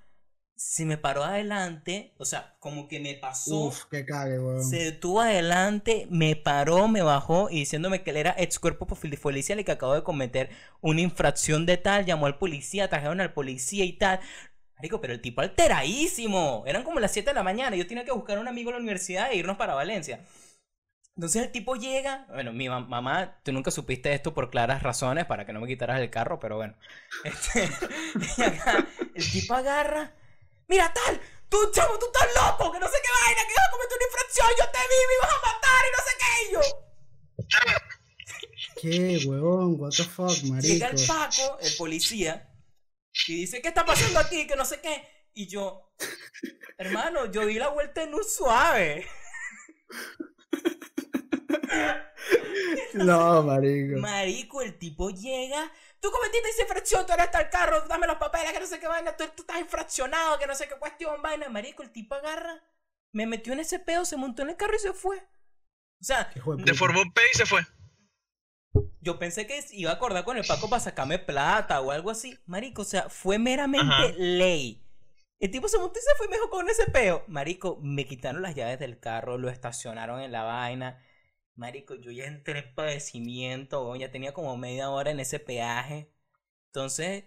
se 0.66 0.86
me 0.86 0.98
paró 0.98 1.24
adelante, 1.24 2.14
o 2.18 2.26
sea, 2.26 2.56
como 2.60 2.88
que 2.88 3.00
me 3.00 3.16
pasó, 3.16 3.68
Uf, 3.68 3.86
qué 3.92 4.06
cague, 4.06 4.40
weón. 4.40 4.62
se 4.62 4.78
detuvo 4.86 5.22
adelante, 5.22 6.08
me 6.10 6.36
paró, 6.36 6.88
me 6.88 7.02
bajó 7.02 7.50
y 7.50 7.60
diciéndome 7.60 8.04
que 8.04 8.12
él 8.12 8.18
era 8.18 8.36
ex 8.38 8.60
cuerpo 8.60 8.88
policial 9.22 9.60
y 9.60 9.64
que 9.66 9.72
acabó 9.74 9.94
de 9.96 10.04
cometer 10.04 10.50
una 10.82 11.02
infracción 11.02 11.66
de 11.66 11.78
tal, 11.78 12.06
llamó 12.06 12.28
al 12.28 12.38
policía, 12.38 12.90
trajeron 12.90 13.20
al 13.22 13.34
policía 13.34 13.84
y 13.86 13.94
tal. 13.94 14.20
Marico, 14.78 15.02
pero 15.02 15.14
el 15.14 15.22
tipo 15.22 15.42
alteradísimo. 15.42 16.64
Eran 16.68 16.84
como 16.84 17.00
las 17.00 17.12
7 17.14 17.32
de 17.32 17.36
la 17.36 17.44
mañana. 17.44 17.76
Yo 17.78 17.88
tenía 17.88 18.06
que 18.06 18.12
buscar 18.12 18.38
a 18.38 18.42
un 18.42 18.48
amigo 18.50 18.70
en 18.72 18.76
la 18.78 18.82
universidad 18.82 19.32
e 19.32 19.38
irnos 19.38 19.58
para 19.58 19.76
Valencia. 19.76 20.22
Entonces 21.16 21.44
el 21.44 21.52
tipo 21.52 21.76
llega, 21.76 22.26
bueno, 22.30 22.54
mi 22.54 22.66
mam- 22.68 22.88
mamá, 22.88 23.40
tú 23.44 23.52
nunca 23.52 23.70
supiste 23.72 24.14
esto 24.14 24.34
por 24.34 24.50
claras 24.50 24.82
razones 24.82 25.26
para 25.26 25.46
que 25.46 25.54
no 25.54 25.62
me 25.62 25.68
quitaras 25.68 26.00
el 26.02 26.10
carro, 26.10 26.40
pero 26.40 26.56
bueno. 26.58 26.76
Este, 27.24 27.70
y 28.38 28.42
acá, 28.42 28.88
el 29.14 29.32
tipo 29.32 29.54
agarra, 29.54 30.14
mira 30.68 30.92
tal, 30.94 31.20
tú 31.50 31.58
chavo, 31.72 31.98
tú 32.00 32.06
estás 32.08 32.28
loco, 32.36 32.72
que 32.72 32.80
no 32.80 32.88
sé 32.88 32.96
qué 33.04 33.10
vaina, 33.26 33.42
que 33.48 33.54
vas 33.54 33.68
a 33.68 33.72
cometer 33.72 33.98
una 33.98 34.06
infracción, 34.06 34.48
yo 34.60 34.66
te 34.72 34.80
vi, 34.90 35.00
me 35.10 35.16
ibas 35.16 35.32
a 35.32 35.42
matar 35.48 35.82
y 35.88 35.92
no 35.96 36.02
sé 36.08 36.14
qué, 36.22 36.34
y 36.44 36.52
yo. 36.54 36.62
¿Qué, 38.82 39.26
weón? 39.28 39.80
What 39.80 39.92
the 39.96 40.04
fuck, 40.04 40.32
Llega 40.62 40.88
marico? 40.90 41.02
el 41.02 41.08
Paco, 41.08 41.58
el 41.62 41.74
policía, 41.78 42.50
y 43.28 43.36
dice, 43.36 43.62
¿qué 43.62 43.68
está 43.70 43.86
pasando 43.86 44.20
aquí? 44.20 44.48
Que 44.48 44.56
no 44.56 44.66
sé 44.66 44.82
qué. 44.82 45.08
Y 45.36 45.48
yo, 45.48 45.94
hermano, 46.78 47.32
yo 47.32 47.46
di 47.46 47.56
la 47.56 47.70
vuelta 47.70 48.04
en 48.04 48.14
un 48.14 48.24
suave. 48.24 49.08
No, 52.94 53.42
marico. 53.44 54.00
Marico, 54.00 54.62
el 54.62 54.78
tipo 54.78 55.10
llega. 55.10 55.72
Tú 56.04 56.12
cometiste 56.12 56.50
esa 56.50 56.64
infracción, 56.64 57.06
tú 57.06 57.14
eres 57.14 57.32
tal 57.32 57.50
carro, 57.50 57.80
dame 57.88 58.08
los 58.08 58.18
papeles, 58.18 58.52
que 58.52 58.60
no 58.60 58.66
sé 58.66 58.78
qué 58.78 58.90
vaina, 58.90 59.16
tú, 59.16 59.24
tú 59.38 59.44
estás 59.44 59.62
infraccionado, 59.62 60.38
que 60.38 60.46
no 60.46 60.54
sé 60.54 60.68
qué 60.68 60.76
cuestión, 60.76 61.22
vaina. 61.22 61.48
Marico, 61.48 61.82
el 61.82 61.92
tipo 61.94 62.14
agarra, 62.14 62.62
me 63.14 63.26
metió 63.26 63.54
en 63.54 63.62
ese 63.62 63.80
pedo, 63.80 64.04
se 64.04 64.18
montó 64.18 64.42
en 64.42 64.50
el 64.50 64.58
carro 64.58 64.76
y 64.76 64.80
se 64.80 64.92
fue. 64.92 65.20
O 65.20 66.04
sea, 66.04 66.30
puta. 66.44 66.62
Deformó 66.66 67.02
un 67.02 67.14
pez 67.14 67.24
y 67.34 67.38
se 67.38 67.46
fue. 67.46 67.62
yo 69.00 69.18
pensé 69.18 69.48
que 69.48 69.64
iba 69.72 69.92
a 69.92 69.94
acordar 69.94 70.26
con 70.26 70.36
el 70.36 70.46
Paco 70.46 70.70
para 70.70 70.84
sacarme 70.84 71.20
plata 71.20 71.80
o 71.80 71.92
algo 71.92 72.12
así. 72.12 72.38
Marico, 72.48 72.82
o 72.82 72.86
sea, 72.86 73.08
fue 73.08 73.40
meramente 73.40 73.86
Ajá. 73.86 74.08
ley. 74.18 74.86
El 75.40 75.52
tipo 75.52 75.70
se 75.70 75.78
montó 75.78 76.00
y 76.00 76.02
se 76.02 76.18
fue 76.18 76.28
mejor 76.28 76.50
con 76.50 76.70
ese 76.70 76.86
peo. 76.88 77.24
Marico, 77.30 77.80
me 77.82 78.06
quitaron 78.06 78.42
las 78.42 78.56
llaves 78.56 78.78
del 78.78 79.00
carro, 79.00 79.38
lo 79.38 79.48
estacionaron 79.48 80.20
en 80.20 80.34
la 80.34 80.44
vaina. 80.44 81.02
Marico, 81.56 81.96
yo 81.96 82.12
ya 82.12 82.26
entré 82.26 82.60
en 82.60 82.76
padecimiento, 82.76 83.96
ya 83.96 84.12
tenía 84.12 84.34
como 84.34 84.58
media 84.58 84.90
hora 84.90 85.12
en 85.12 85.20
ese 85.20 85.40
peaje. 85.40 86.12
Entonces, 86.68 87.26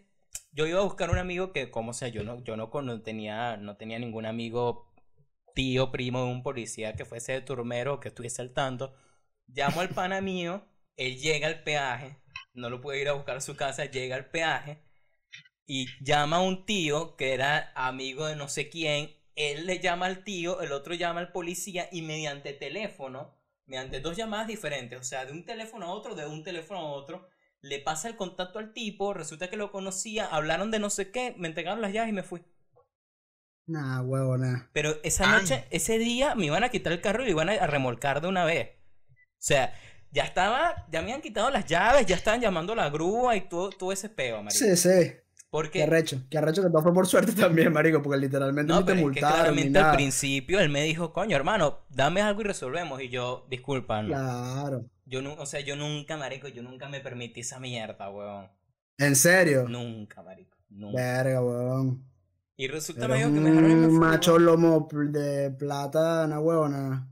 yo 0.53 0.67
iba 0.67 0.81
a 0.81 0.85
buscar 0.85 1.11
un 1.11 1.19
amigo 1.19 1.53
que, 1.53 1.71
como 1.71 1.93
sea, 1.95 2.09
yo 2.09 2.25
no, 2.25 2.43
yo 2.45 2.57
no, 2.57 2.71
cono- 2.71 3.03
tenía, 3.03 3.57
no 3.59 3.77
tenía 3.77 3.99
ningún 3.99 4.27
amigo, 4.27 4.93
tío, 5.55 5.93
primo 5.93 6.21
de 6.25 6.33
un 6.33 6.43
policía 6.43 6.95
que 6.97 7.05
fuese 7.07 7.33
de 7.35 7.43
turmero, 7.43 8.01
que 8.01 8.09
estuviese 8.09 8.43
al 8.43 8.53
tanto. 8.55 8.95
Llamo 9.49 9.81
al 9.83 9.91
pana 9.91 10.21
mío, 10.23 10.65
él 10.97 11.19
llega 11.19 11.49
al 11.49 11.63
peaje, 11.65 12.19
no 12.55 12.71
lo 12.71 12.81
pude 12.83 13.01
ir 13.03 13.09
a 13.09 13.15
buscar 13.15 13.39
a 13.39 13.41
su 13.43 13.57
casa, 13.57 13.87
llega 13.87 14.17
al 14.17 14.31
peaje 14.31 14.83
y 15.67 15.87
llama 16.05 16.37
a 16.37 16.41
un 16.41 16.65
tío 16.67 17.17
que 17.17 17.33
era 17.35 17.73
amigo 17.75 18.27
de 18.27 18.37
no 18.37 18.49
sé 18.49 18.69
quién. 18.71 19.11
Él 19.35 19.67
le 19.67 19.81
llama 19.81 20.07
al 20.07 20.25
tío, 20.25 20.61
el 20.63 20.73
otro 20.73 20.95
llama 20.95 21.21
al 21.21 21.33
policía 21.33 21.89
y 21.93 22.03
mediante 22.03 22.53
teléfono, 22.55 23.36
mediante 23.67 24.01
dos 24.01 24.17
llamadas 24.17 24.47
diferentes, 24.47 24.99
o 24.99 25.05
sea, 25.05 25.25
de 25.27 25.33
un 25.33 25.45
teléfono 25.45 25.87
a 25.87 25.93
otro, 25.93 26.15
de 26.15 26.27
un 26.27 26.43
teléfono 26.43 26.81
a 26.81 26.93
otro, 26.93 27.29
le 27.61 27.81
pasa 27.81 28.09
el 28.09 28.17
contacto 28.17 28.59
al 28.59 28.73
tipo, 28.73 29.13
resulta 29.13 29.51
que 29.51 29.57
lo 29.57 29.73
conocía, 29.73 30.27
hablaron 30.27 30.71
de 30.71 30.79
no 30.79 30.91
sé 30.91 31.11
qué, 31.11 31.35
me 31.37 31.49
entregaron 31.49 31.81
las 31.83 31.93
llaves 31.93 32.11
y 32.11 32.15
me 32.15 32.23
fui. 32.23 32.45
Nah, 33.67 34.01
huevo, 34.03 34.39
nah. 34.39 34.69
Pero 34.73 34.97
esa 35.03 35.27
noche, 35.27 35.67
ese 35.71 35.99
día, 35.99 36.37
me 36.37 36.47
iban 36.47 36.63
a 36.63 36.69
quitar 36.69 36.93
el 36.93 37.01
carro 37.01 37.23
y 37.23 37.27
lo 37.27 37.33
iban 37.33 37.49
a, 37.49 37.55
a 37.55 37.67
remolcar 37.67 38.21
de 38.21 38.29
una 38.29 38.45
vez. 38.45 38.71
O 39.11 39.43
sea, 39.47 39.75
ya 40.13 40.25
estaba, 40.25 40.87
ya 40.91 41.03
me 41.03 41.13
han 41.13 41.21
quitado 41.21 41.51
las 41.51 41.67
llaves, 41.67 42.07
ya 42.07 42.15
estaban 42.17 42.41
llamando 42.41 42.73
a 42.75 42.77
la 42.77 42.91
grúa 42.91 43.37
y 43.37 43.49
todo, 43.49 43.71
todo 43.71 43.93
ese 43.93 44.09
peo, 44.09 44.43
marico. 44.43 44.65
Sí, 44.65 44.77
sí. 44.77 45.17
Qué 45.57 45.63
Porque, 45.69 45.83
arrecho. 45.85 46.23
Qué 46.31 46.39
arrecho 46.39 46.63
que 46.63 46.69
todo 46.71 46.83
fue 46.83 46.93
por 46.95 47.07
suerte 47.07 47.33
también, 47.41 47.73
marico, 47.73 48.03
porque 48.03 48.19
literalmente 48.19 48.73
no, 48.73 48.81
ni 48.81 48.87
te 48.87 48.93
pero 48.93 49.09
es 49.09 49.15
que 49.15 49.21
multaron 49.21 49.37
ni 49.57 49.63
claramente 49.63 49.79
al 49.79 49.85
nada. 49.85 49.95
principio 49.95 50.61
él 50.61 50.69
me 50.69 50.83
dijo, 50.83 51.13
coño, 51.13 51.35
hermano, 51.37 51.81
dame 51.89 52.21
algo 52.21 52.43
y 52.43 52.45
resolvemos. 52.45 53.01
Y 53.03 53.09
yo, 53.09 53.47
disculpa, 53.51 54.03
no. 54.03 54.09
Claro. 54.09 54.85
Yo 55.07 55.23
no, 55.23 55.35
o 55.35 55.47
sea, 55.47 55.61
yo 55.61 55.77
nunca, 55.77 56.17
marico, 56.17 56.49
yo 56.49 56.63
nunca 56.63 56.89
me 56.89 57.01
permití 57.01 57.41
esa 57.41 57.59
mierda, 57.61 58.11
weón. 58.11 58.49
¿En 58.99 59.15
serio? 59.17 59.67
Nunca, 59.69 60.23
marico. 60.23 60.57
Nunca. 60.69 61.01
Verga, 61.01 61.41
weón. 61.43 62.05
Y 62.57 62.69
resulta, 62.69 63.07
marico, 63.07 63.33
que 63.33 63.41
me 63.41 63.51
dejaron 63.51 63.71
un 63.85 63.99
macho 63.99 64.39
lomo 64.39 64.89
de 64.93 65.51
plata, 65.53 66.25
una 66.25 66.41
huevona. 66.41 67.09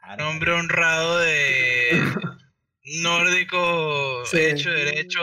Claro, 0.00 0.24
Un 0.24 0.30
hombre 0.34 0.52
honrado 0.52 1.18
de 1.18 1.90
nórdico, 3.02 4.24
Sí. 4.26 4.38
hecho 4.38 4.70
derecho, 4.70 5.20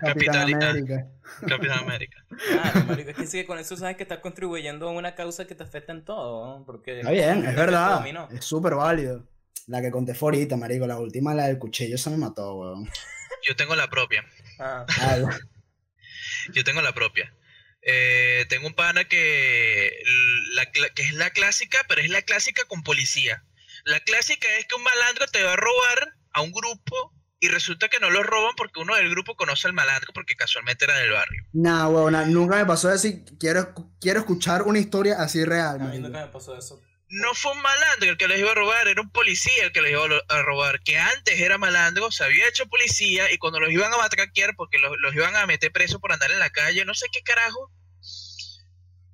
Capitán 0.00 0.48
capitalista, 0.48 0.70
América. 0.70 1.08
Capitán 1.48 1.78
América. 1.80 2.24
Claro, 2.48 2.84
marico, 2.86 3.10
es 3.10 3.16
que 3.16 3.26
sí, 3.26 3.44
con 3.44 3.58
eso 3.58 3.76
sabes 3.76 3.96
que 3.96 4.02
estás 4.02 4.18
contribuyendo 4.18 4.88
a 4.88 4.92
una 4.92 5.14
causa 5.14 5.46
que 5.46 5.54
te 5.54 5.62
afecta 5.62 5.92
en 5.92 6.04
todo, 6.04 6.58
¿no? 6.58 6.64
Porque 6.66 7.00
Está 7.00 7.10
bien, 7.12 7.44
es 7.44 7.56
verdad. 7.56 7.96
dominó. 7.96 8.28
Es 8.30 8.44
súper 8.44 8.74
válido. 8.74 9.26
La 9.66 9.80
que 9.80 9.90
conté 9.90 10.14
fue 10.14 10.28
ahorita, 10.28 10.56
marico. 10.56 10.86
La 10.86 10.98
última, 10.98 11.34
la 11.34 11.46
del 11.46 11.58
cuchillo, 11.58 11.96
se 11.98 12.10
me 12.10 12.16
mató, 12.16 12.54
weón. 12.54 12.90
Yo 13.46 13.56
tengo 13.56 13.74
la 13.76 13.88
propia. 13.88 14.24
Ah, 14.58 14.84
Yo 16.52 16.64
tengo 16.64 16.82
la 16.82 16.92
propia. 16.92 17.32
Eh, 17.82 18.44
tengo 18.48 18.66
un 18.66 18.74
pana 18.74 19.04
que, 19.04 19.90
la 20.54 20.70
que 20.70 21.02
es 21.02 21.14
la 21.14 21.30
clásica, 21.30 21.78
pero 21.88 22.00
es 22.02 22.10
la 22.10 22.22
clásica 22.22 22.64
con 22.66 22.82
policía. 22.82 23.44
La 23.84 24.00
clásica 24.00 24.46
es 24.58 24.66
que 24.66 24.74
un 24.74 24.82
malandro 24.82 25.26
te 25.28 25.42
va 25.42 25.54
a 25.54 25.56
robar 25.56 26.14
a 26.32 26.42
un 26.42 26.52
grupo 26.52 27.14
y 27.40 27.48
resulta 27.48 27.88
que 27.88 27.98
no 27.98 28.10
lo 28.10 28.22
roban 28.22 28.54
porque 28.54 28.80
uno 28.80 28.94
del 28.94 29.08
grupo 29.08 29.34
conoce 29.34 29.66
al 29.66 29.72
malandro 29.72 30.12
porque 30.12 30.36
casualmente 30.36 30.84
era 30.84 30.98
del 30.98 31.10
barrio. 31.10 31.42
Nah, 31.54 31.88
huevona, 31.88 32.26
nunca 32.26 32.56
me 32.56 32.66
pasó 32.66 32.88
decir, 32.88 33.24
quiero, 33.38 33.74
quiero 33.98 34.20
escuchar 34.20 34.62
una 34.62 34.78
historia 34.78 35.16
así 35.20 35.44
real, 35.44 35.80
a 35.80 35.84
mí 35.84 35.98
nunca 35.98 36.20
me 36.20 36.28
pasó 36.30 36.56
eso. 36.56 36.82
No 37.08 37.34
fue 37.34 37.50
un 37.52 37.62
malandro 37.62 38.10
el 38.10 38.16
que 38.18 38.28
los 38.28 38.38
iba 38.38 38.52
a 38.52 38.54
robar, 38.54 38.86
era 38.86 39.00
un 39.00 39.10
policía 39.10 39.64
el 39.64 39.72
que 39.72 39.80
los 39.80 39.90
iba 39.90 40.04
a 40.28 40.42
robar, 40.42 40.80
que 40.82 40.98
antes 40.98 41.40
era 41.40 41.58
malandro, 41.58 42.12
se 42.12 42.22
había 42.22 42.46
hecho 42.46 42.66
policía 42.66 43.32
y 43.32 43.38
cuando 43.38 43.58
los 43.58 43.72
iban 43.72 43.92
a 43.92 43.96
matraquear 43.96 44.54
porque 44.54 44.78
los, 44.78 44.92
los 44.98 45.14
iban 45.14 45.34
a 45.34 45.46
meter 45.46 45.72
presos 45.72 45.98
por 45.98 46.12
andar 46.12 46.30
en 46.30 46.38
la 46.38 46.50
calle, 46.50 46.84
no 46.84 46.94
sé 46.94 47.06
qué 47.10 47.22
carajo, 47.22 47.72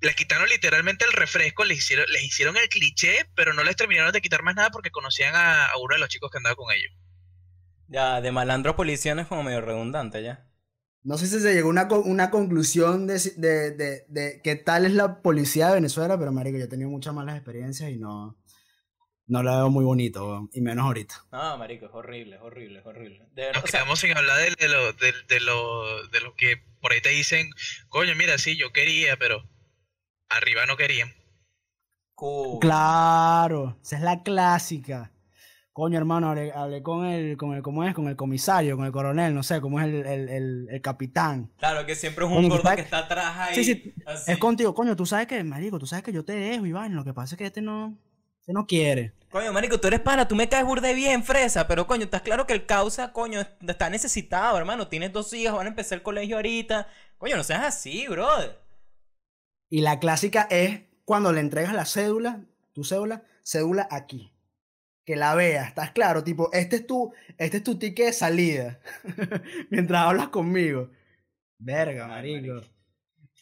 les 0.01 0.15
quitaron 0.15 0.47
literalmente 0.49 1.05
el 1.05 1.13
refresco, 1.13 1.63
les 1.63 1.79
hicieron, 1.79 2.05
les 2.09 2.23
hicieron 2.23 2.57
el 2.57 2.67
cliché, 2.69 3.25
pero 3.35 3.53
no 3.53 3.63
les 3.63 3.77
terminaron 3.77 4.11
de 4.11 4.21
quitar 4.21 4.43
más 4.43 4.53
nada 4.55 4.69
porque 4.69 4.91
conocían 4.91 5.33
a, 5.33 5.65
a 5.65 5.77
uno 5.77 5.95
de 5.95 5.99
los 5.99 6.09
chicos 6.09 6.29
que 6.29 6.37
andaba 6.37 6.55
con 6.57 6.71
ellos. 6.71 6.93
Ya, 7.89 8.21
de 8.21 8.31
malandro 8.31 8.71
a 8.71 8.75
policía 8.77 9.13
no 9.13 9.21
es 9.21 9.27
como 9.27 9.43
medio 9.43 9.59
redundante 9.61 10.23
ya. 10.23 10.47
No 11.03 11.17
sé 11.17 11.25
si 11.27 11.39
se 11.39 11.53
llegó 11.53 11.69
a 11.69 11.71
una, 11.71 11.87
una 12.05 12.29
conclusión 12.31 13.07
de, 13.07 13.19
de, 13.37 13.71
de, 13.71 14.05
de 14.09 14.41
qué 14.43 14.55
tal 14.55 14.85
es 14.85 14.91
la 14.93 15.21
policía 15.21 15.67
de 15.69 15.75
Venezuela, 15.75 16.17
pero 16.19 16.31
marico, 16.31 16.57
yo 16.57 16.65
he 16.65 16.67
tenido 16.67 16.89
muchas 16.89 17.13
malas 17.13 17.35
experiencias 17.37 17.89
y 17.91 17.97
no, 17.97 18.37
no 19.27 19.43
la 19.43 19.57
veo 19.57 19.69
muy 19.69 19.85
bonito, 19.85 20.49
y 20.53 20.61
menos 20.61 20.85
ahorita. 20.85 21.25
No, 21.31 21.57
marico, 21.57 21.85
es 21.85 21.93
horrible, 21.93 22.35
es 22.35 22.41
horrible, 22.41 22.79
es 22.79 22.85
horrible. 22.85 23.29
De 23.33 23.45
Nos 23.53 23.61
verdad, 23.61 23.63
o 23.63 23.67
sea, 23.67 23.81
quedamos 23.81 23.99
sin 23.99 24.15
hablar 24.15 24.37
de, 24.37 24.55
de 24.57 24.69
lo, 24.69 24.93
de, 24.93 25.13
de 25.27 25.39
lo, 25.41 26.07
de 26.07 26.21
lo 26.21 26.33
que 26.35 26.63
por 26.81 26.93
ahí 26.93 27.01
te 27.01 27.09
dicen, 27.09 27.49
coño, 27.89 28.15
mira, 28.15 28.37
sí, 28.37 28.57
yo 28.57 28.71
quería, 28.71 29.17
pero 29.17 29.43
arriba 30.29 30.65
no 30.67 30.77
querían. 30.77 31.13
cool. 32.15 32.59
Claro, 32.59 33.79
esa 33.81 33.95
es 33.97 34.01
la 34.03 34.21
clásica. 34.23 35.11
Coño, 35.77 35.99
hermano, 35.99 36.29
hablé, 36.29 36.51
hablé 36.51 36.81
con 36.81 37.05
el, 37.05 37.37
con 37.37 37.53
el, 37.53 37.61
¿cómo 37.61 37.83
es? 37.83 37.93
Con 37.93 38.07
el 38.07 38.15
comisario, 38.15 38.75
con 38.75 38.87
el 38.87 38.91
coronel, 38.91 39.35
no 39.35 39.43
sé, 39.43 39.61
cómo 39.61 39.79
es 39.79 39.85
el, 39.85 40.07
el, 40.07 40.27
el, 40.27 40.67
el 40.71 40.81
capitán. 40.81 41.51
Claro 41.59 41.85
que 41.85 41.93
siempre 41.93 42.25
es 42.25 42.31
un 42.31 42.37
Coño, 42.37 42.49
gordo 42.49 42.75
que 42.75 42.81
está 42.81 42.97
atrás 42.97 43.35
ahí. 43.37 43.53
Sí, 43.53 43.63
sí, 43.63 43.93
así. 44.07 44.31
Es 44.31 44.39
contigo, 44.39 44.73
coño, 44.73 44.95
tú 44.95 45.05
sabes 45.05 45.27
que, 45.27 45.43
marico, 45.43 45.77
tú 45.77 45.85
sabes 45.85 46.03
que 46.03 46.11
yo 46.11 46.25
te 46.25 46.33
dejo, 46.33 46.65
Iván, 46.65 46.95
lo 46.95 47.03
que 47.03 47.13
pasa 47.13 47.35
es 47.35 47.37
que 47.37 47.45
este 47.45 47.61
no, 47.61 47.95
este 48.39 48.53
no 48.53 48.65
quiere. 48.65 49.13
Coño, 49.29 49.53
marico, 49.53 49.79
tú 49.79 49.87
eres 49.87 49.99
pana, 49.99 50.27
tú 50.27 50.35
me 50.35 50.49
caes 50.49 50.65
burde 50.65 50.95
bien, 50.95 51.23
fresa, 51.23 51.67
pero 51.67 51.85
coño, 51.85 52.05
estás 52.05 52.23
claro 52.23 52.47
que 52.47 52.53
el 52.53 52.65
causa, 52.65 53.13
coño, 53.13 53.41
está 53.67 53.91
necesitado, 53.91 54.57
hermano. 54.57 54.87
Tienes 54.87 55.13
dos 55.13 55.31
hijos, 55.33 55.57
van 55.57 55.67
a 55.67 55.69
empezar 55.69 55.99
el 55.99 56.03
colegio 56.03 56.37
ahorita. 56.37 56.87
Coño, 57.19 57.37
no 57.37 57.43
seas 57.43 57.63
así, 57.63 58.07
brother. 58.07 58.57
Y 59.69 59.81
la 59.81 59.99
clásica 59.99 60.47
es 60.49 60.81
cuando 61.05 61.31
le 61.31 61.41
entregas 61.41 61.75
la 61.75 61.85
cédula, 61.85 62.41
tu 62.73 62.83
cédula, 62.83 63.21
cédula 63.43 63.87
aquí. 63.91 64.33
Que 65.07 65.15
la 65.15 65.35
veas, 65.35 65.69
¿estás 65.69 65.91
claro? 65.91 66.21
Tipo, 66.21 66.51
este 66.51 66.75
es 66.75 66.85
tu, 66.85 67.13
este 67.37 67.57
es 67.57 67.63
tu 67.63 67.79
ticket 67.79 68.07
de 68.07 68.13
salida. 68.13 68.81
Mientras 69.69 70.01
hablas 70.01 70.27
conmigo. 70.27 70.89
Verga, 71.57 72.07
marico. 72.07 72.61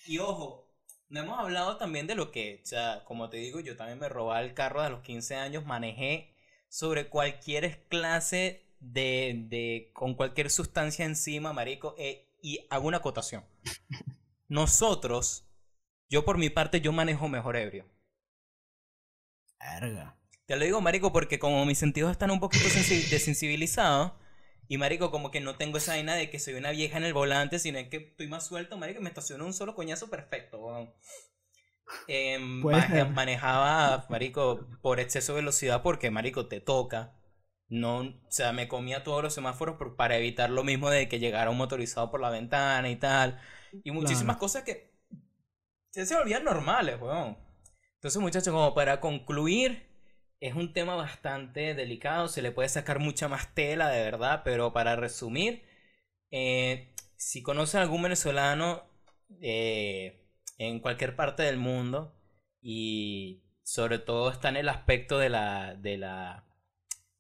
Y 0.06 0.20
ojo, 0.20 0.72
no 1.10 1.22
hemos 1.22 1.40
hablado 1.40 1.78
también 1.78 2.06
de 2.06 2.14
lo 2.14 2.32
que, 2.32 2.62
o 2.64 2.68
sea, 2.68 3.04
como 3.06 3.32
te 3.32 3.38
digo, 3.38 3.62
yo 3.62 3.76
también 3.76 3.98
me 3.98 4.10
robaba 4.10 4.44
el 4.44 4.54
carro 4.54 4.82
a 4.82 4.90
los 4.90 5.02
15 5.02 5.38
años, 5.38 5.66
manejé 5.66 6.36
sobre 6.70 7.10
cualquier 7.10 7.88
clase 7.88 8.68
de, 8.80 9.46
de 9.48 9.90
con 9.94 10.14
cualquier 10.14 10.52
sustancia 10.52 11.04
encima, 11.04 11.52
marico, 11.52 11.96
eh, 11.98 12.30
y 12.44 12.68
hago 12.70 12.88
una 12.88 12.98
acotación. 12.98 13.44
Nosotros, 14.48 15.50
yo 16.10 16.26
por 16.26 16.38
mi 16.38 16.52
parte, 16.52 16.80
yo 16.80 16.92
manejo 16.92 17.28
mejor 17.28 17.56
ebrio. 17.56 17.86
Verga. 19.60 20.16
Te 20.48 20.56
lo 20.56 20.64
digo, 20.66 20.82
marico, 20.82 21.12
porque 21.12 21.40
como 21.40 21.66
mis 21.66 21.78
sentidos 21.80 22.12
están 22.12 22.32
un 22.32 22.40
poquito 22.40 22.66
sensi- 22.70 23.10
desensibilizados, 23.10 24.14
y 24.68 24.78
marico, 24.78 25.12
como 25.12 25.32
que 25.32 25.40
no 25.42 25.56
tengo 25.58 25.78
esa 25.78 25.94
vaina 25.94 26.16
de 26.16 26.30
que 26.30 26.40
soy 26.40 26.56
una 26.56 26.72
vieja 26.72 26.98
en 26.98 27.04
el 27.04 27.14
volante, 27.14 27.60
sino 27.60 27.78
es 27.80 27.90
que 27.90 27.98
estoy 27.98 28.28
más 28.28 28.46
suelto, 28.48 28.78
marico, 28.78 29.02
me 29.02 29.10
estaciono 29.10 29.46
un 29.46 29.54
solo 29.54 29.76
coñazo 29.76 30.10
perfecto, 30.10 30.60
weón. 30.60 30.92
Em, 32.08 32.68
manejaba, 33.16 34.06
marico, 34.10 34.68
por 34.82 35.00
exceso 35.00 35.34
de 35.34 35.42
velocidad 35.42 35.82
porque, 35.82 36.12
marico, 36.12 36.48
te 36.48 36.62
toca. 36.62 37.16
No, 37.68 38.00
o 38.02 38.14
sea, 38.32 38.52
me 38.54 38.68
comía 38.68 39.04
todos 39.04 39.24
los 39.24 39.34
semáforos 39.34 39.78
por- 39.78 39.96
para 39.96 40.18
evitar 40.18 40.50
lo 40.52 40.64
mismo 40.64 40.90
de 40.92 41.10
que 41.10 41.20
llegara 41.20 41.50
un 41.50 41.58
motorizado 41.58 42.12
por 42.12 42.22
la 42.22 42.30
ventana 42.30 42.90
y 42.92 42.96
tal. 42.98 43.40
Y 43.84 43.92
muchísimas 43.92 44.38
Claro. 44.38 44.40
cosas 44.40 44.64
que 44.64 44.94
se, 45.92 46.06
se 46.06 46.16
volvían 46.16 46.44
normales, 46.44 47.00
weón. 47.02 47.38
Entonces, 47.96 48.22
muchachos, 48.22 48.54
como 48.54 48.74
para 48.76 49.00
concluir, 49.00 49.88
es 50.48 50.56
un 50.56 50.74
tema 50.74 50.96
bastante 50.96 51.74
delicado, 51.74 52.28
se 52.28 52.42
le 52.42 52.52
puede 52.52 52.70
sacar 52.70 53.00
mucha 53.00 53.28
más 53.28 53.54
tela, 53.56 53.90
de 53.90 54.04
verdad, 54.04 54.42
pero 54.46 54.74
para 54.74 54.96
resumir, 54.96 55.64
eh, 56.32 56.94
si 57.18 57.42
conocen 57.42 57.80
a 57.80 57.84
algún 57.84 58.04
venezolano 58.04 58.84
eh, 59.42 60.28
en 60.58 60.80
cualquier 60.80 61.16
parte 61.16 61.44
del 61.44 61.58
mundo 61.58 62.16
y 62.62 63.44
sobre 63.64 64.00
todo 64.00 64.32
está 64.32 64.50
en 64.50 64.58
el 64.58 64.70
aspecto 64.70 65.18
de 65.18 65.30
la, 65.30 65.76
de 65.76 65.98
la, 65.98 66.46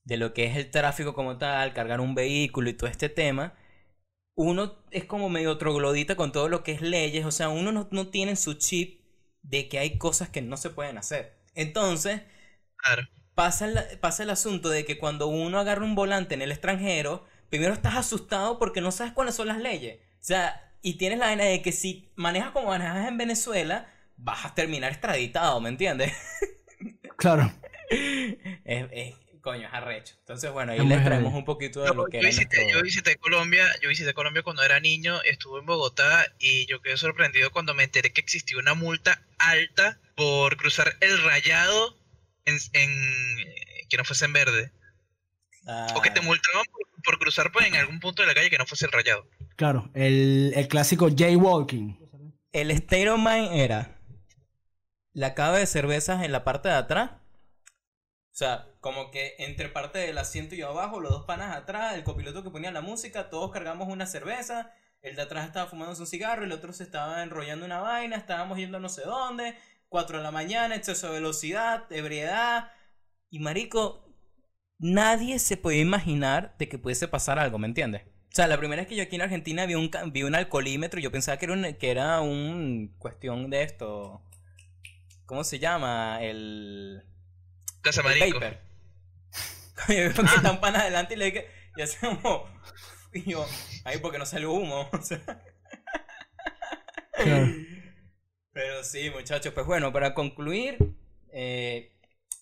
de 0.04 0.18
lo 0.18 0.34
que 0.34 0.46
es 0.46 0.58
el 0.58 0.72
tráfico 0.72 1.14
como 1.16 1.38
tal, 1.38 1.74
cargar 1.74 2.02
un 2.02 2.16
vehículo 2.16 2.70
y 2.70 2.74
todo 2.74 2.90
este 2.90 3.10
tema, 3.10 3.56
uno 4.36 4.76
es 4.92 5.06
como 5.06 5.30
medio 5.30 5.58
troglodita 5.58 6.16
con 6.16 6.32
todo 6.32 6.50
lo 6.50 6.64
que 6.64 6.74
es 6.74 6.82
leyes, 6.82 7.26
o 7.26 7.32
sea, 7.32 7.50
uno 7.50 7.72
no, 7.72 7.88
no 7.92 8.08
tiene 8.10 8.32
en 8.32 8.38
su 8.38 8.56
chip 8.56 9.02
de 9.42 9.70
que 9.70 9.80
hay 9.80 9.98
cosas 9.98 10.30
que 10.30 10.42
no 10.42 10.58
se 10.58 10.70
pueden 10.70 10.98
hacer. 10.98 11.38
Entonces, 11.56 12.22
Claro. 12.86 13.08
pasa 13.34 13.66
el, 13.66 14.00
pasa 14.00 14.24
el 14.24 14.30
asunto 14.30 14.70
de 14.70 14.86
que 14.86 14.98
cuando 14.98 15.28
uno 15.28 15.60
agarra 15.60 15.84
un 15.84 15.96
volante 15.96 16.36
en 16.36 16.42
el 16.44 16.52
extranjero, 16.52 17.26
primero 17.50 17.74
estás 17.74 17.96
asustado 17.96 18.60
porque 18.60 18.80
no 18.82 18.92
sabes 18.92 19.14
cuáles 19.14 19.36
son 19.36 19.48
las 19.48 19.58
leyes. 19.60 19.98
O 20.22 20.24
sea, 20.24 20.72
y 20.82 20.94
tienes 20.98 21.18
la 21.20 21.26
vaina 21.28 21.46
de 21.46 21.62
que 21.62 21.72
si 21.72 22.12
manejas 22.16 22.52
como 22.52 22.68
manejas 22.70 23.08
en 23.08 23.18
Venezuela, 23.18 23.92
vas 24.18 24.46
a 24.46 24.54
terminar 24.56 24.92
extraditado, 24.92 25.60
¿me 25.62 25.70
entiendes? 25.70 26.14
Claro. 27.18 27.50
es, 27.90 28.36
es- 28.92 29.16
coño, 29.42 29.68
es 29.68 29.74
arrecho. 29.74 30.16
Entonces, 30.20 30.52
bueno, 30.52 30.72
ahí 30.74 30.80
les 30.86 31.04
traemos 31.04 31.34
un 31.34 31.46
poquito 31.46 31.82
de 31.84 31.94
lo 31.94 32.06
que 32.06 32.18
yo 32.18 32.20
era 32.22 32.28
visité, 32.30 32.58
nuestro- 32.58 32.78
yo 32.80 32.84
visité 32.84 33.16
Colombia, 33.18 33.66
yo 33.82 33.90
visité 33.90 34.14
Colombia 34.14 34.42
cuando 34.44 34.64
era 34.64 34.80
niño, 34.80 35.22
estuve 35.24 35.60
en 35.60 35.66
Bogotá 35.68 36.26
y 36.40 36.66
yo 36.66 36.82
quedé 36.82 36.98
sorprendido 36.98 37.52
cuando 37.52 37.74
me 37.76 37.84
enteré 37.84 38.12
que 38.12 38.22
existía 38.22 38.58
una 38.58 38.74
multa 38.74 39.22
alta 39.38 40.00
por 40.16 40.58
cruzar 40.58 40.98
el 41.00 41.24
rayado 41.24 41.96
en, 42.46 42.58
en- 42.74 43.88
que 43.90 43.98
no 43.98 44.04
fuese 44.06 44.26
en 44.26 44.34
verde. 44.34 44.72
O 45.96 46.02
que 46.02 46.12
te 46.12 46.20
Ah, 46.20 46.24
multaban 46.24 46.66
por, 46.72 47.04
por 47.04 47.20
cruzar 47.20 47.52
pues, 47.52 47.66
en 47.68 47.76
algún 47.76 48.00
punto 48.00 48.22
de 48.22 48.28
la 48.28 48.34
calle 48.36 48.50
que 48.50 48.58
no 48.58 48.66
fuese 48.66 48.86
el 48.86 48.92
rayado. 48.92 49.28
Claro. 49.56 49.90
El, 49.94 50.54
el 50.56 50.68
clásico 50.68 51.10
jaywalking. 51.16 52.00
El 52.52 52.72
state 52.72 53.10
of 53.10 53.18
mind 53.20 53.52
era 53.54 54.00
la 55.14 55.34
cava 55.34 55.58
de 55.58 55.66
cervezas 55.66 56.24
en 56.24 56.32
la 56.32 56.44
parte 56.44 56.70
de 56.70 56.76
atrás. 56.76 57.12
O 58.32 58.38
sea, 58.38 58.68
como 58.82 59.12
que 59.12 59.36
entre 59.40 59.70
parte 59.70 59.98
del 60.00 60.18
asiento 60.18 60.56
y 60.56 60.62
abajo, 60.62 61.00
los 61.00 61.12
dos 61.12 61.26
panas 61.26 61.56
atrás, 61.56 61.96
el 61.96 62.04
copiloto 62.04 62.44
que 62.44 62.50
ponía 62.50 62.72
la 62.72 62.82
música, 62.82 63.30
todos 63.30 63.52
cargamos 63.52 63.88
una 63.88 64.06
cerveza, 64.06 64.72
el 65.02 65.16
de 65.16 65.22
atrás 65.22 65.48
estaba 65.48 65.70
fumándose 65.70 66.02
un 66.02 66.08
cigarro, 66.08 66.44
el 66.44 66.52
otro 66.52 66.74
se 66.74 66.84
estaba 66.84 67.24
enrollando 67.24 67.66
una 67.66 67.80
vaina, 67.80 68.18
estábamos 68.18 68.58
yendo 68.58 68.78
a 68.78 68.82
no 68.82 68.90
sé 68.90 69.04
dónde, 69.04 69.56
4 69.90 70.18
de 70.18 70.24
la 70.24 70.32
mañana, 70.32 70.76
exceso 70.76 71.08
de 71.08 71.14
velocidad, 71.14 71.92
ebriedad. 71.92 72.72
Y 73.30 73.40
marico, 73.40 74.06
nadie 74.78 75.40
se 75.40 75.58
podía 75.58 75.82
imaginar 75.82 76.56
de 76.58 76.70
que 76.70 76.78
pudiese 76.78 77.08
pasar 77.08 77.40
algo, 77.40 77.58
¿me 77.58 77.68
entiendes? 77.68 78.04
O 78.04 78.36
sea, 78.36 78.48
la 78.48 78.58
primera 78.58 78.82
vez 78.82 78.90
que 78.90 78.96
yo 78.96 79.04
aquí 79.04 79.16
en 79.16 79.22
Argentina 79.22 79.66
vi 79.66 79.76
un, 79.76 79.90
vi 80.12 80.24
un 80.24 80.36
alcoholímetro, 80.36 81.00
yo 81.00 81.12
pensaba 81.12 81.38
que 81.38 81.46
era, 81.46 81.54
un, 81.54 81.74
que 81.76 81.92
era 81.92 82.22
un 82.22 82.94
cuestión 82.98 83.50
de 83.50 83.64
esto. 83.64 84.22
¿Cómo 85.26 85.44
se 85.44 85.60
llama? 85.60 86.20
El... 86.22 87.04
Casa 87.82 88.02
El 88.02 88.34
paper. 88.34 88.62
Yo 89.90 89.96
veo 89.96 90.14
que 90.14 90.22
están 90.22 90.60
pan 90.62 90.76
adelante 90.76 91.14
y 91.14 91.18
le 91.18 91.26
dije, 91.26 91.48
y 91.76 91.82
así 91.82 91.98
como, 91.98 92.46
y 93.14 93.32
yo, 93.32 93.46
ay, 93.84 94.00
porque 94.00 94.18
no 94.18 94.26
salió 94.26 94.52
humo. 94.52 94.90
o 94.94 95.02
sea. 95.02 95.22
Claro. 97.14 97.48
Pero 98.56 98.86
sí, 98.86 99.10
muchachos, 99.10 99.54
pues 99.54 99.68
bueno, 99.68 99.92
para 99.92 100.14
concluir, 100.14 100.78
eh, 101.34 101.92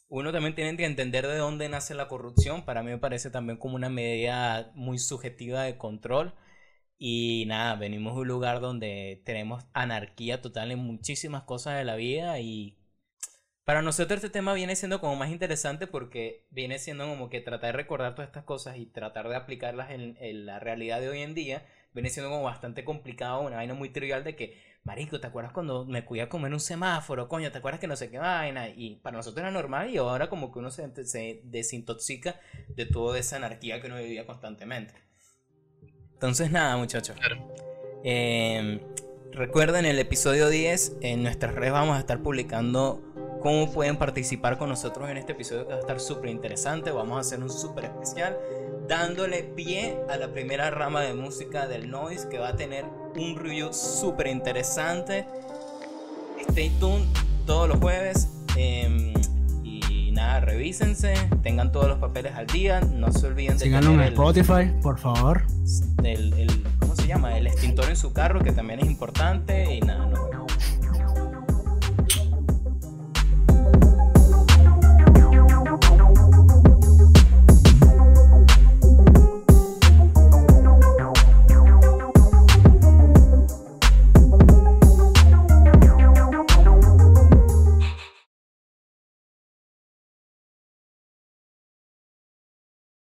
uno 0.09 0.31
también 0.31 0.53
tiene 0.53 0.77
que 0.77 0.85
entender 0.85 1.25
de 1.25 1.37
dónde 1.37 1.69
nace 1.69 1.95
la 1.95 2.07
corrupción. 2.07 2.65
Para 2.65 2.83
mí 2.83 2.91
me 2.91 2.99
parece 2.99 3.31
también 3.31 3.57
como 3.57 3.75
una 3.77 3.89
medida 3.89 4.71
muy 4.75 4.99
subjetiva 4.99 5.63
de 5.63 5.77
control. 5.79 6.35
Y 6.99 7.45
nada, 7.47 7.75
venimos 7.77 8.15
de 8.15 8.21
un 8.21 8.27
lugar 8.27 8.61
donde 8.61 9.23
tenemos 9.25 9.65
anarquía 9.73 10.41
total 10.41 10.71
en 10.71 10.79
muchísimas 10.79 11.43
cosas 11.45 11.77
de 11.79 11.85
la 11.85 11.95
vida 11.95 12.39
y 12.39 12.77
para 13.65 13.81
nosotros 13.81 14.17
este 14.17 14.29
tema 14.29 14.53
viene 14.53 14.75
siendo 14.75 15.01
como 15.01 15.15
más 15.15 15.31
interesante 15.31 15.87
porque 15.87 16.45
viene 16.51 16.79
siendo 16.79 17.07
como 17.07 17.29
que 17.29 17.41
tratar 17.41 17.73
de 17.73 17.77
recordar 17.83 18.15
todas 18.15 18.29
estas 18.29 18.43
cosas 18.45 18.77
y 18.77 18.85
tratar 18.87 19.29
de 19.29 19.35
aplicarlas 19.37 19.91
en, 19.91 20.17
en 20.19 20.45
la 20.45 20.59
realidad 20.59 21.01
de 21.01 21.09
hoy 21.09 21.21
en 21.21 21.33
día 21.35 21.65
viene 21.93 22.09
siendo 22.09 22.29
como 22.29 22.43
bastante 22.43 22.83
complicado, 22.83 23.41
una 23.41 23.57
vaina 23.57 23.73
muy 23.73 23.89
trivial 23.89 24.23
de 24.23 24.35
que, 24.35 24.57
marico, 24.83 25.19
¿te 25.19 25.27
acuerdas 25.27 25.53
cuando 25.53 25.85
me 25.85 26.03
cuidaba 26.05 26.29
comer 26.29 26.53
un 26.53 26.59
semáforo? 26.59 27.27
Coño, 27.27 27.51
¿te 27.51 27.57
acuerdas 27.57 27.79
que 27.79 27.87
no 27.87 27.95
sé 27.95 28.09
qué 28.09 28.17
vaina? 28.17 28.69
Y 28.69 28.95
para 28.97 29.17
nosotros 29.17 29.41
era 29.41 29.51
normal 29.51 29.89
y 29.89 29.97
ahora 29.97 30.29
como 30.29 30.51
que 30.51 30.59
uno 30.59 30.71
se, 30.71 31.05
se 31.05 31.41
desintoxica 31.43 32.39
de 32.69 32.85
toda 32.85 33.19
esa 33.19 33.37
anarquía 33.37 33.79
que 33.81 33.87
uno 33.87 33.97
vivía 33.97 34.25
constantemente. 34.25 34.93
Entonces 36.13 36.51
nada, 36.51 36.77
muchachos. 36.77 37.17
Eh, 38.03 38.81
recuerden 39.31 39.85
el 39.85 39.99
episodio 39.99 40.49
10, 40.49 40.97
en 41.01 41.23
nuestras 41.23 41.53
redes 41.55 41.73
vamos 41.73 41.97
a 41.97 41.99
estar 41.99 42.21
publicando 42.21 43.01
cómo 43.41 43.71
pueden 43.71 43.97
participar 43.97 44.57
con 44.57 44.69
nosotros 44.69 45.09
en 45.09 45.17
este 45.17 45.33
episodio 45.33 45.67
que 45.67 45.73
va 45.73 45.77
a 45.77 45.81
estar 45.81 45.99
súper 45.99 46.29
interesante. 46.29 46.91
Vamos 46.91 47.17
a 47.17 47.19
hacer 47.19 47.39
un 47.41 47.49
súper 47.49 47.85
especial 47.85 48.37
dándole 48.87 49.43
pie 49.43 49.97
a 50.09 50.17
la 50.17 50.27
primera 50.29 50.69
rama 50.71 51.01
de 51.01 51.13
música 51.13 51.67
del 51.67 51.89
Noise 51.89 52.27
que 52.29 52.37
va 52.39 52.49
a 52.49 52.55
tener 52.55 52.85
un 53.15 53.37
review 53.37 53.73
súper 53.73 54.27
interesante. 54.27 55.25
Stay 56.49 56.69
tuned 56.79 57.05
todos 57.45 57.67
los 57.69 57.77
jueves. 57.79 58.27
eh, 58.57 59.13
y 59.63 60.11
nada, 60.11 60.41
revísense, 60.41 61.15
tengan 61.41 61.71
todos 61.71 61.87
los 61.87 61.97
papeles 61.97 62.35
al 62.35 62.45
día, 62.47 62.81
no 62.81 63.11
se 63.11 63.25
olviden 63.25 63.57
de 63.57 63.63
Síganlo 63.65 63.93
en 63.93 64.01
el- 64.01 64.13
Spotify, 64.13 64.71
por 64.83 64.99
favor. 64.99 65.43
el, 66.03 66.33
el- 66.33 66.63
¿cómo 66.79 66.95
se 66.95 67.07
llama? 67.07 67.35
El 67.37 67.47
extintor 67.47 67.89
en 67.89 67.95
su 67.95 68.13
carro, 68.13 68.41
que 68.43 68.51
también 68.51 68.79
es 68.81 68.85
importante. 68.85 69.73
Y 69.73 69.79
nada, 69.81 70.07